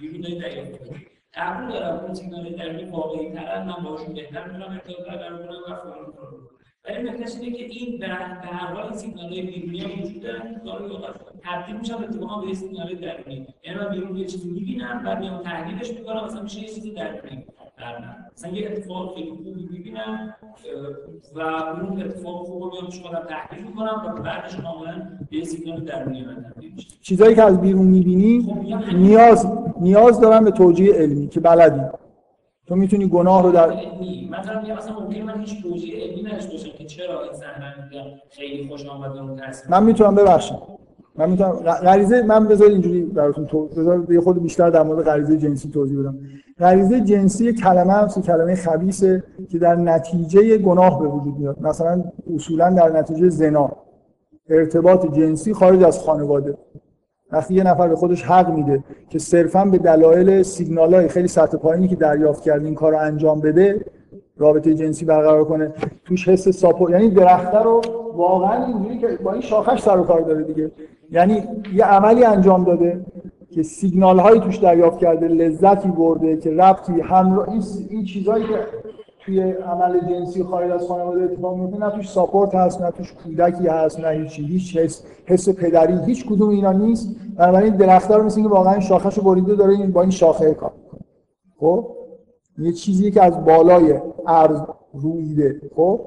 [0.00, 5.58] بیرون دریافت کنید قبول دارم اون سیگنال درونی واقعی من باشون بهتر ارتباط برقرار کنم
[5.58, 6.48] و فلان کنم
[6.84, 10.60] ولی نکتهش اینه که این به هر حال این سیگنال های بیرونی هم وجود دارن
[10.64, 13.46] کار اوقات تبدیل میشن اتفاقا به سیگنال درونی.
[13.64, 17.44] یعنی من بیرون یه چیزی می‌بینم بعد میام تحلیلش می‌کنم مثلا میشه یه چیزی درونی.
[18.36, 20.34] مثلا یه اتفاق خیلی خوبی می‌بینم
[21.34, 26.24] و اون اتفاق خوب رو میام شما تحلیل می‌کنم و بعدش کاملا یه سیگنال درونی
[26.24, 26.52] من
[27.02, 31.80] چیزایی که از بیرون می‌بینی خب نیاز نیاز دارن به توجیه علمی که بلدی.
[32.66, 33.66] تو می‌تونی گناه رو در
[34.30, 37.74] مثلا میگم مثلا ممکنه من هیچ توجیه علمی نداشته باشم که چرا این صحنه
[38.30, 40.62] خیلی خوش آمد اون تاثیر من می‌تونم ببخشم.
[41.16, 45.36] من می‌تونم غریزه من بذار اینجوری براتون تو بذار یه خود بیشتر در مورد غریزه
[45.36, 46.18] جنسی توضیح بدم.
[46.58, 51.56] غریزه جنسی کلمه هست کلمه خبیثه که در نتیجه گناه به وجود میاد.
[51.60, 52.04] مثلا
[52.34, 53.72] اصولا در نتیجه زنا.
[54.48, 56.58] ارتباط جنسی خارج از خانواده.
[57.32, 61.56] وقتی یه نفر به خودش حق میده که صرفا به دلایل سیگنال های خیلی سطح
[61.56, 63.84] پایینی که دریافت کرده این کار رو انجام بده
[64.36, 65.72] رابطه جنسی برقرار کنه
[66.04, 67.82] توش حس ساپو یعنی درخته رو
[68.14, 70.70] واقعا اینجوری که با این شاخش سر و کار داره دیگه.
[71.10, 73.00] یعنی یه عملی انجام داده.
[73.54, 78.66] که سیگنال هایی توش دریافت کرده لذتی برده که ربطی همراه این, این چیزهایی که
[79.24, 83.66] توی عمل جنسی خارج از خانواده اتفاق میفته نه توش ساپورت هست نه توش کودکی
[83.66, 87.16] هست نه هیچ هیچ حس حس پدری هیچ کدوم اینا نیست.
[87.36, 90.72] بنابراین درختار مثل اینکه واقعا شاخهشو بریده داره این با این شاخه کار
[91.60, 91.86] خب؟
[92.58, 94.60] یه چیزی که از بالای ارز
[94.94, 95.60] رویده.
[95.76, 96.00] خب؟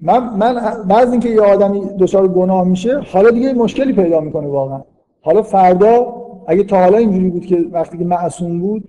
[0.00, 4.82] من من بعد اینکه یه آدمی دچار گناه میشه حالا دیگه مشکلی پیدا می‌کنه واقعا.
[5.22, 8.88] حالا فردا اگه تا حالا اینجوری بود که وقتی که معصوم بود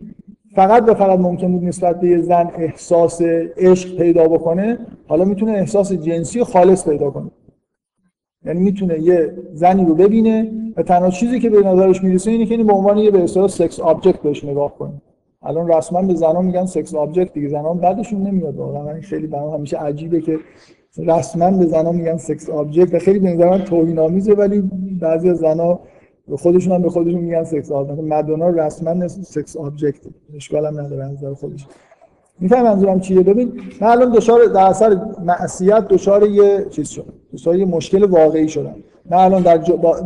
[0.56, 3.22] فقط و فقط ممکن بود نسبت به یه زن احساس
[3.58, 4.78] عشق پیدا بکنه
[5.08, 7.32] حالا می‌تونه احساس جنسی خالص پیدا کنه.
[8.46, 12.56] یعنی می‌تونه یه زنی رو ببینه و تنها چیزی که به نظرش می‌رسه اینه که
[12.56, 15.02] این به عنوان یه به اصطلاح sex object بهش نگاه کنه.
[15.42, 18.92] الان رسما به زنا میگن سکس آبجکت دیگه زنا بعدشون نمیاد واقعا.
[18.92, 20.40] این خیلی برام همیشه عجیبه که
[20.98, 24.70] رسما به زنا میگن sex object و خیلی به نظر من ولی
[25.02, 25.80] بعضی از زنا
[26.28, 30.02] به خودشون هم به خودشون میگن sex object مدونا رسما sex object
[30.36, 31.68] اشکال هم نداره نظر خودش.
[32.40, 37.14] میفهم منظورم چیه؟ ببین من الان دچار در اثر معصیت دچار یه چیز شدم.
[37.34, 38.76] دچار یه مشکل واقعی شدم.
[39.10, 39.58] من الان در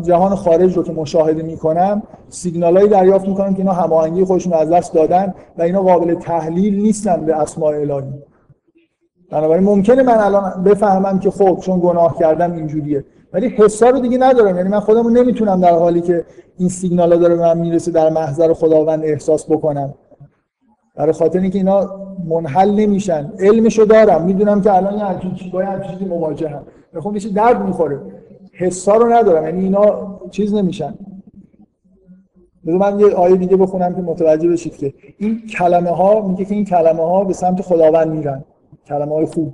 [0.02, 4.94] جهان خارج رو که مشاهده می‌کنم سیگنالایی دریافت می‌کنم که اینا هماهنگی خودشون از دست
[4.94, 8.14] دادن و اینا قابل تحلیل نیستن به اسماء الهی.
[9.32, 13.06] بنابراین ممکنه من الان بفهمم که خب چون گناه کردم اینجوریه.
[13.34, 14.58] ولی حسا رو دیگه ندارم.
[14.58, 16.26] یعنی من خودم رو نمی‌تونم در حالی که
[16.58, 19.94] این سیگنال ها داره من می‌رسه در محضر خداوند احساس بکنم.
[20.96, 21.90] برای خاطر اینکه اینا
[22.30, 23.32] منحل نمیشن.
[23.40, 24.26] علمشو دارم.
[24.26, 26.64] می‌دونم که الان یه چیزی با همچین چیزی مواجهم
[27.02, 28.02] خب میشه درد می‌خوره.
[28.54, 29.44] حسا رو ندارم.
[29.44, 30.94] یعنی اینا چیز نمیشن.
[32.66, 36.56] بذار من یه آیه دیگه بخونم که متوجه بشید که این کلمه ها میگه که
[36.56, 38.44] این کلمه ها به سمت خداوند میرن.
[38.88, 39.54] کلمه های خوب.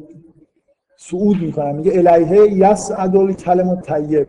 [1.09, 1.75] صعود می‌کنن.
[1.75, 4.27] میگه الیه یسعد کلم طیب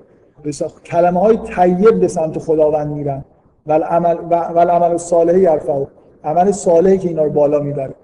[0.85, 3.25] کلمه های طیب به سمت خداوند میرن.
[3.67, 5.87] و العمل و العمل صالح یرفعه
[6.25, 7.95] عمل صالحی که اینا رو بالا می‌بره.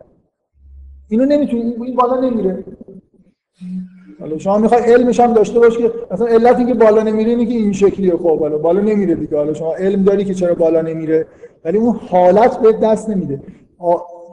[1.08, 2.64] اینو نمی‌تونی این بالا نمیره.
[4.20, 7.54] حالا شما می‌خوای علمش هم داشته باش که مثلا علت اینکه بالا نمیره اینه که
[7.54, 8.16] این شکلیه.
[8.16, 9.36] خب بالا بالا نمیره دیگه.
[9.36, 11.26] حالا شما علم داری که چرا بالا نمیره.
[11.64, 13.40] ولی اون حالت به دست نمیده.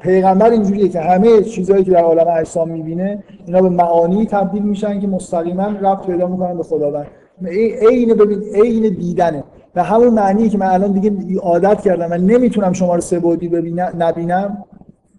[0.01, 4.99] پیغمبر اینجوریه که همه چیزهایی که در عالم اجسام می‌بینه اینا به معانی تبدیل میشن
[4.99, 7.07] که مستقیما ربط پیدا می‌کنن به خداوند.
[7.89, 9.43] عین ببین عین دیدنه.
[9.73, 13.75] به همون معنی که من الان دیگه عادت کردم و نمی‌تونم شما رو سه بعدی
[13.99, 14.63] نبینم.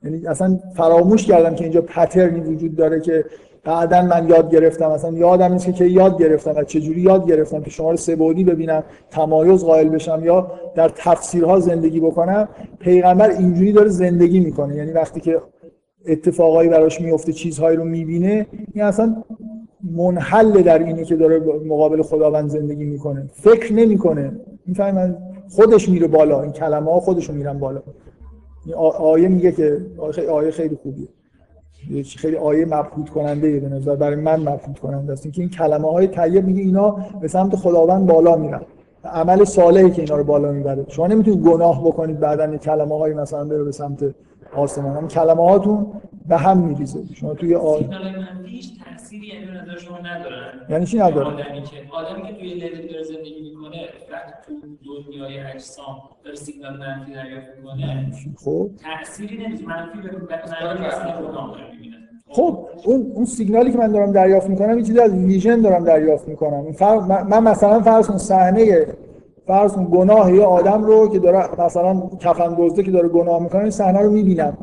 [0.04, 3.24] یعنی اصلا فراموش کردم که اینجا پترنی وجود داره که
[3.64, 7.70] بعدا من یاد گرفتم مثلا یادم نیست که یاد گرفتم و چجوری یاد گرفتم که
[7.70, 12.48] شما رو سه بعدی ببینم تمایز قائل بشم یا در تفسیرها زندگی بکنم.
[12.78, 14.76] پیغمبر اینجوری داره زندگی می‌کنه.
[14.76, 15.40] یعنی وقتی که
[16.06, 19.16] اتفاقایی براش میفته چیزهایی رو می‌بینه این اصلا
[19.96, 23.30] منحل در اینه که داره مقابل خداوند زندگی می‌کنه.
[23.32, 24.32] فکر نمی‌کنه.
[24.66, 25.16] می‌فهمن
[25.50, 26.42] خودش میره بالا.
[26.42, 27.82] این کلمه ها خودشون میرن بالا.
[28.98, 29.80] آیه میگه که
[30.30, 31.08] آیه خیلی خوبیه.
[32.16, 35.32] خیلی آیه مبهوت کننده به نظر برای من مبهوت کننده است.
[35.32, 38.60] که این کلمه های طیب میگه اینا به سمت خداوند بالا میرن.
[39.04, 40.84] عمل صالحی که اینا رو بالا می‌بره.
[40.88, 44.14] شما نمی‌تونید گناه بکنید بعدا کلمه های مثلا بره به سمت
[44.56, 45.86] آسمان هم کلمه هاتون
[46.28, 47.14] به هم میریزه.
[47.14, 47.78] شما توی آ...
[48.84, 53.02] تأثیری یعنی نظر شما ندارن یعنی چی نداره؟ آدمی که آدمی که توی لنگ داره
[53.02, 54.52] زندگی می‌کنه وقتی تو
[54.84, 58.12] دنیای اجسام داره سیگنال منفی دریافت می‌کنه
[58.44, 58.70] خب.
[58.82, 59.64] تأثیری نمیشه.
[59.66, 61.08] منفی به منفی
[62.30, 66.28] خب اون اون سیگنالی که من دارم دریافت می‌کنم یه چیزی از ویژن دارم دریافت
[66.28, 66.64] می‌کنم.
[67.28, 68.86] من مثلا فرض کن صحنه
[69.48, 73.60] فرض کن گناه یه آدم رو که داره مثلا کفن دزده که داره گناه می‌کنه
[73.60, 74.56] این صحنه رو می‌بینم.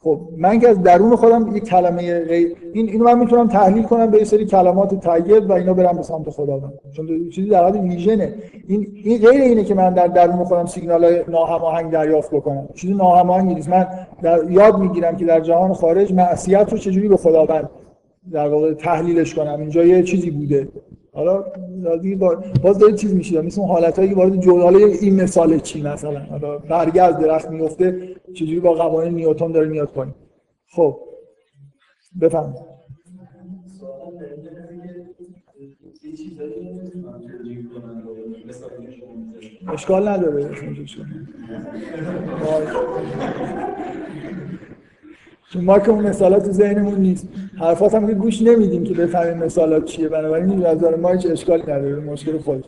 [0.00, 4.06] خب من که از درون خودم یه کلمه غیر این اینو من می‌تونم تحلیل کنم
[4.06, 6.72] به یه سری کلمات طیب و اینا برم به سمت خداوند.
[6.92, 8.34] چون چیزی در حد ویژنه.
[8.68, 12.68] این این غیر اینه که من در درون خودم سیگنال ناهماهنگ دریافت بکنم.
[12.74, 13.68] چیزی ناهماهنگی نیست.
[13.68, 13.86] من
[14.22, 17.70] در یاد می‌گیرم که در جهان خارج معصیت رو چجوری به خداوند
[18.32, 19.60] در واقع تحلیلش کنم.
[19.60, 20.68] اینجا یه چیزی بوده.
[21.12, 21.44] حالا
[22.62, 26.58] باز داره چیز میشه مثل اون حالتایی که وارد جدال این مثال چی مثلا؟ حالا
[26.58, 30.14] برگه از درخت میفته چجوری با قوانین نیوتن داره میاد کنی
[30.70, 31.00] خب
[32.20, 32.54] بفهم.
[39.68, 40.50] اشکال نداره.
[45.54, 47.28] ما که اون مثالات تو ذهنمون نیست.
[47.58, 50.08] حرفات هم که گوش نمیدیم که بفهمیم مثالات چیه.
[50.08, 51.96] بنابراین این نظر ما هیچ اشکالی نداره.
[51.96, 52.64] مشکل خود.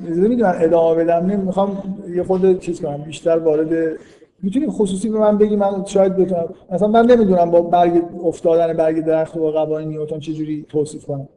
[0.00, 2.96] می‌دونم ادامه بدم؟ نمی‌خوام یه خود چیز کنم.
[2.96, 3.98] بیشتر وارد
[4.42, 5.56] می‌تونی خصوصی به من بگی.
[5.56, 6.48] من شاید بتونم.
[6.72, 11.28] مثلا من نمی‌دونم با برگ افتادن برگ درخت و قوانین نیوتن چجوری توصیف کنم.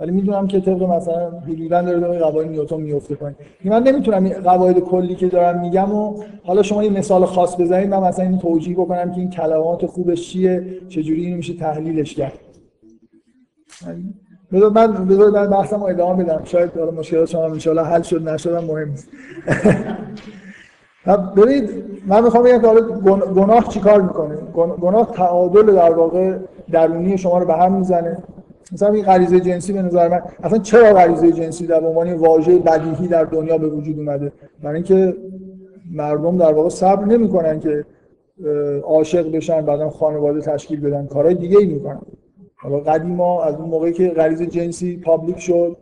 [0.00, 3.36] ولی می‌دونم که طبق مثلا حدودا داره داره قواعد نیوتن میفته پایین.
[3.64, 7.88] من نمی‌تونم این قواعد کلی که دارم میگم و حالا شما یه مثال خاص بزنید
[7.88, 12.32] من مثلا این توجیه بکنم که این کلمات خوبش چیه چجوری اینو میشه تحلیلش کرد.
[14.52, 16.40] بذار من بذار من بحثمو ادامه بدم.
[16.44, 19.08] شاید حالا مشکلات شما ان حل شد نشد مهم نیست.
[21.36, 22.80] ببینید من می‌خوام بگم که
[23.34, 24.36] گناه چیکار می‌کنه؟
[24.80, 26.38] گناه تعادل در واقع
[26.72, 28.18] درونی شما رو به هم می‌زنه.
[28.72, 33.08] مثلا این غریزه جنسی به نظر من اصلا چرا غریزه جنسی در عنوان واژه بدیهی
[33.08, 34.32] در دنیا به وجود اومده؟
[34.62, 35.16] برای اینکه
[35.92, 37.84] مردم در واقع صبر نمی‌کنن که
[38.82, 41.06] عاشق بشن بعدا خانواده تشکیل بدن.
[41.06, 42.02] کارهای دیگه ای می‌کنن.
[42.56, 45.76] حالا قدیما از اون موقعی که غریزه جنسی پابلیک شد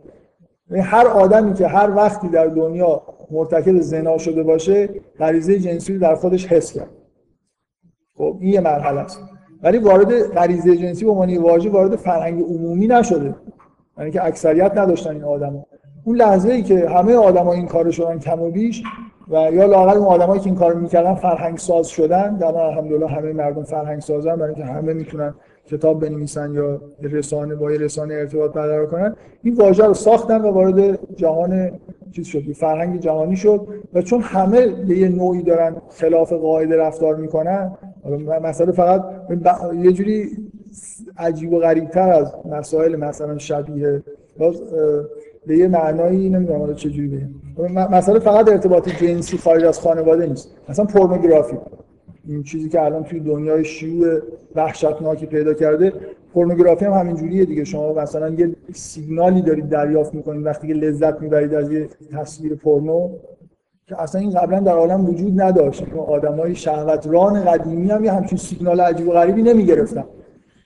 [0.69, 3.01] یعنی هر آدمی که هر وقتی در دنیا
[3.31, 4.89] مرتکب زنا شده باشه
[5.19, 6.89] غریزه جنسی در خودش حس کرد.
[8.17, 9.21] خب این یه مرحله است.
[9.63, 13.35] ولی وارد غریزه جنسی به عنوان واژه وارد فرهنگ عمومی نشده.
[13.97, 15.65] یعنی که اکثریت نداشتن این آدما.
[16.03, 18.83] اون لحظه ای که همه آدما این کارو شدن کم و بیش
[19.27, 23.33] و یا لاقل اون آدمایی که این کارو می‌کردن فرهنگ ساز شدن در الحمدلله همه
[23.33, 25.33] مردم فرهنگ سازن برای اینکه همه می‌تونن
[25.65, 29.15] کتاب بنویسن یا رسانه با رسانه ارتباط برقرار کنن.
[29.43, 31.71] این واژه رو ساختن و وارد جهان
[32.11, 37.15] چیز شد فرهنگ جهانی شد و چون همه به یه نوعی دارن خلاف قاعده رفتار
[37.15, 37.71] می‌کنن
[38.41, 39.05] مثلا فقط
[39.83, 40.29] یه جوری
[41.17, 44.03] عجیب و غریبتر از مسائل مثلا شبیه
[45.45, 47.27] به یه معنایی نمی‌دونم حالا چجوری بگم
[47.91, 50.51] مثلا فقط ارتباط جنسی خارج از خانواده نیست.
[50.69, 51.57] مثلا پورنوگرافی.
[52.27, 54.19] این چیزی که الان توی دنیای شیوع
[54.55, 55.93] وحشتناکی پیدا کرده
[56.33, 57.63] پورنوگرافی هم همینجوریه دیگه.
[57.63, 63.09] شما مثلا یه سیگنالی دارید دریافت می‌کنید وقتی که لذت می‌برید از یه تصویر پورنو
[63.89, 65.85] که اصلا این قبلا در عالم وجود نداشت.
[65.85, 70.03] که آدمای شهوتران قدیمی هم یه همچین سیگنال عجیب و غریبی نمی‌گرفتن.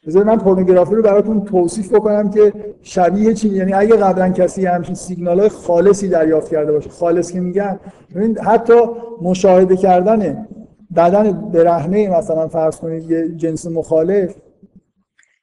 [0.07, 4.95] بذار من پورنوگرافی رو براتون توصیف بکنم که شبیه چی؟ یعنی اگه قبلا کسی همچین
[4.95, 7.79] سیگنال های خالصی دریافت کرده باشه خالص که میگن
[8.15, 8.73] ببین حتی
[9.21, 10.47] مشاهده کردن
[10.95, 14.35] بدن برهنه مثلا فرض کنید یه جنس مخالف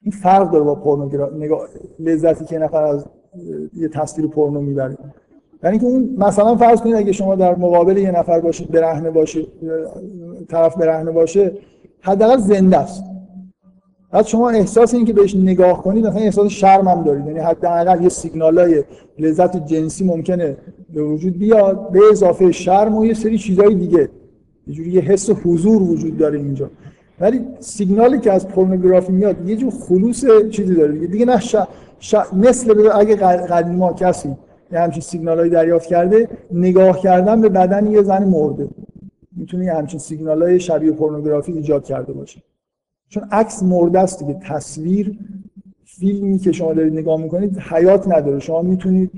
[0.01, 1.67] این فرق داره با پورنوگرافی نگاه
[1.99, 3.05] لذتی که نفر از
[3.73, 4.97] یه تصویر پورنو می‌بره.
[5.63, 9.45] یعنی که اون مثلا فرض کنید اگه شما در مقابل یه نفر باشید برهنه باشه
[10.49, 11.51] طرف برهنه باشه
[12.01, 13.03] حداقل زنده است.
[14.11, 17.25] بعد شما احساس این که بهش نگاه کنید مثلا احساس شرم هم دارید.
[17.25, 18.83] یعنی حداقل یه سیگنالای
[19.19, 20.57] لذت جنسی ممکنه
[20.93, 24.09] به وجود بیاد به اضافه شرم و یه سری چیزهای دیگه.
[24.67, 26.69] یه جوری یه حس حضور وجود داره اینجا.
[27.19, 31.07] ولی سیگنالی که از پورنوگرافی میاد یه جور خلوص چیزی داره.
[31.07, 31.55] دیگه نه ش...
[31.99, 32.15] ش...
[32.33, 34.35] مثل اگه قدیما کسی
[34.71, 38.67] یه همچین سیگنالایی دریافت کرده نگاه کردن به بدن یه زن مرده.
[39.37, 42.41] می‌تونه یه همچین سیگنالای شبیه پورنوگرافی ایجاد کرده باشه.
[43.09, 44.39] چون عکس مرده است دیگه.
[44.43, 45.19] تصویر
[45.85, 48.39] فیلمی که شما دارید نگاه می‌کنید حیات نداره.
[48.39, 49.11] شما می‌تونید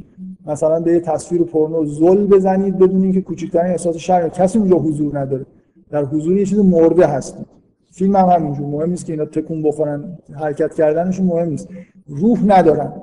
[0.45, 5.19] مثلا به یه تصویر پورنو زل بزنید بدون اینکه کوچکترین احساس شرم کسی اونجا حضور
[5.19, 5.45] نداره.
[5.89, 7.45] در حضور یه چیز مرده هستید
[7.91, 8.67] فیلم هم همینجور.
[8.67, 11.69] مهم نیست که اینا تکون بخورن حرکت کردنشون مهم نیست.
[12.07, 12.93] روح ندارن.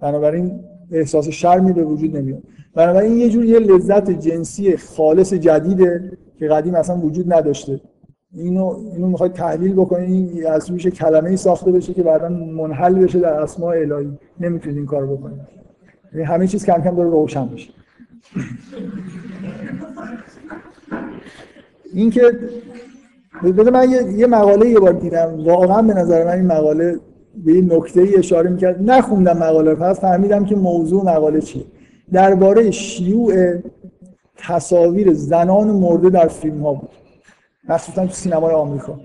[0.00, 0.60] بنابراین
[0.92, 2.42] احساس شرمی به وجود نمیاد.
[2.74, 7.80] بنابراین یه جور یه لذت جنسی خالص جدیده که قدیم اصلا وجود نداشته.
[8.34, 13.20] اینو اینو می‌خواید تحلیل بکنید از میشه کلمه ای ساخته بشه که بعدا منحل بشه
[13.20, 14.18] در اسماء الهی.
[14.40, 15.40] نمی‌تونید این کارو بکنید
[16.12, 17.70] یعنی همه چیز کم کم داره روشن بشه
[21.94, 22.38] این که
[23.42, 25.44] بده من یه, یه مقاله یه بار دیدم.
[25.44, 26.98] واقعا به نظر من این مقاله
[27.36, 28.90] به این نکته ای اشاره می‌کرد.
[28.90, 31.64] نخوندم مقاله پس فهمیدم که موضوع مقاله چیه.
[32.12, 33.54] درباره شیوع
[34.36, 36.90] تصاویر زنان مرده در فیلم ها بود.
[37.68, 39.00] مخصوصا تو سینمای آمریکا.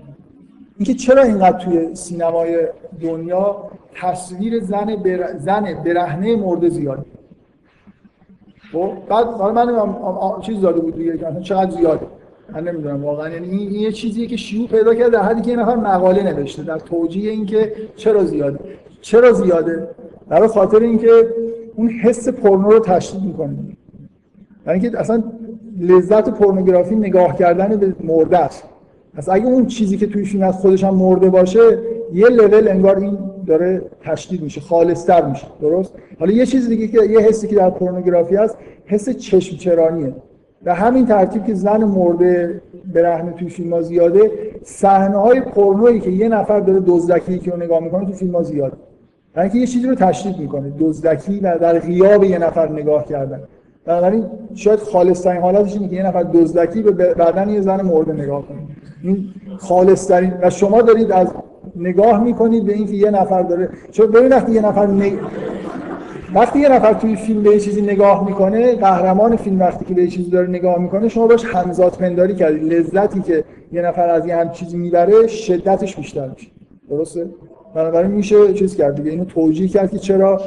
[0.76, 2.68] اینکه چرا اینقدر توی سینمای
[3.02, 5.38] دنیا تصویر زن بر...
[5.38, 7.04] زن برهنه مرده زیاده؟
[8.72, 12.06] خب بعد حالا من چیز داده بود دیگه چقدر زیاده؟
[12.54, 13.28] من نمی‌دونم واقعا.
[13.28, 15.10] یعنی این یه چیزیه که شیوع پیدا کرده.
[15.10, 18.58] در حدی که این نفر مقاله نوشته در توجیه اینکه چرا زیاده.
[19.00, 19.88] چرا زیاده؟
[20.28, 21.34] برای خاطر اینکه
[21.76, 23.56] اون حس پورنو رو تشدید می‌کنه.
[24.66, 25.22] یعنی که اصلا
[25.80, 28.64] لذت پورنوگرافی نگاه کردن به مرده است.
[29.14, 31.78] پس اگه اون چیزی که توی فیلم از خودش هم مرده باشه
[32.14, 35.46] یه لول انگار این داره تشدید میشه خالصتر میشه.
[35.60, 40.14] درست؟ حالا یه چیز دیگه که یه حسی که در پورنوگرافی هست حس چشم چرانیه
[40.64, 42.62] و همین ترتیب که زن مرده
[42.92, 44.30] به رحم توی فیلم ها زیاده
[44.62, 48.42] صحنه های پورنویی که یه نفر داره دزدکی که رو نگاه می‌کنه تو فیلم ها
[48.42, 48.76] زیاده.
[49.36, 50.72] یعنی که یه چیزی رو تشدید می‌کنه.
[50.78, 53.40] دزدکی و در غیاب یه نفر نگاه کردن.
[53.84, 54.24] بنابراین
[54.54, 58.58] شاید خالصترین حالتش اینه که یه نفر دزدکی به بدن یه زن مرده نگاه کنه.
[59.02, 59.24] این
[59.58, 61.28] خالصترین و شما دارید از
[61.76, 65.12] نگاه می‌کنید به اینکه یه نفر داره چون ببین وقتی یه نفر نگ...
[66.34, 70.30] وقتی یه نفر توی فیلم به چیزی نگاه می‌کنه قهرمان فیلم وقتی که به چیزی
[70.30, 74.50] داره نگاه می‌کنه شما باش همزاد پنداری کردید لذتی که یه نفر از یه هم
[74.50, 76.48] چیزی می‌بره شدتش بیشتر میشه.
[76.90, 77.26] درسته؟
[77.74, 79.10] بنابراین میشه چیز کرد دیگه.
[79.10, 80.40] اینو توجیه کرد که چرا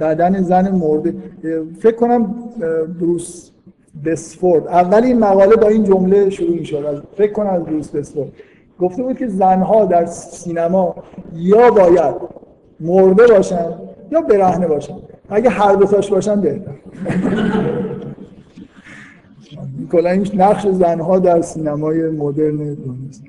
[0.00, 1.14] بدن زن مرده.
[1.80, 2.34] فکر کنم
[3.00, 3.50] بروس
[4.04, 4.68] بسفورد.
[4.68, 7.04] اول این مقاله با این جمله شروع می‌شد.
[7.16, 8.28] فکر کنم از بروس بسفورد.
[8.80, 10.94] گفته بود که زنها در سینما
[11.34, 12.14] یا باید
[12.80, 13.66] مرده باشن
[14.12, 14.94] یا برهنه باشن.
[15.28, 16.72] اگه هر دو تاش باشن بهتر.
[19.92, 23.24] کلا این نقش زنها در سینمای مدرن دنیاست.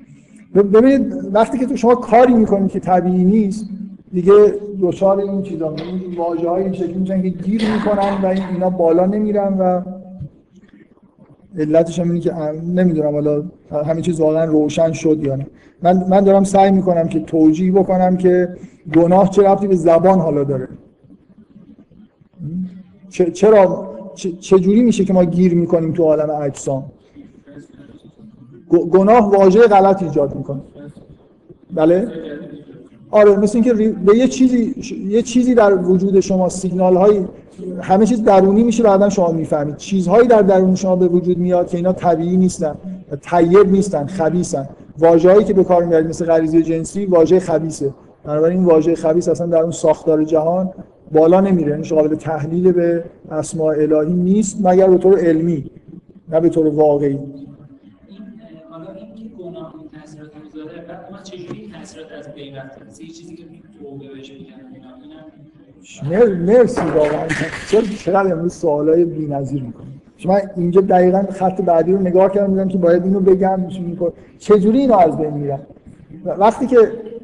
[0.54, 3.68] ببینید وقتی که تو شما کاری می‌کنید که طبیعی نیست
[4.12, 4.32] دیگه
[4.82, 9.06] دچار این چیزا این واژه های این شکلی میشن که گیر می‌کنن و اینا بالا
[9.06, 9.82] نمیرن و
[11.58, 12.32] علتش هم اینه که
[12.74, 13.42] نمی‌دونم حالا
[13.86, 15.46] همین چیز واقعا روشن شد یا نه.
[15.82, 18.48] من من دارم سعی می‌کنم که توجیه بکنم که
[18.94, 20.68] گناه چه ربطی به زبان حالا داره.
[23.10, 23.96] چرا
[24.40, 26.84] چه جوری میشه که ما گیر می‌کنیم تو عالم اجسام؟
[28.70, 30.60] گناه واژه غلط ایجاد می‌کنه.
[31.74, 32.08] بله؟
[33.10, 34.74] آره مثل اینکه به یه چیزی
[35.08, 37.20] یه چیزی در وجود شما سیگنال های
[37.80, 39.76] همه چیز درونی میشه بعدا شما می‌فهمید.
[39.76, 42.74] چیزهایی در درون شما به وجود میاد که اینا طبیعی نیستن
[43.22, 44.68] طیب نیستن خبیثن.
[44.98, 47.94] واژه‌ای که به کار میارید مثل غریزه جنسی واژه خبیثه.
[48.24, 50.70] بنابراین این واژه خبیث اصلا در اون ساختار جهان
[51.12, 55.70] بالا نمیره یعنی قابل تحلیل به اسماء الهی نیست مگر به طور علمی
[56.28, 57.08] نه به طور واقعی.
[57.08, 57.20] این
[58.70, 62.06] حالا این گناه تاثیرات می‌ذاره بعد ما چجوری این تاثیرات
[62.88, 63.44] از یه چیزی که
[63.82, 67.26] توبه بهش میگن اینا اینم مر- مرسی واقعا.
[67.70, 69.62] چرا چقدر امروز سوالای بی‌نظیر
[70.26, 73.60] من اینجا دقیقا خط بعدی رو نگاه کردم دیدم که باید اینو بگم
[74.38, 75.60] چجوری اینو از بین میرم
[76.24, 76.76] وقتی که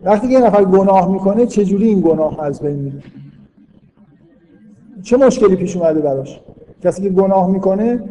[0.04, 3.02] وقتی که یه نفر گناه می‌کنه چجوری این گناه از بین میره؟
[5.02, 6.40] چه مشکلی پیش اومده براش؟
[6.84, 8.02] کسی که گناه می‌کنه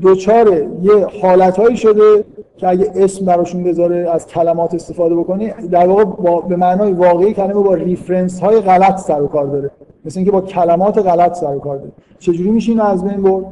[0.00, 0.48] دوچار
[0.82, 2.24] یه حالتهایی شده
[2.56, 6.04] که اگه اسم براشون بذاره از کلمات استفاده بکنه در واقع
[6.48, 9.70] به معنای واقعی کلمه با ریفرنس های غلط سر و کار داره.
[10.04, 11.92] مثل اینکه با کلمات غلط سر و کار داره.
[12.18, 13.44] چجوری میشه اینو از بین برد؟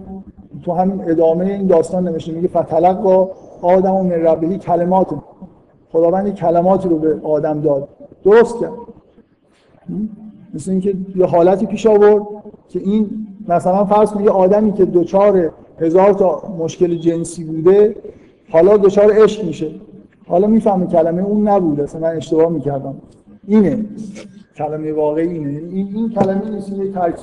[0.65, 3.31] تو هم ادامه این داستان نمیشه میگه فتلق با
[3.63, 5.07] آدم و من ربهی کلمات
[5.93, 7.89] خداوند کلماتی رو به آدم داد.
[8.25, 8.73] درست کرد.
[10.55, 12.23] مثل اینکه یه حالتی پیش آورد
[12.69, 13.11] که این
[13.49, 15.51] مثلا فرض کنید یه آدمی که دوچار
[15.81, 17.97] هزار تا مشکل جنسی بوده
[18.51, 19.71] حالا دچار عشق میشه.
[20.29, 21.83] حالا می‌فهمه کلمه اون نبوده.
[21.83, 22.95] اصلا من اشتباه می‌کردم.
[23.47, 23.85] اینه.
[24.57, 25.49] کلمه واقعی اینه.
[25.49, 27.15] این, این کلمه نیست یه ترک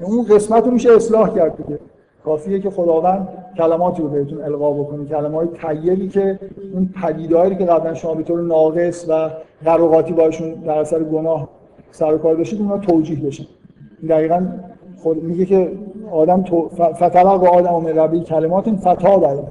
[0.00, 1.78] اون قسمت رو میشه اصلاح کرد دیگه.
[2.24, 5.04] کافیه که خداوند کلماتی رو بهتون القا بکنه.
[5.04, 6.38] کلمات طیبی که
[6.74, 9.30] اون پدیدهایی که قبلا شما به طور ناقص و
[9.64, 11.48] قراقاتی باشون در اثر گناه
[11.90, 13.44] سر و کار داشتید اونها توجیه بشن.
[14.08, 14.46] دقیقا
[15.02, 15.72] خود میگه که
[16.12, 19.42] آدم تو فتلق و آدم و ربی کلمات فتا داره.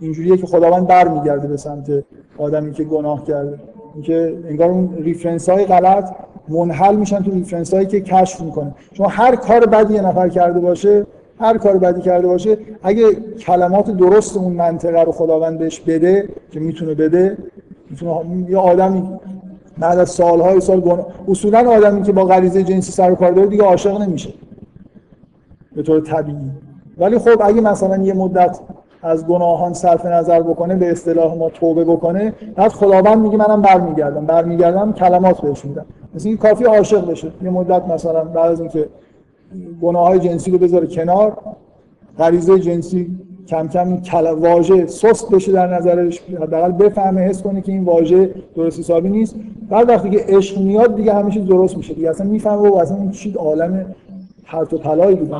[0.00, 2.04] اینجوریه که خداوند برمیگرده به سمت
[2.38, 3.58] آدمی که گناه کرده.
[3.94, 6.10] اینکه انگار اون reference های غلط
[6.48, 8.74] منحل میشن تو reference هایی که کشف می‌کنه.
[8.92, 11.06] شما هر کار بدی یه نفر کرده باشه
[11.40, 13.04] هر کار بدی کرده باشه اگه
[13.38, 17.36] کلمات درست اون منطقه رو خداوند بهش بده که می‌تونه بده
[17.90, 19.08] می‌تونه یه آدمی
[19.80, 23.46] بعد از سالهای سال گناه اصولا آدمی که با غریزه جنسی سر و کار داره
[23.46, 24.30] دیگه عاشق نمیشه.
[25.76, 26.50] به طور طبیعی.
[26.98, 28.60] ولی خب اگه مثلا یه مدت
[29.02, 34.26] از گناهان صرف نظر بکنه به اصطلاح ما توبه بکنه بعد خداوند میگه منم برمیگردم.
[34.26, 35.86] برمیگردم کلمات بهش میدم.
[36.14, 37.32] مثل اینکه کافی عاشق بشه.
[37.42, 38.88] یه مدت مثلا بعد از اینکه
[39.82, 41.38] گناه های جنسی رو بذاره کنار
[42.18, 43.18] غریزه جنسی
[43.50, 44.00] کم کم این
[44.30, 49.36] واژه سست بشه در نظرش حداقل بفهمه حس کنه که این واژه درست حسابی نیست.
[49.68, 52.10] بعد وقتی که عشق میاد دیگه همه چیز درست میشه دیگه.
[52.10, 53.84] اصلا می‌فهمه و اصلا این چیز عالم
[54.44, 55.34] پرت و پلایی بود.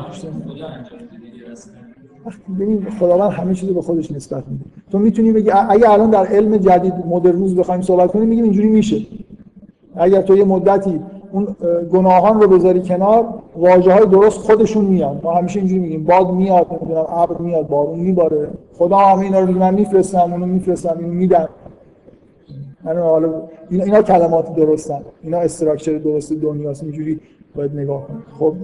[2.59, 4.63] ببین خداوند همه چیز رو به خودش نسبت میده.
[4.91, 9.01] تو می‌تونی بگی اگه الان در علم جدید مدرنوز بخوایم صحبت کنیم میگیم اینجوری میشه.
[9.95, 10.99] اگر تو یه مدتی
[11.31, 11.55] اون
[11.91, 13.25] گناهان رو بذاری کنار
[13.55, 17.99] واژه های درست خودشون میاد ما همیشه اینجوری میگیم باد میاد نمی‌دونم ابر میاد بارون
[17.99, 18.47] میباره.
[18.77, 21.49] خدا همه اینا رو من میفرستم اونو میفرستم اینو میدم.
[22.83, 25.01] من حالا اینا, اینا کلمات درستن.
[25.21, 26.83] اینا استراکچر درست دنیاست.
[26.83, 27.19] اینجوری
[27.55, 28.55] باید نگاه کنید خب.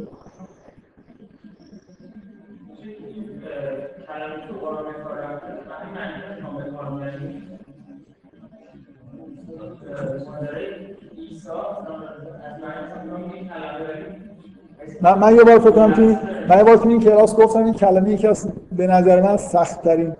[15.01, 16.17] من, من یه بار فکر توی
[16.49, 19.81] من یه بار توی این کلاس گفتم این کلمه یکی از به نظر من سخت
[19.81, 20.13] ترین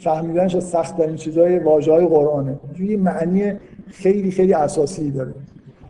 [0.00, 2.56] فهمیدنش از سخت ترین چیزای واژه های قرآنه.
[2.78, 3.52] یه معنی
[3.90, 5.34] خیلی خیلی اساسی داره.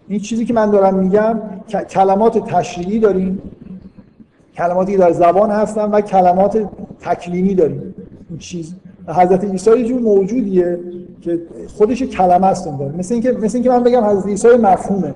[0.09, 1.41] این چیزی که من دارم میگم
[1.91, 3.43] کلمات تشریعی داریم.
[4.57, 6.69] کلماتی که در زبان هستن و کلمات
[7.01, 7.95] تکلیمی داریم.
[8.31, 8.75] این چیز
[9.09, 10.79] حضرت عیسی یه جور موجودیه
[11.21, 15.15] که خودش کلمه است مثل اینکه مثل اینکه من بگم حضرت عیسی مفهومه.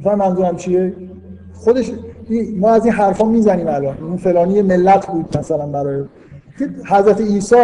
[0.00, 0.92] مثلا منظورم چیه؟
[1.54, 1.92] خودش
[2.56, 3.96] ما از این حرفا می‌زنیم الان.
[4.02, 6.04] اون فلانی ملت بود مثلا برای
[6.88, 7.56] حضرت عیسی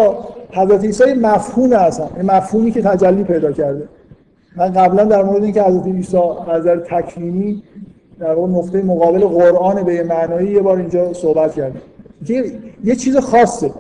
[0.53, 3.89] حضرت عیسی مفهوم این مفهومی که تجلی پیدا کرده.
[4.57, 7.63] من قبلا در مورد اینکه حضرت عیسی از نظر تکوینی
[8.19, 11.81] در واقع نقطه مقابل قرآن به معنایی یه بار اینجا صحبت کردیم
[12.27, 12.45] که
[12.85, 13.71] یه چیز خاصه.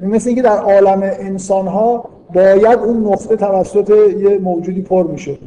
[0.00, 2.04] مثل اینکه در عالم انسان ها
[2.34, 5.38] باید اون نقطه توسط یه موجودی پر مثل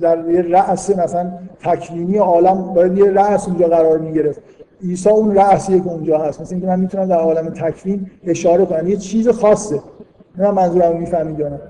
[0.00, 4.40] در یه رأس مثلا تکوینی عالم باید یه رأس اونجا قرار می‌گرفت.
[4.82, 6.40] عیسی اون رأسیه که اونجا هست.
[6.40, 8.88] مثل اینکه من می‌تونم در عالم تکوین اشاره کنم.
[8.88, 9.80] یه چیز خاصه.
[10.38, 11.60] نه منظورم می‌فهمید یا نه؟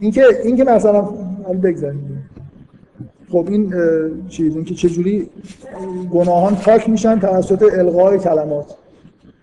[0.00, 1.02] اینکه اینکه مثلا
[1.62, 2.30] بگذاریم.
[3.32, 3.74] خب این
[4.28, 5.30] چیز اینکه چجوری
[6.12, 8.76] گناهان پاک میشن توسط القای کلمات.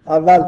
[0.07, 0.43] اول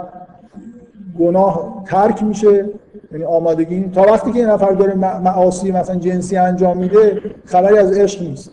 [1.20, 2.66] گناه ترک میشه.
[3.12, 7.98] یعنی آمادگی تا وقتی که یه نفر داره معاصی مثلا جنسی انجام میده خبری از
[7.98, 8.52] عشق نیست.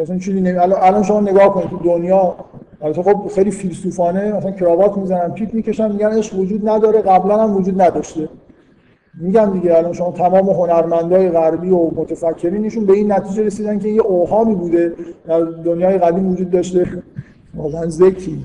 [0.00, 0.58] مثلا چیزی نمی...
[0.58, 2.34] الان شما نگاه کنید تو دنیا
[2.82, 7.56] البته خب خیلی فیلسوفانه مثلا کراوات می‌زنن پیپ می‌کشن میگن عشق وجود نداره قبلا هم
[7.56, 8.28] وجود نداشته.
[9.20, 14.02] میگم دیگه الان شما تمام هنرمندای غربی و متفکرینشون به این نتیجه رسیدن که یه
[14.02, 14.92] اوهامی بوده
[15.26, 16.86] در دنیای قدیم وجود داشته.
[17.54, 18.38] واقعا ذکی.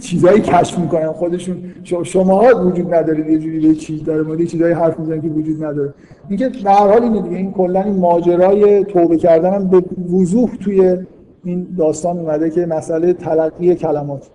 [0.00, 1.12] چیزایی کشف می‌کنن.
[1.12, 1.56] خودشون
[2.02, 4.22] شما وجود ندارید یه جوری به چیز داره.
[4.22, 5.94] مورد چیزایی حرف می‌زنن که وجود نداره.
[6.28, 7.36] اینکه به هر حال اینه دیگه.
[7.36, 9.82] این کلا این ماجرای توبه کردن هم به
[10.12, 10.96] وضوح توی
[11.44, 14.30] این داستان اومده که مسئله تلقی کلمات.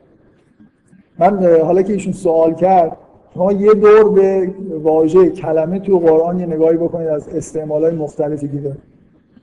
[1.19, 2.98] من حالا که ایشون سوال کرد
[3.34, 4.53] شما یه دور به
[4.84, 8.78] واژه کلمه تو قرآن یه نگاهی بکنید از استعمال های مختلفی که داره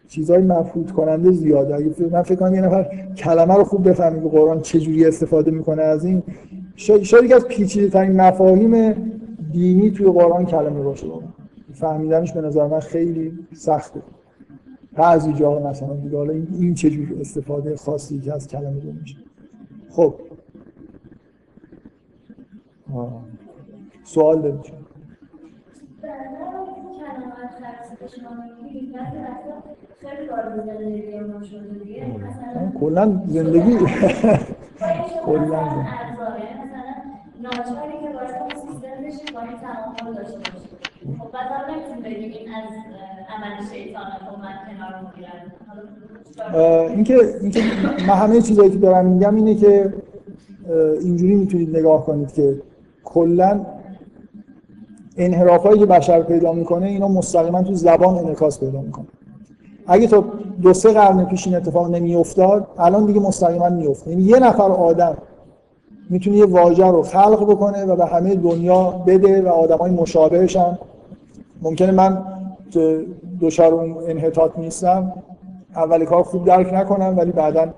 [0.09, 1.75] چیزهای مفهوم کننده زیاده.
[1.75, 5.83] اگه من فکر کنم یه نفر کلمه رو خوب بفهمید که قرآن چجوری استفاده می‌کنه
[5.83, 6.23] از این.
[6.77, 8.95] شاید یکی از پیچیده ترین مفاهیم
[9.53, 11.07] دینی توی قرآن کلمه باشه.
[11.73, 14.03] فهمیدنش به نظر من خیلی سخته.
[14.93, 19.17] بعضی جاها مثلا دیگه حالا این, این چجوری استفاده خاصی که از کلمه رو میشه.
[19.91, 20.15] خب.
[24.05, 24.61] سوال دارید
[32.81, 33.79] کلا زندگی.
[35.27, 35.61] کلا
[37.43, 40.69] ناچاری که باید سیستم بشه با این تمام داشته باشه.
[41.19, 42.71] خب بعد هم نمی‌تونیم بگیم این از
[43.37, 44.07] عمل شیطان
[44.43, 45.47] من کنار می‌گیرم
[46.95, 47.61] اینکه اینکه
[48.09, 49.95] من همه چیزایی که دارم میگم اینه که
[51.01, 52.63] اینجوری می‌تونید نگاه کنید که
[53.05, 53.67] کلا
[55.19, 59.07] انحرافایی که بشر پیدا می‌کنه اینا مستقیما تو زبان انعکاس پیدا می‌کنه.
[59.87, 60.25] اگه تو
[60.63, 65.17] دو سه قرن پیش این اتفاق نمیافتاد الان دیگه مستقیما میفته یعنی یه نفر آدم
[66.11, 70.79] می‌تونه یه واژه رو خلق بکنه و به همه دنیا بده و آدمای مشابهش هم
[71.63, 72.25] ممکنه من
[73.41, 75.13] دچار اون انحطاط نیستم.
[75.77, 77.69] اولی کار خوب درک نکنم ولی بعدا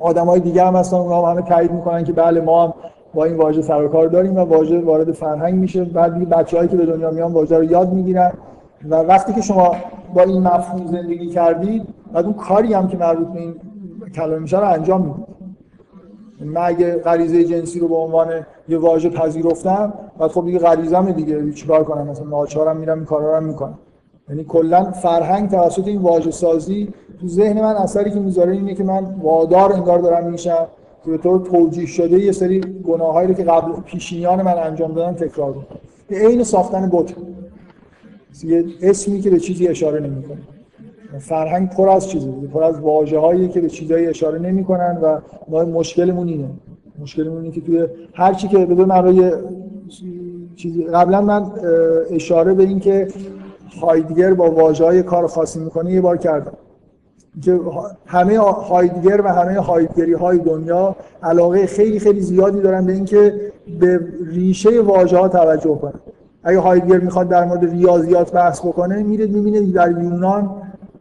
[0.00, 2.74] آدمای دیگه هم هستن اونها هم همه تایید می‌کنن که بله ما هم
[3.14, 5.84] با این واژه سر کار داریم و واژه وارد فرهنگ میشه.
[5.84, 8.32] بعد دیگه بچه‌هایی که به دنیا میان واژه رو یاد می‌گیرن.
[8.90, 9.76] و وقتی که شما
[10.14, 13.54] با این مفهوم زندگی کردید بعد اون کاری هم که مربوط به این
[14.14, 15.24] کلمه میشه رو انجام می‌دید.
[16.40, 18.28] یعنی من اگه غریزه جنسی رو به عنوان
[18.68, 21.52] یه واژه پذیرفتم بعد خب دیگه غریزم دیگه.
[21.52, 23.78] چیکار کنم؟ مثلا ناچارم میرم این کارا رو می‌کنم.
[24.28, 26.88] یعنی کلا فرهنگ توسط این واژه سازی
[27.20, 30.66] تو ذهن من اثری که می‌ذاره اینه که من وادار انگار دارم میشم.
[31.06, 35.52] به طور توجیه شده یه سری گناهایی رو که قبل پیشینیان من انجام دادن تکرار
[35.52, 35.64] کنم
[36.10, 37.14] عین ساختن بت.
[38.44, 40.38] یه اسمی که به چیزی اشاره نمی‌کنه.
[41.18, 45.18] فرهنگ پر از چیزی پر از واژه‌هایی که به چیزایی اشاره نمی‌کنن و
[45.48, 46.48] ما مشکلمون اینه.
[46.98, 49.32] مشکلمون اینه که توی هر چی که به برای
[50.56, 51.50] چیزی قبلا من
[52.10, 53.08] اشاره به این که
[53.80, 56.52] هایدگر با واژه‌های کار خاصی می‌کنه یه بار کردم.
[57.40, 57.60] که
[58.06, 64.00] همه هایدگر و همه هایدگری های دنیا علاقه خیلی خیلی زیادی دارن به اینکه به
[64.26, 66.00] ریشه واژه ها توجه کنن.
[66.44, 70.50] اگه هایدگر می‌خواد در مورد ریاضیات بحث بکنه میره می‌بینه در یونان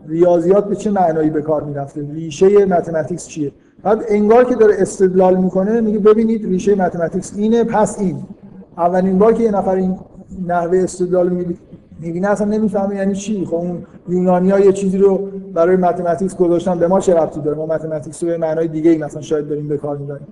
[0.08, 3.52] ریاضیات به چه معنایی به کار می‌رفته؟ ریشه mathematics چیه؟
[3.84, 8.18] بعد انگار که داره استدلال می‌کنه میگه ببینید ریشه mathematics اینه پس این.
[8.78, 10.00] اولین بار که یه نفر این
[10.48, 11.30] نحوه استدلال
[12.02, 13.46] می‌بینه اصلا نمی‌فهمه یعنی چی.
[13.46, 17.66] خب اون یونانیا یه چیزی رو برای mathematics گذاشتن به ما چه ربطی داره؟ ما
[17.66, 20.28] mathematics رو به معنای دیگه ای مثلا شاید داریم به کار می‌بریم.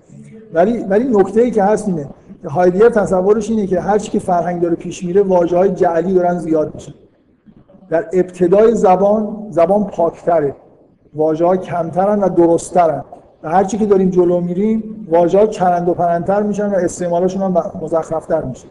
[0.54, 2.08] ولی ولی نکته ای که هست اینه
[2.50, 6.38] هایدگر تصورش اینه که هر چی که فرهنگ داره پیش میره واژه های جعلی دارن
[6.38, 6.94] زیاد میشن.
[7.90, 10.56] در ابتدای زبان زبان پاکتره.
[11.14, 13.04] واژه ها کمترن و درستترن.
[13.44, 17.42] و هر چی که داریم جلو میریم واژه ها چرند و پرندتر میشن و استعمالشون
[17.42, 18.68] هم مزخرفتر میشه.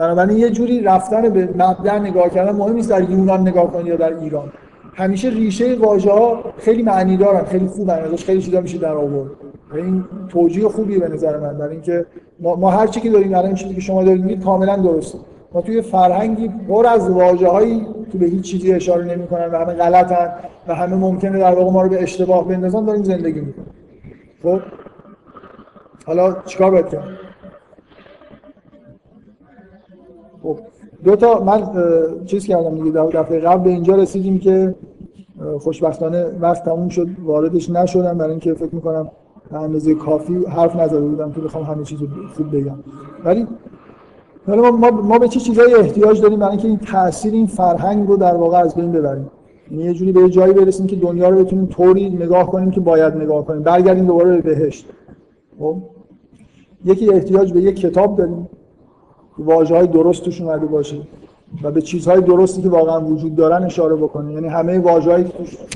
[0.00, 3.96] بنابراین یه جوری رفتن به مبدع نگاه کردن مهم نیست در یونان نگاه کنی یا
[3.96, 4.52] در ایران.
[4.94, 9.30] همیشه ریشه واژه ها خیلی معنی دارن خیلی خوبن ازش خیلی چیزا میشه در آورد.
[9.74, 12.06] این توجیه خوبی به نظر من برای اینکه
[12.40, 15.18] ما, ما هر چی که داریم الان چیزی که شما دارید میگید کاملا درسته.
[15.52, 20.32] ما توی فرهنگی پر از واژه‌هایی که به هیچ چیزی اشاره نمی‌کنن و همه غلطن
[20.68, 23.66] و همه ممکنه در واقع ما رو به اشتباه بندازن داریم زندگی می‌کنیم.
[24.42, 24.60] خب؟
[26.06, 27.29] حالا چیکار باید کرد؟
[30.42, 30.58] خب
[31.04, 31.62] دو تا من
[32.26, 34.74] چیز کردم دیگه دفعه قبل به اینجا رسیدیم که
[35.60, 39.10] خوشبختانه وقت تموم شد واردش نشدم برای اینکه فکر می‌کنم
[39.50, 42.06] به اندازه کافی حرف نزده بودم که بخوام همه چیز رو
[42.36, 42.78] خوب بگم.
[43.24, 43.46] ولی
[44.48, 48.16] ما, ما, ما به چه چیزایی احتیاج داریم؟ برای اینکه این تاثیر این فرهنگ رو
[48.16, 49.30] در واقع از بین ببریم.
[49.70, 53.16] یعنی یه جوری به جایی برسیم که دنیا رو بتونیم طوری نگاه کنیم که باید
[53.16, 53.62] نگاه کنیم.
[53.62, 54.86] برگردیم دوباره به بهشت.
[55.58, 55.76] خب؟
[56.84, 58.48] یکی احتیاج به یک کتاب داریم.
[59.38, 60.96] واژه های درست توش اومده باشه
[61.62, 64.32] و به چیزهای درستی که واقعا وجود دارن اشاره بکنه.
[64.32, 65.32] یعنی همه واژه‌هایی که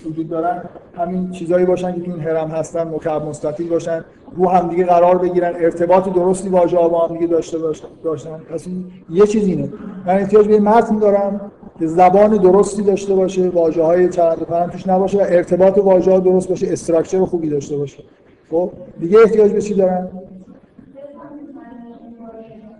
[0.08, 0.62] وجود دارن
[0.96, 4.04] همین چیزهایی باشن که تو این هرم هستن مکعب مستطیل باشن
[4.36, 7.58] رو هم دیگه قرار بگیرن ارتباط درستی واژه ها با هم دیگه داشته
[8.04, 8.66] باشن پس
[9.10, 9.68] یه چیز اینه.
[10.06, 11.40] من احتیاج به متن دارم
[11.78, 16.48] که زبان درستی داشته باشه واژه های چرند توش نباشه و ارتباط واژه ها درست
[16.48, 18.02] باشه استراکچر خوبی داشته باشه.
[18.50, 18.70] خب
[19.00, 20.08] دیگه احتیاج به چی دارم؟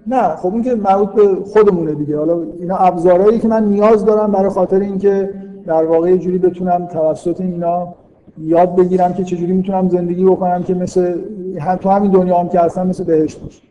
[0.07, 2.19] نه خب این که مربوط به خودمونه دیگه.
[2.19, 5.31] حالا اینا ابزارهایی که من نیاز دارم برای خاطر اینکه
[5.67, 7.95] در واقع یه جوری بتونم توسط اینا
[8.39, 11.19] یاد بگیرم که چجوری می‌تونم زندگی بکنم که مثل
[11.61, 13.63] هم تو همین دنیا هم که هستم مثل بهشت باشه.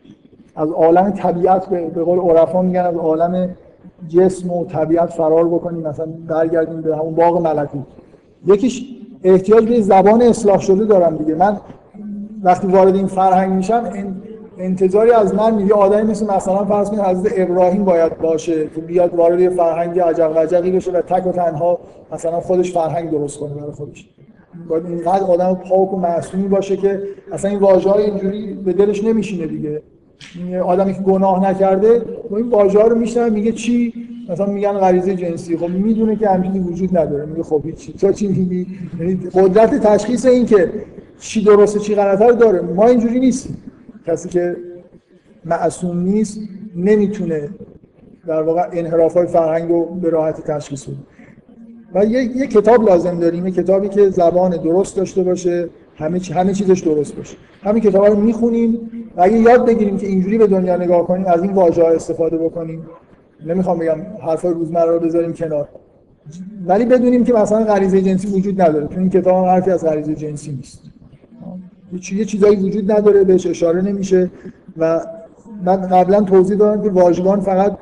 [0.56, 3.48] از عالم طبیعت به قول عرفا میگن از عالم
[4.08, 7.82] جسم و طبیعت فرار بکنیم مثلا برگردیم به همون باغ ملکوت
[8.46, 8.84] یکیش
[9.24, 11.34] احتیاج به زبان اصلاح شده دارم دیگه.
[11.34, 11.56] من
[12.42, 14.16] وقتی وارد این فرهنگ میشم این
[14.58, 19.14] انتظاری از من میگه آدمی مثل مثلا فرض کنید حضرت ابراهیم باید باشه که بیاد
[19.14, 21.78] وارد یه فرهنگ عجب وجقی بشه و تک و تنها
[22.12, 24.08] مثلا خودش فرهنگ درست کنه برای خودش.
[24.68, 27.02] باید اینقدر آدم پاک و معصومی باشه که
[27.32, 29.82] اصلا این واژه های اینجوری به دلش نمیشینه دیگه.
[30.62, 33.92] آدمی که گناه نکرده با این واژه رو میشنه میگه چی؟
[34.28, 35.56] مثلا میگن غریزه جنسی.
[35.56, 37.26] خب می‌دونه که همچینی وجود نداره.
[37.26, 37.92] میگه خب چی.
[37.92, 38.66] تو چی میگی؟
[39.00, 40.70] یعنی قدرت تشخیص این که
[41.20, 42.60] چی درسته چی غلطه رو داره.
[42.60, 43.56] ما اینجوری نیستیم.
[44.06, 44.56] کسی که
[45.44, 46.40] معصوم نیست
[46.76, 47.48] نمی‌تونه
[48.26, 50.96] در واقع انحراف های فرهنگ رو به راحتی تشخیص بده.
[51.94, 56.52] و یه،, یه کتاب لازم داریم یه کتابی که زبان درست داشته باشه همه همه
[56.52, 57.36] چیزش درست باشه.
[57.62, 61.42] همین کتاب رو می‌خونیم و اگه یاد بگیریم که اینجوری به دنیا نگاه کنیم از
[61.42, 62.86] این واژه ها استفاده بکنیم.
[63.46, 65.68] نمی‌خوام بگم حرفای روزمره رو بذاریم کنار.
[66.66, 70.52] ولی بدونیم که مثلا غریزه جنسی وجود نداره تو این کتاب حرفی از غریزه جنسی
[70.52, 70.82] نیست.
[72.12, 74.30] یه چیزایی وجود نداره بهش اشاره نمیشه.
[74.76, 75.00] و
[75.64, 77.78] من قبلا توضیح دادم که واژگان فقط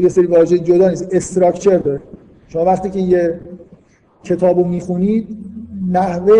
[0.00, 2.00] یه سری واژه جدا نیست استراکچر داره.
[2.48, 3.40] شما وقتی که یه
[4.24, 5.28] کتاب رو می‌خونید
[5.92, 6.34] نحوه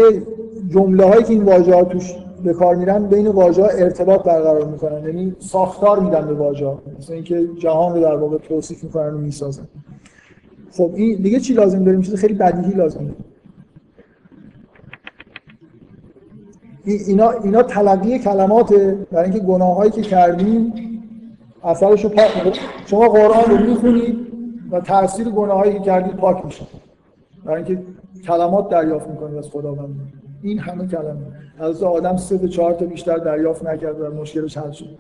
[0.69, 2.15] جمله هایی که این واژه ها توش
[2.45, 5.05] به کار میرن بین واژه ها ارتباط برقرار می‌کنن.
[5.05, 9.19] یعنی ساختار میدن به واژه ها مثل اینکه جهان رو در واقع توصیف می‌کنن و
[9.19, 9.67] می‌سازن.
[10.73, 13.25] خب این دیگه چی لازم داریم؟ چیز خیلی بدیهی لازم داریم.
[16.85, 18.99] اینا اینا تلقی کلماته.
[19.13, 20.73] برای اینکه گناهایی که کردیم
[21.65, 24.19] اثرش رو پاک شما قرآن رو می‌خونید
[24.71, 26.65] و تاثیر گناهایی که کردید پاک میشه.
[27.45, 27.83] برای اینکه
[28.27, 30.13] کلمات دریافت می‌کنید از خداوند.
[30.43, 31.27] این همه کلمه.
[31.59, 34.99] از آدم سه تا چهار تا بیشتر دریافت نکرد و مشکلش حل شد.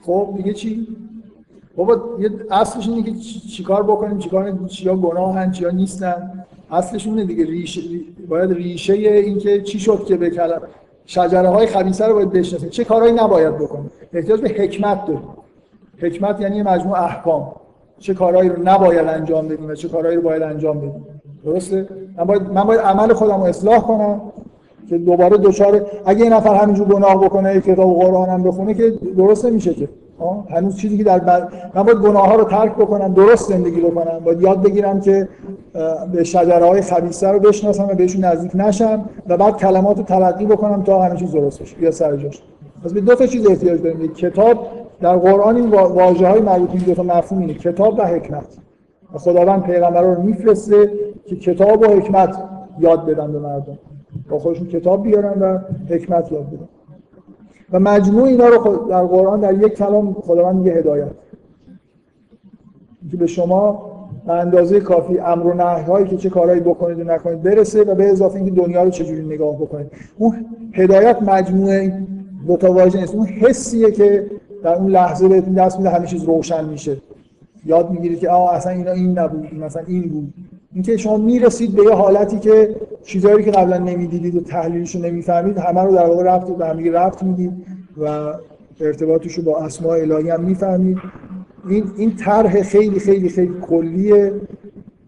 [0.00, 0.96] خب دیگه چی؟
[1.76, 3.12] بابا یه اصلش اینه که
[3.56, 7.80] چیکار بکنیم؟ چیکار چیا گناهن؟ چیا نیستن؟ اصلش اونه دیگه ریشه
[8.28, 10.62] باید ریشه این که چی شد که به کلم
[11.06, 12.68] شجره های خبیثه رو باید بشناسیم.
[12.68, 15.28] چه کارهایی نباید بکنیم؟ احتیاج به حکمت داریم.
[15.98, 17.52] حکمت یعنی مجموع احکام.
[17.98, 21.06] چه کارهایی رو نباید انجام بدیم و چه کارهایی رو باید انجام بدیم.
[21.44, 24.20] درسته؟ من باید من باید عمل خودم رو اصلاح کنم
[24.88, 29.44] که دوباره دوچار اگه یه نفر همینجور گناه بکنه کتاب قرآن هم بخونه که درست
[29.44, 29.88] نمیشه که.
[30.50, 31.48] هنوز چیزی که در بر...
[31.74, 35.28] من باید گناه ها رو ترک بکنم درست زندگی بکنم باید یاد بگیرم که
[36.12, 40.46] به شجره های خبیثه رو بشناسم و بهشون نزدیک نشم و بعد کلمات رو تلقی
[40.46, 41.82] بکنم تا همه چیز درست بشه.
[41.82, 42.42] یا سر جاش.
[42.84, 44.14] پس به دو تا چیز احتیاج داریم.
[44.14, 44.66] کتاب
[45.00, 47.54] در قرآن این واژه های مربوط این دو تا مفهوم اینه.
[47.54, 48.46] کتاب و حکمت.
[49.14, 50.90] و خداوند پیغمبر رو میفرسته
[51.26, 52.36] که کتاب و حکمت
[52.78, 53.78] یاد بدن به مردم.
[54.28, 55.58] با خودشون کتاب بیارن و
[55.94, 56.68] حکمت یاد بدن.
[57.72, 61.10] و مجموع اینا رو در قرآن در یک کلام خداوند میگه هدایت.
[63.10, 63.92] که به شما
[64.26, 67.94] به اندازه کافی امر و نهی هایی که چه کارهایی بکنید و نکنید برسه و
[67.94, 69.86] به اضافه اینکه دنیا رو چجوری نگاه بکنید.
[70.18, 72.02] اون هدایت مجموعه
[72.46, 73.14] دو تا واژه نیست.
[73.14, 74.30] اون حسیه که
[74.62, 76.96] در اون لحظه بهتون دست میده همه چیز روشن میشه.
[77.66, 80.34] یاد می‌گیرید که آه اصلا اینا این نبود مثلا این بود.
[80.76, 85.58] اینکه شما می‌رسید به یه حالتی که چیزهایی که قبلا نمی‌دیدید و تحلیلش رو نمی‌فهمید
[85.58, 87.52] همه رو در واقع رفت به هم رفت می‌دید
[87.96, 88.32] و
[88.80, 90.98] ارتباطش رو با اسماء الهی هم می‌فهمید.
[91.68, 94.32] این این طرح خیلی خیلی خیلی کلیه.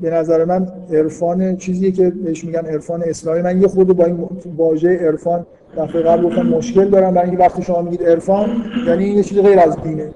[0.01, 4.29] به نظر من عرفان چیزیه که بهش میگن عرفان اسلامی من یه خود با این
[4.57, 5.47] واژه عرفان
[5.77, 7.15] دفعه قبل گفتم مشکل دارم.
[7.15, 8.51] برای اینکه وقتی شما میگید عرفان
[8.87, 10.09] یعنی این یه چیز غیر از دینه.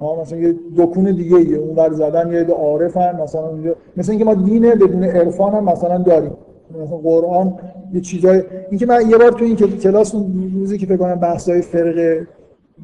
[0.00, 3.50] ها مثلا یه دکون دیگه ایه اون ور زدن یه عارفن مثلا
[3.96, 6.32] مثلا اینکه ما دین بدون عرفان هم مثلا داریم.
[6.82, 7.58] مثلا قرآن
[7.92, 11.62] یه چیزای اینکه من یه بار تو این کلاس اون روزی که فکر کنم بحثای
[11.62, 12.26] فرقه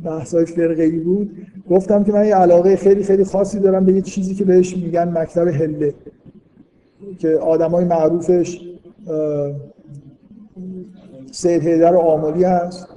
[0.05, 1.31] بحثای فرقه ای بود
[1.71, 5.19] گفتم که من یه علاقه خیلی خیلی خاصی دارم به یه چیزی که بهش میگن
[5.19, 5.95] مکتب هله
[7.19, 8.61] که آدمای معروفش
[11.31, 12.89] سید حیدر آمالی هست.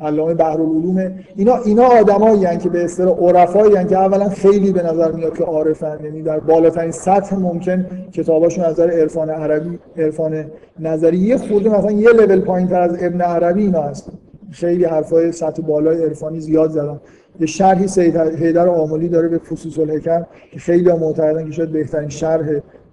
[0.00, 1.12] علامه بحرالعلوم.
[1.36, 5.98] اینا اینا آدمایی که به اصطلاح عرفایی که اولا خیلی به نظر میاد که عارفن.
[6.04, 10.44] یعنی در بالاترین سطح ممکن کتاباشون از نظر عرفان عربی عرفان
[10.80, 11.16] نظری.
[11.16, 14.10] یه خورده مثلا یه لول پایینتر از ابن عربی اینا هست.
[14.50, 17.00] خیلی حرفای سطح بالای عرفانی زیاد زدن.
[17.40, 22.08] یه شرحی سید حیدر آملی داره به فصوص الحکم که خیلی معتقدن که شاید بهترین
[22.08, 22.46] شرح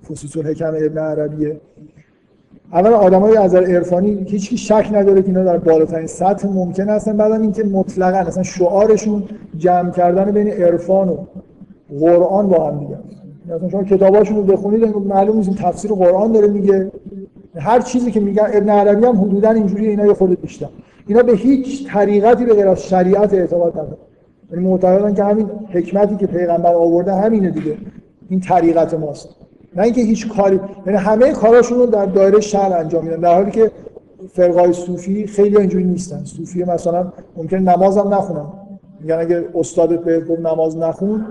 [0.10, 1.62] فصوص الحکم ابن عربیه.
[2.74, 7.18] اولا آدمای از نظر عرفانی هیچ شک نداره که اینا در بالاترین سطح ممکن هستن
[7.18, 9.24] بعدم اینکه مطلقا اصلا شعارشون
[9.58, 11.18] جمع کردن بین عرفان و
[12.00, 12.98] قرآن با هم دیگه
[13.56, 16.92] مثلا شما کتاباشون رو بخونید معلوم نیست تفسیر قرآن داره میگه.
[17.56, 20.68] هر چیزی که میگن ابن عربی هم حدودا اینجوری اینا یه خورده بیشتر.
[21.08, 23.98] اینا به هیچ طریقتی به غیر از شریعت اعتقاد ندارن.
[24.52, 27.78] یعنی معتقدن که همین حکمتی که پیغمبر آورده همینه دیگه.
[28.30, 29.30] این طریقت ماست.
[29.76, 33.52] نه اینکه هیچ کاری یعنی همه کاراشون رو در دایره شرع انجام میدن در حالی
[33.52, 33.72] که
[34.34, 36.24] فرقای صوفی خیلی اینجوری نیستن.
[36.24, 38.46] صوفی مثلا ممکن نماز هم نخونن.
[39.02, 41.26] میگن اگه استادت بهت گفت نماز نخون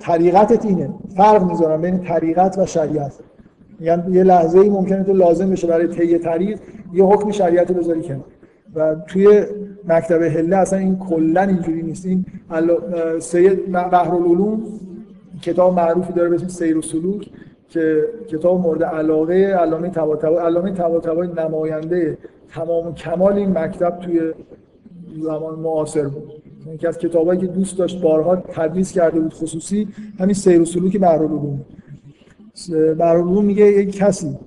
[0.00, 0.90] طریقتت اینه.
[1.16, 3.12] فرق می‌ذارن بین طریقت و شریعت.
[3.80, 6.58] میگن یه لحظه ای ممکنه تو لازم بشه برای طی طریق
[6.92, 8.24] یه حکم شریعت رو بذاری کنار.
[8.74, 9.44] و توی
[9.88, 12.06] مکتب هله اصلا این کلا اینجوری نیست.
[12.06, 12.24] این
[13.18, 14.62] سید بحرالعلوم
[15.42, 17.28] کتاب معروفی داره به اسم سیر و سلوک.
[17.72, 22.18] که کتاب مورد علاقه علامه طباطبایی علامه طباطبایی نماینده
[22.54, 24.32] تمام کمال این مکتب توی
[25.22, 26.32] زمان معاصر بود.
[26.74, 29.88] یکی از کتابایی که دوست داشت بارها تدریس کرده بود خصوصی
[30.18, 31.64] همین سیر و سلوک بحرالعلوم
[32.98, 34.38] بحرالعلوم میگه یک کسی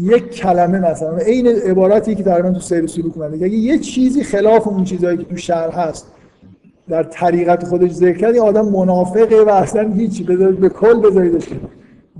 [0.00, 4.68] یک کلمه مثلا عین عبارتی که تقریبا تو سیر و سلوک اومده یه چیزی خلاف
[4.68, 6.12] اون چیزایی که تو شهر هست
[6.88, 11.48] در طریقت خودش ذکر کرد آدم منافقه و اصلا هیچ به کل بذاریدش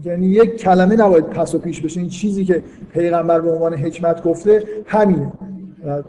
[0.05, 2.01] یعنی یک کلمه نباید پس و پیش بشه.
[2.01, 2.63] این چیزی که
[2.93, 5.33] پیغمبر به عنوان حکمت گفته همینه.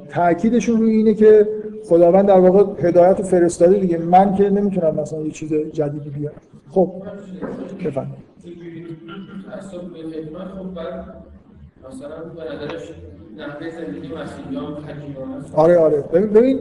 [0.10, 1.48] تاکیدشون روی اینه که
[1.86, 3.98] خداوند در واقع هدایت فرستاده دیگه.
[3.98, 6.36] من که نمی‌تونم مثلا یه چیز جدیدی بیارم.
[6.70, 6.92] خب
[7.86, 8.30] بفرمایید.
[11.88, 12.90] مثلا به نظرش
[13.38, 14.78] نحوه زندگی مسیحیان
[15.54, 16.02] آره آره.
[16.14, 16.58] ببین ببین.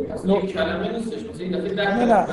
[0.54, 1.40] کلمه نیستش.
[1.76, 2.26] نه نه.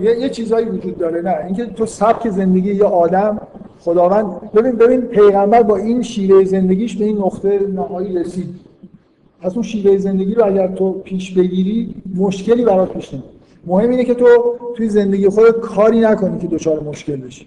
[0.00, 1.22] یه یه چیزایی وجود داره.
[1.22, 1.44] نه.
[1.44, 3.40] اینکه تو سبک زندگی یه آدم
[3.80, 8.54] خداوند ببین ببین پیغمبر با این شیوه زندگیش به این نقطه نهایی رسید.
[9.40, 13.28] پس اون شیوه زندگی رو اگر تو پیش بگیری مشکلی برات پیش نمیاد.
[13.66, 17.46] مهم اینه که تو توی زندگی خودت کاری نکنی که دچار مشکل بشی.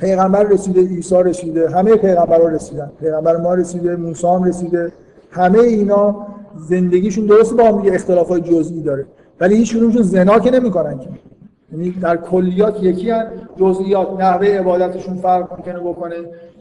[0.00, 2.90] پیغمبر رسیده عیسی رسیده همه پیغمبرها رسیدن.
[3.00, 4.92] پیغمبر ما رسیده موسی هم رسیده.
[5.30, 9.06] همه اینا زندگیشون درست با هم اختلافات جزئی داره.
[9.40, 11.08] ولی هیچ کدومشون زنا که نمی‌کنن که.
[11.72, 16.14] یعنی در کلیات یکی هن جزئیات نحوه عبادتشون فرق می‌کنه بکنه.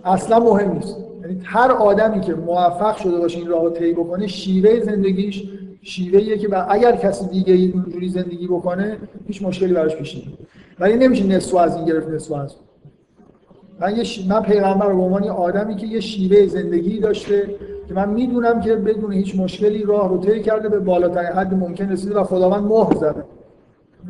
[0.06, 0.98] اصلا مهم نیست.
[1.22, 5.44] یعنی هر آدمی که موفق شده باشه این راهو طی بکنه شیوه زندگیش
[5.82, 8.98] شیوهیه که اگر کسی دیگه اینجوری زندگی بکنه
[9.28, 10.40] هیچ مشکلی براش پیش نمیاد.
[10.80, 12.56] ولی نمیشه نصف از این گرفت نصف از
[13.80, 17.50] من یه من پیغمبر به عنوان آدمی که یه شیوه زندگی داشته
[17.88, 21.90] که من می‌دونم که بدون هیچ مشکلی راه رو طی کرده به بالاترین حد ممکن
[21.90, 23.24] رسیده و خداوند مهر زده.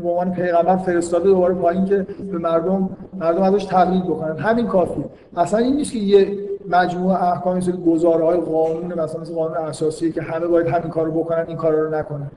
[0.04, 2.90] به عنوان پیغمبر فرستاده دوباره پایین که به مردم
[3.20, 4.38] مردم ازش تقلید بکنن.
[4.38, 5.06] همین کافی
[5.38, 6.38] اصلا این نیست که یه
[6.70, 11.46] مجموعه احکام مثل گزارهای قانون مثلا مثل قانون اساسی که همه باید همین کارو بکنن
[11.48, 12.32] این کارا رو نکنن.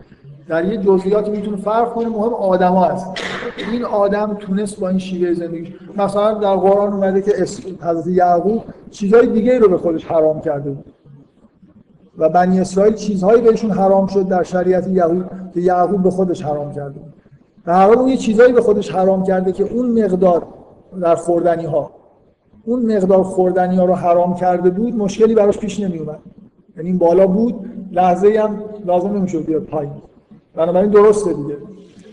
[0.53, 3.07] در یه جزئیاتی می‌تونه فرق کنه مهم آدما هست.
[3.73, 7.33] این آدم تونست با این شیوه زندگی مثلا در قرآن اومده که
[7.83, 10.85] حضرت یعقوب چیزهای دیگه رو به خودش حرام کرده بود.
[12.19, 15.25] و بنی اسرائیل چیزهایی بهشون حرام شد در شریعت یعقوب
[15.55, 17.13] که یعقوب به خودش حرام کرده بود.
[17.67, 20.47] در حال اون یه چیزهایی به خودش حرام کرده که اون مقدار
[21.03, 21.91] در خوردنی ها
[22.65, 26.19] اون مقدار خوردنی ها رو حرام کرده بود مشکلی براش پیش نمی اومد
[26.77, 27.55] یعنی بالا بود
[27.93, 29.93] لحظه هم لازم نمی‌شد بیاد پایین.
[30.55, 31.57] بنابراین درسته دیگه.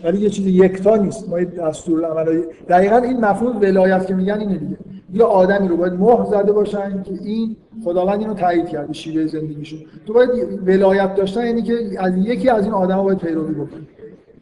[0.04, 1.28] ولی یه چیز یکتا نیست.
[1.28, 4.76] ما دستور عمل دقیقا این مفهوم ولایت که میگن اینه دیگه.
[5.12, 9.80] یه آدمی رو باید مهر زده باشن که این خداوند اینو تایید کرده شیوه زندگیشون.
[10.06, 10.30] تو باید
[10.68, 13.86] ولایت داشتن یعنی که از یکی از این آدما باید پیروی بکنی.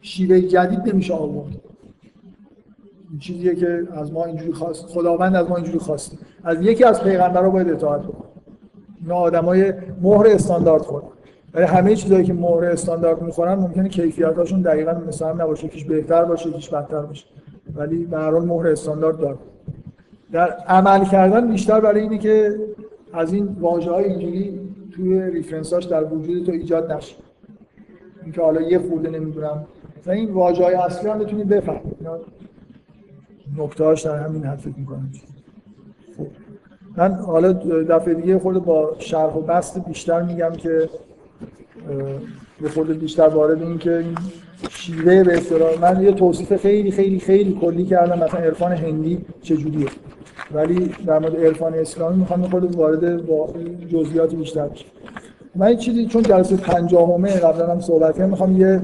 [0.01, 1.55] شیوه جدید نمیشه آورد.
[3.09, 6.17] این چیزیه که از ما اینجوری خواست خداوند از ما اینجوری خواسته.
[6.43, 8.29] از یکی از پیغمبرا باید اطاعت بکنیم
[9.01, 11.05] اینا آدمای مهر استاندارد خورد
[11.53, 16.25] ولی همه چیزایی که مهر استاندارد می‌خورن ممکنه کیفیتاشون دقیقا مثل هم نباشه یکیش بهتر
[16.25, 17.25] باشه یکیش بدتر باشه.
[17.75, 19.37] ولی به هر مهر استاندارد داره.
[20.31, 22.55] در عمل کردن بیشتر برای اینه که
[23.13, 24.59] از این واژه های اینجوری
[24.91, 27.15] توی ریفرنساش در وجود تو ایجاد نشه.
[28.23, 29.65] اینکه حالا یه خورده نمی‌دونم.
[30.01, 31.63] مثلا این واژه های اصلی هم بتونید
[33.57, 35.09] نکته هاش در همین حد فکر می‌کنم.
[36.17, 36.27] خب.
[36.97, 37.53] من حالا
[37.89, 40.89] دفعه دیگه خود با شرح و بست بیشتر میگم که
[42.61, 44.15] یه خورده بیشتر وارد این که این
[44.69, 49.87] شیوه به اصطلاح من یه توصیف خیلی خیلی خیلی کلی کردم مثلا عرفان هندی چجوریه.
[50.53, 53.49] ولی در مورد عرفان اسلامی می‌خوام یه وارد با
[53.87, 54.85] جزئیات بیشتر بشم.
[55.55, 58.81] من یه چیزی چون جلسه پنجاهمه قبلا هم صحبت کردم می‌خوام یه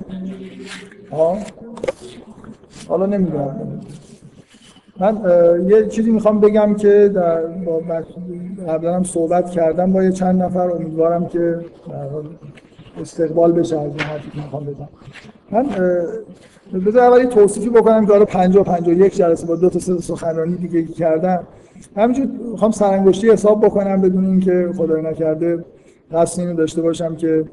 [1.12, 1.38] ها
[2.88, 3.82] حالا نمی‌دونم.
[5.00, 5.22] من
[5.68, 7.42] یه چیزی می‌خوام بگم که در
[8.68, 11.60] قبلا هم صحبت کردم با یه چند نفر امیدوارم که
[13.02, 14.90] استقبال بشه از این حرفی که می‌خوام بزنم.
[15.52, 15.66] من
[16.86, 20.84] بذار اولی توصیفی بکنم که حالا 50 51 جلسه با دو تا سه سخنرانی دیگه
[20.84, 21.44] کردم.
[21.98, 25.66] همینجور می‌خوام سرانگشتی حساب بکنم بدون اینکه خدای نکرده
[26.12, 27.46] قصد اینو داشته باشم که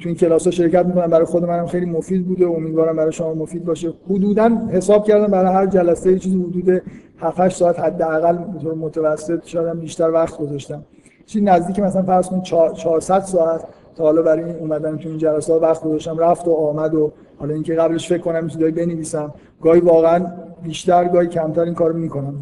[0.00, 3.34] تو این کلاس ها شرکت می‌کنم برای خود منم خیلی مفید بوده امیدوارم برای شما
[3.34, 3.92] مفید باشه.
[4.10, 6.82] حدودا حساب کردم برای هر جلسه یه چیزی حدود
[7.20, 10.82] 7 8 ساعت حداقل به متوسط شاید بیشتر وقت گذاشتم.
[11.26, 13.64] چیزی نزدیک مثلا فرض کنید 400 ساعت
[13.96, 17.54] تا حالا برای این اومدن تو این جلسه وقت گذاشتم رفت و آمد و حالا
[17.54, 19.34] اینکه قبلش فکر کنم چیزایی بنویسم.
[19.62, 20.26] گاهی واقعا
[20.62, 22.34] بیشتر گاهی کمتر این کارو می‌کنم.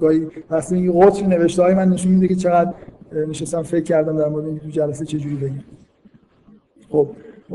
[0.00, 2.72] گاهی واسه این قطر نوشته های من نشون میده که چقدر
[3.28, 5.64] نشستم فکر کردم در مورد اینکه تو جلسه چجوری بگم.
[6.90, 7.08] خب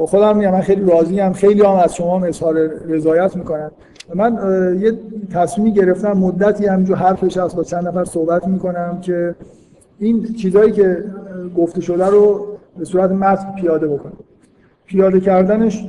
[0.06, 2.56] خودم میگم من خیلی راضی ام خیلی هم از شما اظهار
[2.88, 3.72] رضایت می‌کنن
[4.16, 4.38] من
[4.82, 4.94] یه
[5.34, 9.36] تصمیمی گرفتم مدتی همینجور حرفش هست با چند نفر صحبت می‌کنم که
[10.00, 11.04] این چیزایی که
[11.58, 12.46] گفته شده رو
[12.78, 14.18] به صورت متن پیاده بکنم
[14.86, 15.86] پیاده کردنش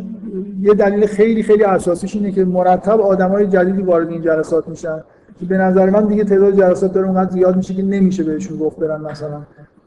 [0.60, 5.04] یه دلیل خیلی خیلی اساسیش اینه که مرتب آدمای جدیدی وارد این جلسات میشن
[5.40, 8.78] که به نظر من دیگه تعداد جلسات داره اونقدر زیاد میشه که نمیشه بهشون گفت
[8.78, 9.42] برن مثلا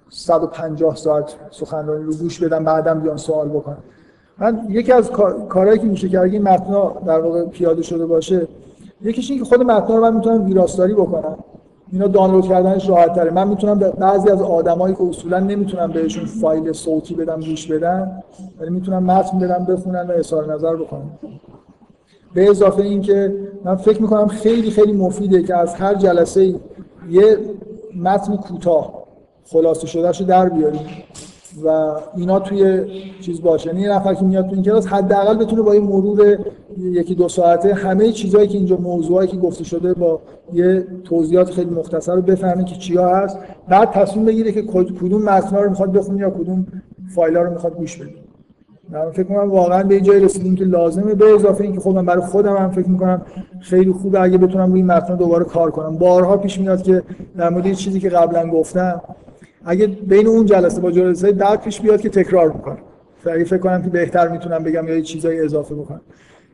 [0.10, 3.78] 150 ساعت سخنرانی رو گوش بدم بعدم بیان سوال بکنم
[4.38, 5.12] من یکی از
[5.50, 6.74] کارهایی که میشه که اگه متن
[7.06, 8.48] در واقع پیاده شده باشه
[9.02, 11.38] یکیش اینه که خود متن رو من می‌تونم ویراستاری بکنم.
[11.92, 16.26] اینا دانلود کردنش راحت تره من می‌تونم به بعضی از آدمایی که اصولا نمی‌تونم بهشون
[16.26, 18.24] فایل صوتی بدم گوش بدن
[18.60, 21.10] ولی می‌تونم متن بدم بخونن و اظهار نظر بکنن.
[22.34, 26.56] به اضافه اینکه من فکر می‌کنم خیلی خیلی مفیده که از هر جلسه
[27.10, 27.38] یه
[27.96, 29.04] متن کوتاه
[29.52, 30.88] خلاصه شدهشو در بیاریم.
[31.66, 32.84] و اینا توی
[33.22, 33.70] چیز باشه.
[33.70, 36.38] یعنی نفر که میاد تو این کلاس حداقل بتونه با یه مرور
[36.78, 40.20] یکی دو ساعته همه چیزهایی که اینجا موضوعی که گفته شده با
[40.54, 43.38] یه توضیحات خیلی مختصر رو بفهمه که چیا هست.
[43.70, 44.62] بعد تصمیم بگیره که
[45.02, 46.68] کدوم متنا رو می‌خواد بخونه یا کدوم
[47.16, 48.10] فایل رو می‌خواد گوش بده.
[48.92, 51.16] من فکر کنم واقعا به جای رسیدیم که لازمه.
[51.16, 53.22] به اضافه اینکه خودم برای خودم هم فکر می‌کنم
[53.60, 55.98] خیلی خوبه اگه بتونم روی متن دوباره کار کنم.
[55.98, 57.04] بارها پیش میاد که
[57.38, 59.02] در مورد چیزی که قبلا گفتم
[59.70, 62.78] اگه بین اون جلسه با جلسه بعد پیش بیاد که تکرار می‌کنم
[63.26, 66.02] اگه فکر کنم که بهتر می‌تونم بگم یا یه چیزایی اضافه بکنم.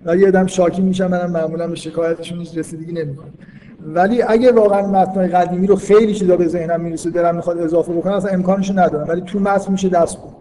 [0.06, 3.34] ولی آدم شاکی میشم منم معمولا به شکایتشون نیست رسیدگی نمی‌کنم.
[3.86, 8.14] ولی اگه واقعا متن قدیمی رو خیلی چیزا به ذهنم می‌رسه دلم می‌خواد اضافه بکنم
[8.14, 9.06] اصلا امکانش ندارم.
[9.10, 10.34] ولی تو متن میشه دست بود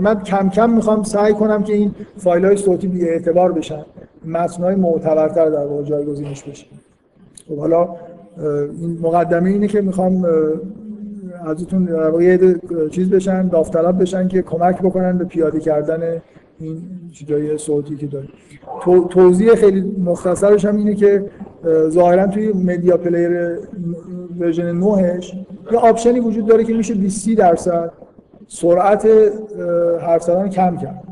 [0.00, 3.84] من کم کم می‌خوام سعی کنم که این فایل های صوتی بی اعتبار بشن
[4.24, 6.66] متن های معتبرتر در واقع جایگزینش بشه.
[7.48, 7.88] خب حالا
[8.80, 10.26] این مقدمه اینه که می‌خوام
[11.46, 11.88] ازتون
[12.20, 12.56] یه
[12.90, 16.22] چیز بشن داوطلب بشن که کمک بکنن به پیاده کردن
[16.58, 16.82] این
[17.12, 18.30] چیزای صوتی که داریم.
[19.10, 21.24] توضیح خیلی مختصرش هم اینه که
[21.88, 23.58] ظاهرا توی Media Player
[24.40, 25.20] version 9
[25.72, 27.92] یه option ی وجود داره که میشه 20 درصد
[28.48, 29.08] سرعت
[30.00, 31.02] حرف زدن کم کرد.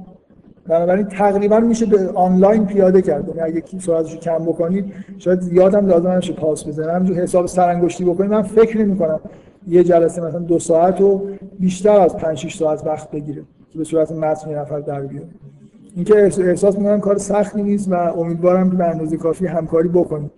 [0.68, 3.28] بنابراین تقریبا میشه به آنلاین پیاده کرد.
[3.28, 4.84] یعنی اگه سرعتش کم بکنید
[5.18, 8.30] شاید زیادم لازم نشه pause بزنن حساب سرانگشتی بکنید.
[8.30, 9.20] من فکر نمی کنم
[9.68, 11.26] یه جلسه مثلا دو ساعت و
[11.58, 15.26] بیشتر از 5 6 ساعت وقت بگیره که به صورت متن نفر در بیاره.
[15.96, 20.30] اینکه احساس می‌کنم کار سختی نیست و امیدوارم که به اندازه کافی همکاری بکنید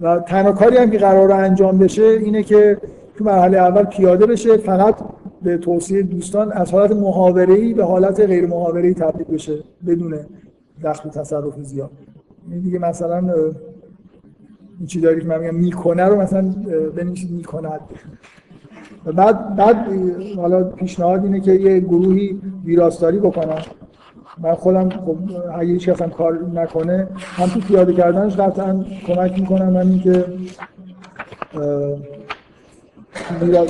[0.00, 2.78] و تنها کاری هم که قرار انجام بشه اینه که
[3.16, 4.94] تو مرحله اول پیاده بشه فقط
[5.42, 10.14] به توصیه دوستان از حالت محاوره‌ای به حالت غیر محاوره‌ای تبدیل بشه بدون
[10.84, 11.90] دخل تصرف زیاد.
[12.50, 13.34] این دیگه مثلا
[14.78, 16.54] این چی داری که من میگم می‌کنه رو مثلا
[16.96, 17.80] بنویسید می‌کند.
[19.04, 19.76] بعد بعد
[20.36, 23.62] حالا پیشنهاد اینه که یه گروهی ویراستاری بکنن.
[24.38, 25.16] من خودم خب
[25.54, 29.68] اگه هیچ کس کار نکنه هم تو پیاده کردنش قطعا کمک می‌کنم.
[29.68, 30.24] من اینکه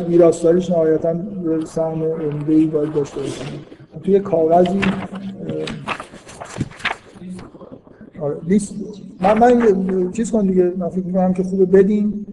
[0.08, 1.14] ویراستاریش نهایتا
[1.64, 2.02] سهم
[2.48, 3.44] ای باید داشته باشم.
[4.02, 4.80] توی کاغذی
[8.20, 8.74] آره لیست
[9.20, 12.26] من من چیز کن دیگه من فکر می‌کنم که خوبه بدین.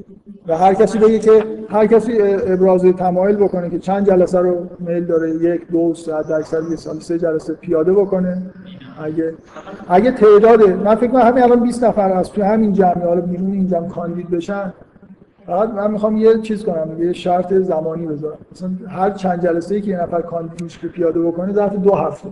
[0.48, 5.06] و هر کسی بگه که هر کسی ابراز تمایل بکنه که چند جلسه رو میل
[5.06, 8.42] داره یک دو ساعت اکثر یه سال سه جلسه پیاده بکنه.
[9.04, 9.34] اگه
[9.90, 13.52] اگه تعداد من فکر کنم همین الان 20 نفر از تو همین جمع حالا بیرون
[13.52, 14.74] این جمع کاندید بشن.
[15.46, 18.38] فقط من می‌خوام یه چیز کنم یه شرط زمانی بذارم.
[18.52, 22.30] مثلا هر چند جلسه ای که یه نفر کاندید میشه پیاده بکنه ظرف دو هفته.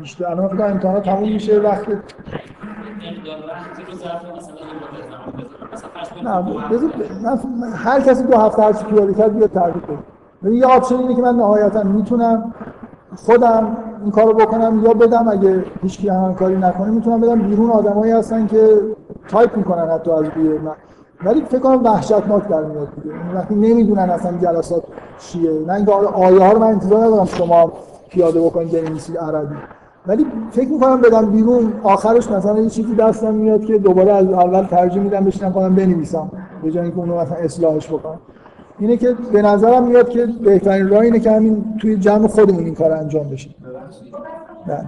[0.00, 0.26] بیشتر.
[0.26, 1.86] الان فکر امتحانات تموم میشه وقت
[6.24, 6.90] نه بذار
[7.74, 10.54] هر کسی دو هفته هر چی پیاده کرد بیاد تعریف کنه.
[10.54, 12.54] یه option اینه که من نهایتا می‌تونم
[13.16, 18.12] خودم این کارو بکنم یا بدم اگه هیچ کی کاری نکنه می‌تونم بدم بیرون آدمایی
[18.12, 18.80] هستن که
[19.28, 20.72] تایپ می‌کنن حتی از روی من.
[21.24, 23.14] ولی فکر کنم وحشتناک در میاد دیگه.
[23.34, 24.82] وقتی نمی‌دونن اصلا جلسات
[25.18, 25.50] چیه.
[25.66, 27.72] نه اینکه آیه ها رو من انتظار ندارم شما
[28.08, 29.56] پیاده بکنید بنویسید عربی.
[30.08, 34.64] ولی فکر می‌کنم بدم بیرون آخرش مثلا یه چیزی دستم میاد که دوباره از اول
[34.64, 36.30] ترجمه میدم بشینم خودم بنویسم
[36.62, 38.18] به جای اینکه اونو مثلا اصلاحش بکنم.
[38.78, 42.74] اینه که به نظرم میاد که بهترین راه اینه که همین توی جمع خودمون این
[42.74, 43.50] کار انجام بشه
[44.66, 44.84] نه.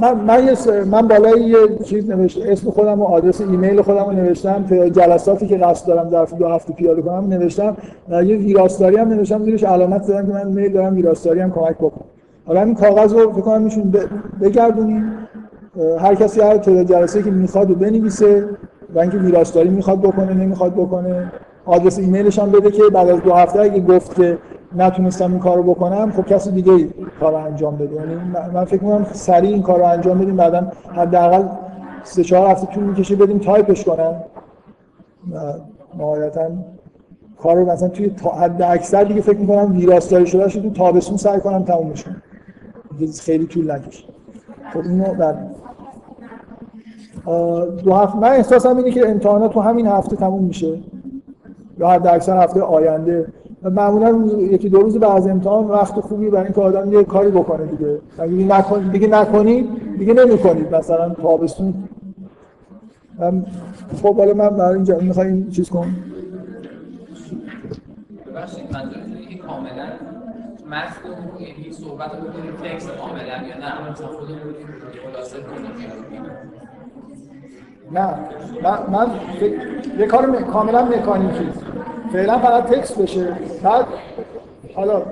[0.00, 0.54] من من,
[0.84, 5.46] من بالای یه چیز نوشتم اسم خودم و آدرس ایمیل خودم رو نوشتم که جلساتی
[5.46, 7.76] که قصد دارم در دو هفته پیاده کنم نوشتم
[8.08, 11.76] و یه ویراستاری هم نوشتم زیرش علامت زدم که من میل دارم ویراستاری هم کمک
[11.76, 12.04] بکنم.
[12.48, 13.94] حالا این کاغذ رو فکر کنم میشون
[14.40, 15.12] بگردونیم
[16.00, 18.48] هر کسی هر تعداد جلسه که می‌خواد و بنویسه
[18.94, 21.32] و اینکه ویراستاری می‌خواد بکنه نمی‌خواد بکنه
[21.66, 24.38] آدرس ایمیلش هم بده که بعد از دو هفته اگه گفت که
[24.76, 26.88] نتونستم این کارو بکنم خب کسی دیگه
[27.20, 27.94] کارو انجام بده.
[27.94, 28.14] یعنی
[28.54, 31.42] من فکر می‌کنم سریع این کارو انجام بدیم بعدا حداقل
[32.02, 34.14] سه چهار هفته طول می‌کشه بدیم تایپش کنن.
[35.98, 36.48] نهایتا
[37.42, 38.10] کارو مثلا توی
[38.40, 42.22] حد اکثر دیگه فکر می‌کنم ویراستاری شده شد تو تابستون سعی کنم تمومش کنم
[43.06, 44.04] خیلی طول نکشه
[44.72, 45.34] خب اینو در
[47.82, 50.78] دو هفته من احساسم اینه که امتحانات تو همین هفته تموم میشه.
[51.78, 53.26] یا حد اکثر هفته آینده.
[53.62, 57.66] معمولا یکی دو روز بعد از امتحان وقت خوبی برای اینکه آدم یه کاری بکنه
[57.66, 57.98] دیگه.
[58.18, 59.68] اگه نکن دیگه نکنید
[59.98, 60.74] دیگه نمی‌کنید.
[60.74, 61.74] مثلا تابستون.
[64.02, 65.96] خب حالا من برای اینجا می‌خوایم چیز کنم.
[68.30, 69.86] ببخشید منظورتون کاملا
[70.70, 74.54] متن و یعنی صحبت رو بکنیم تکست کاملا یا نه مثلا خودمون
[75.12, 75.70] خلاصه کنیم.
[77.92, 78.08] نه
[78.62, 79.06] من, من
[79.98, 81.48] یه کار کاملا مکانیکی.
[82.12, 83.36] فعلا فقط تکست بشه.
[83.62, 83.86] بعد
[84.74, 85.02] حالا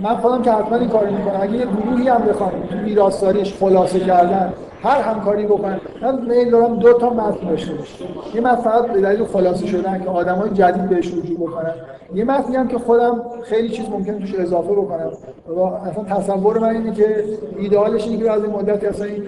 [0.00, 1.40] من خودم که حتما این کاری می‌کنم.
[1.42, 4.52] اگه یه گروهی هم بخوام تو ویراستاریش خلاصه کردن
[4.82, 8.04] هر همکاری بکنن من میل دارم دو تا متن داشته باشه
[8.34, 11.74] یه متن فقط به دلیل خلاصه شدن که آدمای جدید بهش رجوع بکنن.
[12.14, 15.10] یه متنی هم که خودم خیلی چیز ممکن توش اضافه بکنم.
[15.48, 17.24] و اصلا تصور من اینه که
[17.58, 19.22] ایدئالش اینه که از این مدت اصلا این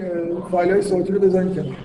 [0.51, 1.75] فایل های صوتی رو بذاریم کنار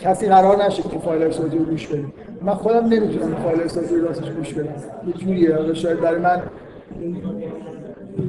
[0.00, 2.04] کسی قرار نشه که فایل صوتی رو گوش بده.
[2.42, 4.74] من خودم نمی‌تونم فایل صوتی رو راستش گوش بدم.
[5.06, 5.74] یه جوریه.
[5.74, 6.42] شاید برای من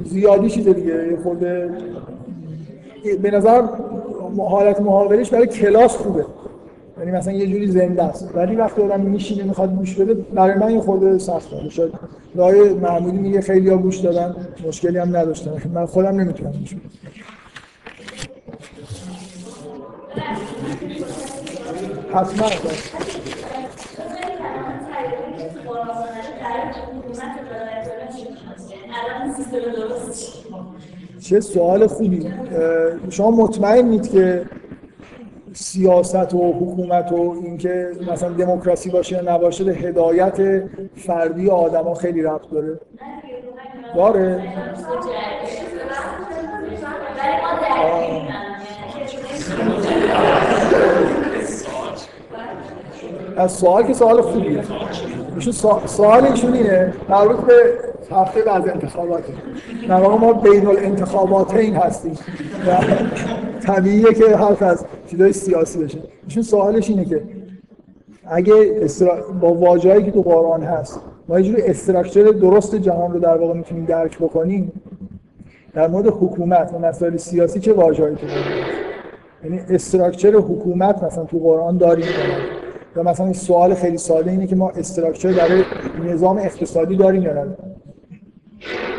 [0.04, 1.18] زیادی چیز دیگه.
[1.22, 1.70] خورده
[3.22, 3.62] به نظر
[4.40, 6.24] حالت محاورش برای کلاس خوبه.
[6.98, 8.30] یعنی مثلا یه جوری زنده است.
[8.34, 11.92] ولی وقتی آدم میشینه می‌خواد گوش بده برای من یه خورده سخته شاید
[12.34, 14.36] راه معمولی میگه خیلی ها گوش دادن
[14.66, 15.62] مشکلی هم نداشتن.
[15.74, 16.90] من خودم نمی‌تونم گوش بدم.
[22.14, 22.48] حتما.
[31.24, 32.26] چه سوال خوبی.
[33.10, 34.44] شما مطمئنید که
[35.52, 40.62] سیاست و حکومت و اینکه مثلا دموکراسی باشه یا نباشه به هدایت
[40.96, 42.80] فردی آدما خیلی ربط داره؟
[43.96, 44.42] داره.
[53.36, 54.62] از سوال که سوال خوبیه.
[55.36, 55.52] ایشون
[55.86, 57.54] سوال ایشون اینه مربوط به
[58.10, 59.24] هفته بعد انتخابات
[59.88, 62.18] در واقع ما بین الانتخابات این هستیم.
[63.66, 65.98] طبیعیه که حرف از چیزای سیاسی بشه.
[66.24, 67.22] ایشون سوالش اینه که
[68.26, 69.16] اگه استرا...
[69.40, 73.54] با واژه‌ای که تو قرآن هست ما یه جوری استراکچر درست جهان رو در واقع
[73.54, 74.72] می‌تونیم درک بکنیم
[75.74, 78.26] در مورد حکومت و مسائل سیاسی چه واژه‌ای تو
[79.44, 82.06] یعنی استراکچر حکومت مثلا تو قرآن داریم
[82.96, 85.62] یا مثلا سوال خیلی ساده اینه که ما استراکچر برای
[86.04, 87.56] نظام اقتصادی داریم یا نداریم؟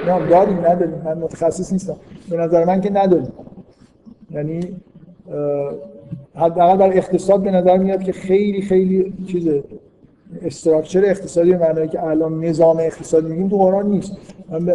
[0.07, 1.01] نه داریم نداریم.
[1.05, 1.95] من متخصص نیستم.
[2.29, 3.31] به نظر من که نداریم.
[4.31, 4.59] یعنی
[6.35, 9.63] حداقل در اقتصاد به نظر میاد که خیلی خیلی چیزه.
[10.41, 14.17] استراکچر اقتصادی به معنی که الان نظام اقتصادی میگیم تو قرآن نیست.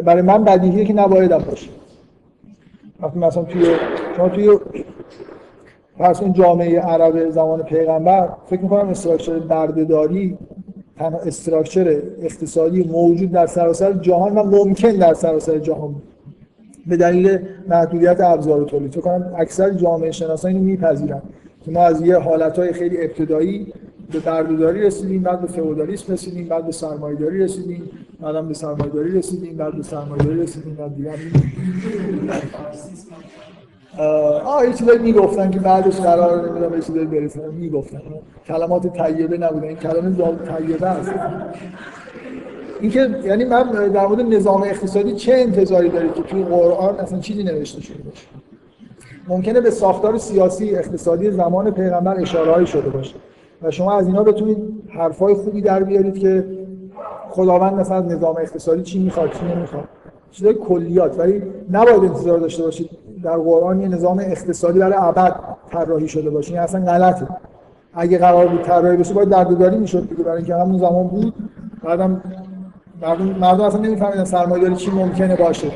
[0.04, 1.70] برای من بدیهیه که نباید باشه.
[3.00, 3.66] وقتی مثلا توی
[4.16, 4.48] شما توی
[6.00, 10.38] پس اون جامعه عرب زمان پیغمبر فکر می‌کنم استراکچر بردهداری
[10.98, 15.94] تنها استراکچر اقتصادی موجود در سراسر جهان و ممکن در سراسر جهان
[16.86, 18.90] به دلیل محدودیت ابزار تولید.
[18.90, 21.22] فکر کنم اکثر جامعه شناسان اینو میپذیرن.
[21.64, 23.72] که ما از یه حالتهای خیلی ابتدایی
[24.12, 27.82] به بردهداری رسیدیم بعد به فئودالیسم رسیدیم بعد به سرمایه‌داری رسیدیم
[28.20, 31.10] بعد به سرمایه‌داری رسیدیم بعد به سرمایه‌داری رسیدیم بعد دیگه.
[33.98, 38.00] آه یه چیزایی می‌گفتن که بعدش قرار نمی‌دونم یه چیزایی برسن می‌گفتن.
[38.46, 41.12] کلمات طیبه نبودن این کلمه زال طیبه است.
[42.80, 47.42] اینکه یعنی من در مورد نظام اقتصادی چه انتظاری دارید که توی قرآن اصلا چیزی
[47.42, 48.26] نوشته شده باشه؟
[49.28, 53.14] ممکنه به ساختار سیاسی اقتصادی زمان پیغمبر اشاره شده باشه.
[53.62, 54.58] و شما از اینا بتونید
[54.88, 56.44] حرفای خوبی در بیارید که
[57.30, 59.84] خداوند مثلا نظام اقتصادی چی می‌خواد چی نمی‌خواد.
[60.30, 61.18] چیزای کلیات.
[61.18, 62.90] ولی نباید انتظار داشته باشید.
[63.22, 65.34] در قرآن یه نظام اقتصادی برای ابد
[65.72, 66.52] طراحی شده باشه.
[66.52, 67.26] این اصلا غلطه.
[67.94, 70.22] اگه قرار بود طراحی بشه باید درده‌داری می‌شد دیگه.
[70.22, 71.34] برای اینکه همون زمان بود
[71.84, 72.22] بعدم
[73.02, 75.68] مردم مردم اصلا نمیفهمیدن سرمایه‌داری چی ممکنه باشه.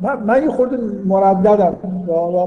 [0.00, 0.76] من, من یه خورده
[1.06, 1.76] مرددم.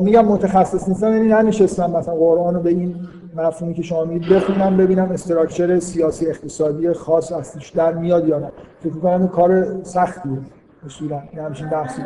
[0.02, 2.96] میگم متخصص نیستم یعنی ننشستم مثلا قرآن رو به این
[3.36, 8.52] مفهومی که شما میگید بخونم ببینم استراکچر سیاسی اقتصادی خاص اصلیش در میاد یا نه
[8.84, 10.38] فکر کنم کار سختیه
[10.86, 12.02] اصولا یه همچین بحثی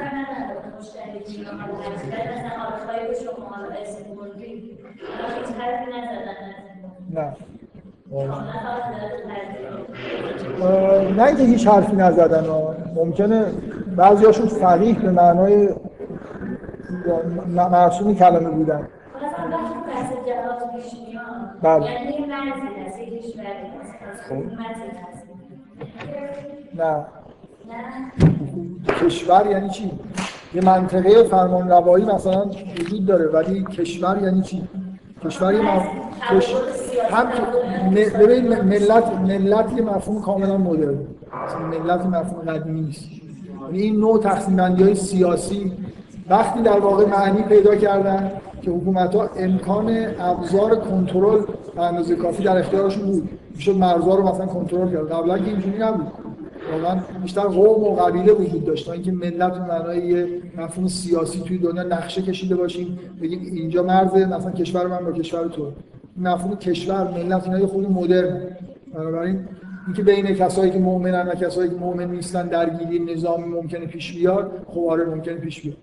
[7.10, 7.36] نه
[11.18, 12.46] نه اینکه هیچ حرفی نزدن.
[12.96, 13.46] ممکنه
[13.96, 15.70] بعضی هاشون فقیه به معنای
[17.56, 18.88] مرسوم کلمه بودن
[21.62, 21.92] بله.
[21.92, 22.30] یعنی یک
[24.80, 25.26] هست
[26.74, 27.06] نه
[29.02, 29.92] کشور یعنی چی؟
[30.54, 32.46] یه منطقه فرمان روایی مثلا
[32.80, 34.68] وجود داره ولی کشور یعنی چی؟
[35.26, 35.88] کشور یه مف...
[36.32, 36.56] کش...
[37.12, 37.28] هم
[37.94, 40.98] ببین ملت ملت یه مفهوم کاملا مدرن
[41.72, 43.10] ملت مفهوم قدیمی نیست
[43.62, 45.72] یعنی این نوع تقسیم بندی های سیاسی
[46.30, 48.32] وقتی در واقع معنی پیدا کردن
[48.62, 51.42] که حکومت ها امکان ابزار کنترل
[51.76, 53.30] به اندازه کافی در اختیارشون بود.
[53.56, 55.12] می‌شد مرزها رو مثلا کنترل کرد.
[55.12, 56.08] قبلا که اینجوری نبود.
[56.72, 58.90] واقعا بیشتر قوم و قبیله وجود داشت.
[58.90, 60.28] اینکه ملت معنای
[60.58, 65.48] مفهوم سیاسی توی دنیا نقشه کشیده باشیم بگیم اینجا مرز مثلا کشور من با کشور
[65.48, 65.72] تو.
[66.18, 68.42] مفهوم کشور ملت اینا یه خود مدرن.
[68.94, 69.40] بنابراین
[69.88, 74.52] اینکه بین کسایی که مؤمنن و کسایی که مؤمن نیستن درگیری نظامی ممکنه پیش بیاد
[74.68, 75.78] خب آره ممکنه پیش بیاد.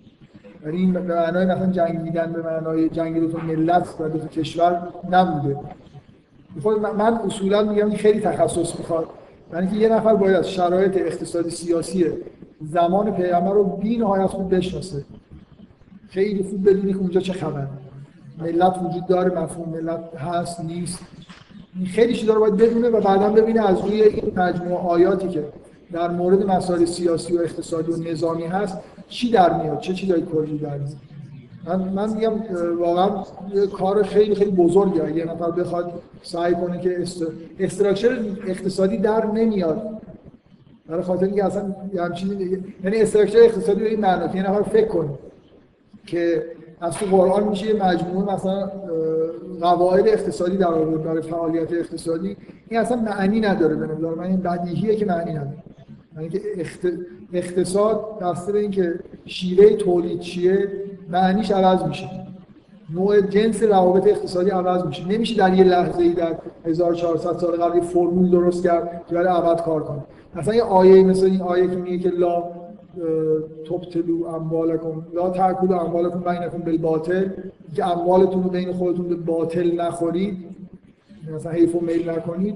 [0.65, 4.89] ولی این به معنای مثلا جنگیدن به معنای جنگ دو تا ملت و دو کشور
[5.11, 5.57] نبوده.
[6.63, 9.07] خود من- من اصولا میگم خیلی تخصص می‌خواد.
[9.53, 12.07] یعنی که یه نفر باید شرایط اقتصادی سیاسی
[12.61, 15.05] زمان پیغمبر رو بی نهایت خوب بشناسه.
[16.09, 17.69] خیلی خوب بدونی که اونجا چه خبره.
[18.39, 20.99] ملت وجود داره مفهوم ملت هست نیست.
[21.87, 25.45] خیلی چیزا رو باید بدونه و بعدا ببینه از روی این مجموعه آیاتی که
[25.93, 28.79] در مورد مسائل سیاسی و اقتصادی و نظامی هست
[29.13, 30.97] چی در میاد؟ چه چیزایی کلی در میاد؟
[31.67, 32.33] من, من میگم
[32.79, 33.25] واقعا
[33.73, 35.17] کار خیلی خیلی بزرگه.
[35.17, 37.27] یه نفر بخواد سعی کنه که است...
[37.59, 39.83] استراکچر اقتصادی در نمیاد.
[40.87, 42.41] برای خاطر اینکه اصلا یه همچین
[42.85, 45.11] یعنی استراکچر اقتصادی به این معنا یه نفر فکر کنه
[46.07, 46.45] که
[46.81, 48.71] از تو قرآن میشه یه مجموعه مثلا
[49.61, 52.37] قواعد اقتصادی در برای فعالیت اقتصادی.
[52.69, 54.25] این اصلا معنی نداره به نظر من.
[54.25, 55.63] این بدیهیه که معنی نداره.
[56.17, 56.99] یعنی که اخت-
[57.33, 58.05] اقتصاد
[58.53, 58.95] به اینکه
[59.25, 60.69] شیوه تولید چیه
[61.11, 62.11] معنیش عوض میشه.
[62.95, 65.09] نوع جنس روابط اقتصادی عوض میشه.
[65.09, 66.37] نمیشه در یه لحظه ای در
[66.67, 70.03] 1400 سال قبل فرمول درست کرد که برای ابد کار کنه.
[70.37, 72.45] مثلا یه آیه مثل این آیه که میگه که لا
[73.69, 77.29] تبتلو اموالکم لا تاکلوا اموالکم بینکم بالباطل.
[77.75, 80.37] که اموالتون رو بین خودتون به باطل نخورید
[81.35, 82.55] مثلا حیف و میل نکنید.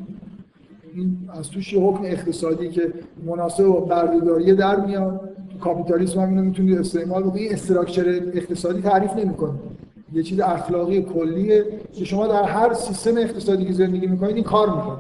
[0.97, 2.93] این از توش یه حکم اقتصادی که
[3.27, 5.21] مناسب با بردهداری در میاد.
[5.51, 9.53] تو کاپیتالیسم هم اینو می‌تونید استعمال بکنید این استراکچر اقتصادی تعریف نمی‌کنه.
[10.13, 14.77] یه چیز اخلاقی کلیه که شما در هر سیستم اقتصادی که زندگی می‌کنید این کار
[14.77, 14.99] می‌کنه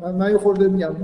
[0.00, 0.94] من, من یه خورده میگم.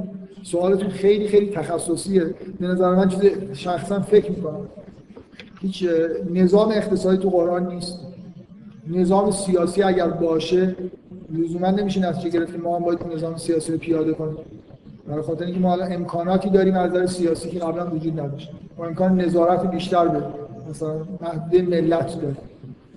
[0.43, 2.25] سوالتون خیلی خیلی تخصصیه.
[2.61, 3.21] به نظر من چیز
[3.53, 4.61] شخصا فکر می‌کنم.
[5.61, 5.89] هیچ
[6.35, 8.01] نظام اقتصادی تو قرآن نیست.
[8.87, 10.77] نظام سیاسی اگر باشه
[11.31, 14.37] لزوما نمیشه نتیجه گرفت که ما هم باید نظام سیاسی رو پیاده کنیم.
[15.09, 18.51] برای خاطر اینکه ما الان امکاناتی داریم از نظر سیاسی که قبلا وجود نداشت.
[18.79, 20.29] ما امکان نظارت بیشتر داریم.
[20.71, 22.37] مثلا محدود ملت داریم.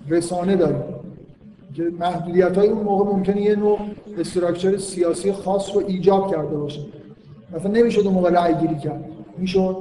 [0.08, 0.82] رسانه داریم.
[1.74, 3.78] که محدودیت های اون موقع ممکنه یه نوع
[4.18, 6.80] استراکچر سیاسی خاص رو ایجاب کرده باشه.
[7.56, 9.04] مثلا نمی‌شد اون موقع رأی گیری کرد.
[9.38, 9.76] می‌شد.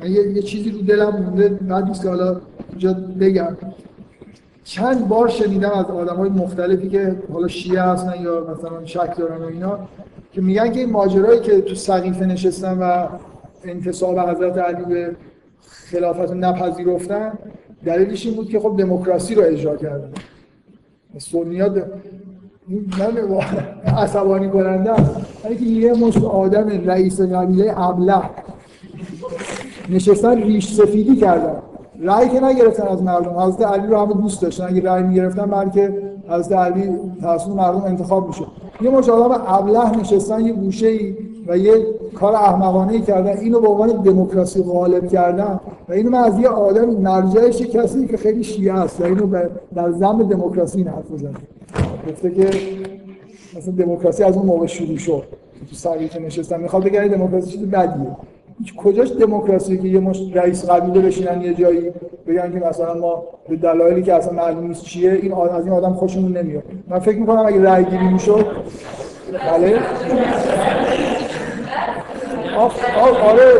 [0.00, 1.48] من یه, یه چیزی رو دلم مونده.
[1.48, 3.56] بعد نیست که حالا اینجا بگم.
[4.64, 9.42] چند بار شنیدم از آدم های مختلفی که حالا شیعه هستن یا مثلا شک دارن
[9.42, 9.78] و اینا
[10.32, 13.08] که میگن که این ماجرایی که تو سقیفه نشستن و
[13.64, 15.16] انتصاب حضرت علی به
[15.60, 17.32] خلافت رو نپذیرفتن
[17.84, 20.10] دلیلش این بود که خب دموکراسی رو اجرا کردن.
[21.18, 21.74] سنیا
[22.68, 23.40] من
[23.86, 24.90] عصبانی کننده
[25.44, 28.22] یعنی که یه مشت آدم رئیس قبیله ابله
[29.88, 31.62] نشستن ریش سفیدی کردن.
[32.00, 34.66] رأی که نگرفتن از مردم حضرت علی رو همه دوست داشتن.
[34.66, 35.98] اگه رأی می‌گرفتن بلکه
[36.28, 36.90] حضرت علی
[37.20, 38.44] توسط مردم انتخاب میشه
[38.80, 41.14] یه مش آدم ابله نشستن یه گوشه ای
[41.48, 41.72] و یه
[42.14, 43.36] کار احمقانه کردن.
[43.36, 48.16] اینو به عنوان دموکراسی غالب کردن و اینو من از یه آدم مرجعش کسی که
[48.16, 51.30] خیلی شیعه است و اینو به- در ذم دموکراسی این حرف زده
[52.10, 52.50] گفته که
[53.56, 55.22] مثلا دموکراسی از اون موقع شروع شد.
[55.70, 56.60] تو سریع که نشستن.
[56.60, 58.16] می‌خواد بگه دموکراسی چیز بدیه.
[58.76, 61.92] کجاش دموکراسی که یه مش رئیس قبیله بشینن یه جایی
[62.26, 65.72] بگن که مثلا ما به دلایلی که اصلا معلوم نیست چیه این آد- از این
[65.74, 66.62] آدم خوشمون نمیاد.
[66.88, 68.46] من فکر می‌کنم اگه رأی گیری می‌شد
[69.32, 69.78] بله.
[73.22, 73.52] آره.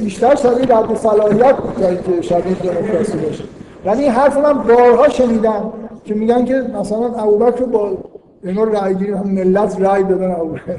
[0.00, 3.44] بیشتر شبیه رد صلاحیت بود تا اینکه شبیه دموکراسی باشه.
[3.86, 5.72] یعنی این حرف من بارها شنیدم
[6.04, 7.90] که میگن که مثلا ابوبکر با
[8.44, 10.76] انگار رأی گیری هم ملت رأی دادن ابوبکر.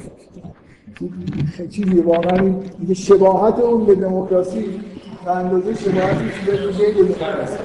[1.69, 2.49] چیزی واقعا
[2.79, 4.81] دیگه شباهت اون به دموکراسی
[5.25, 7.57] به اندازه شباهتی دیگه به دموکراسی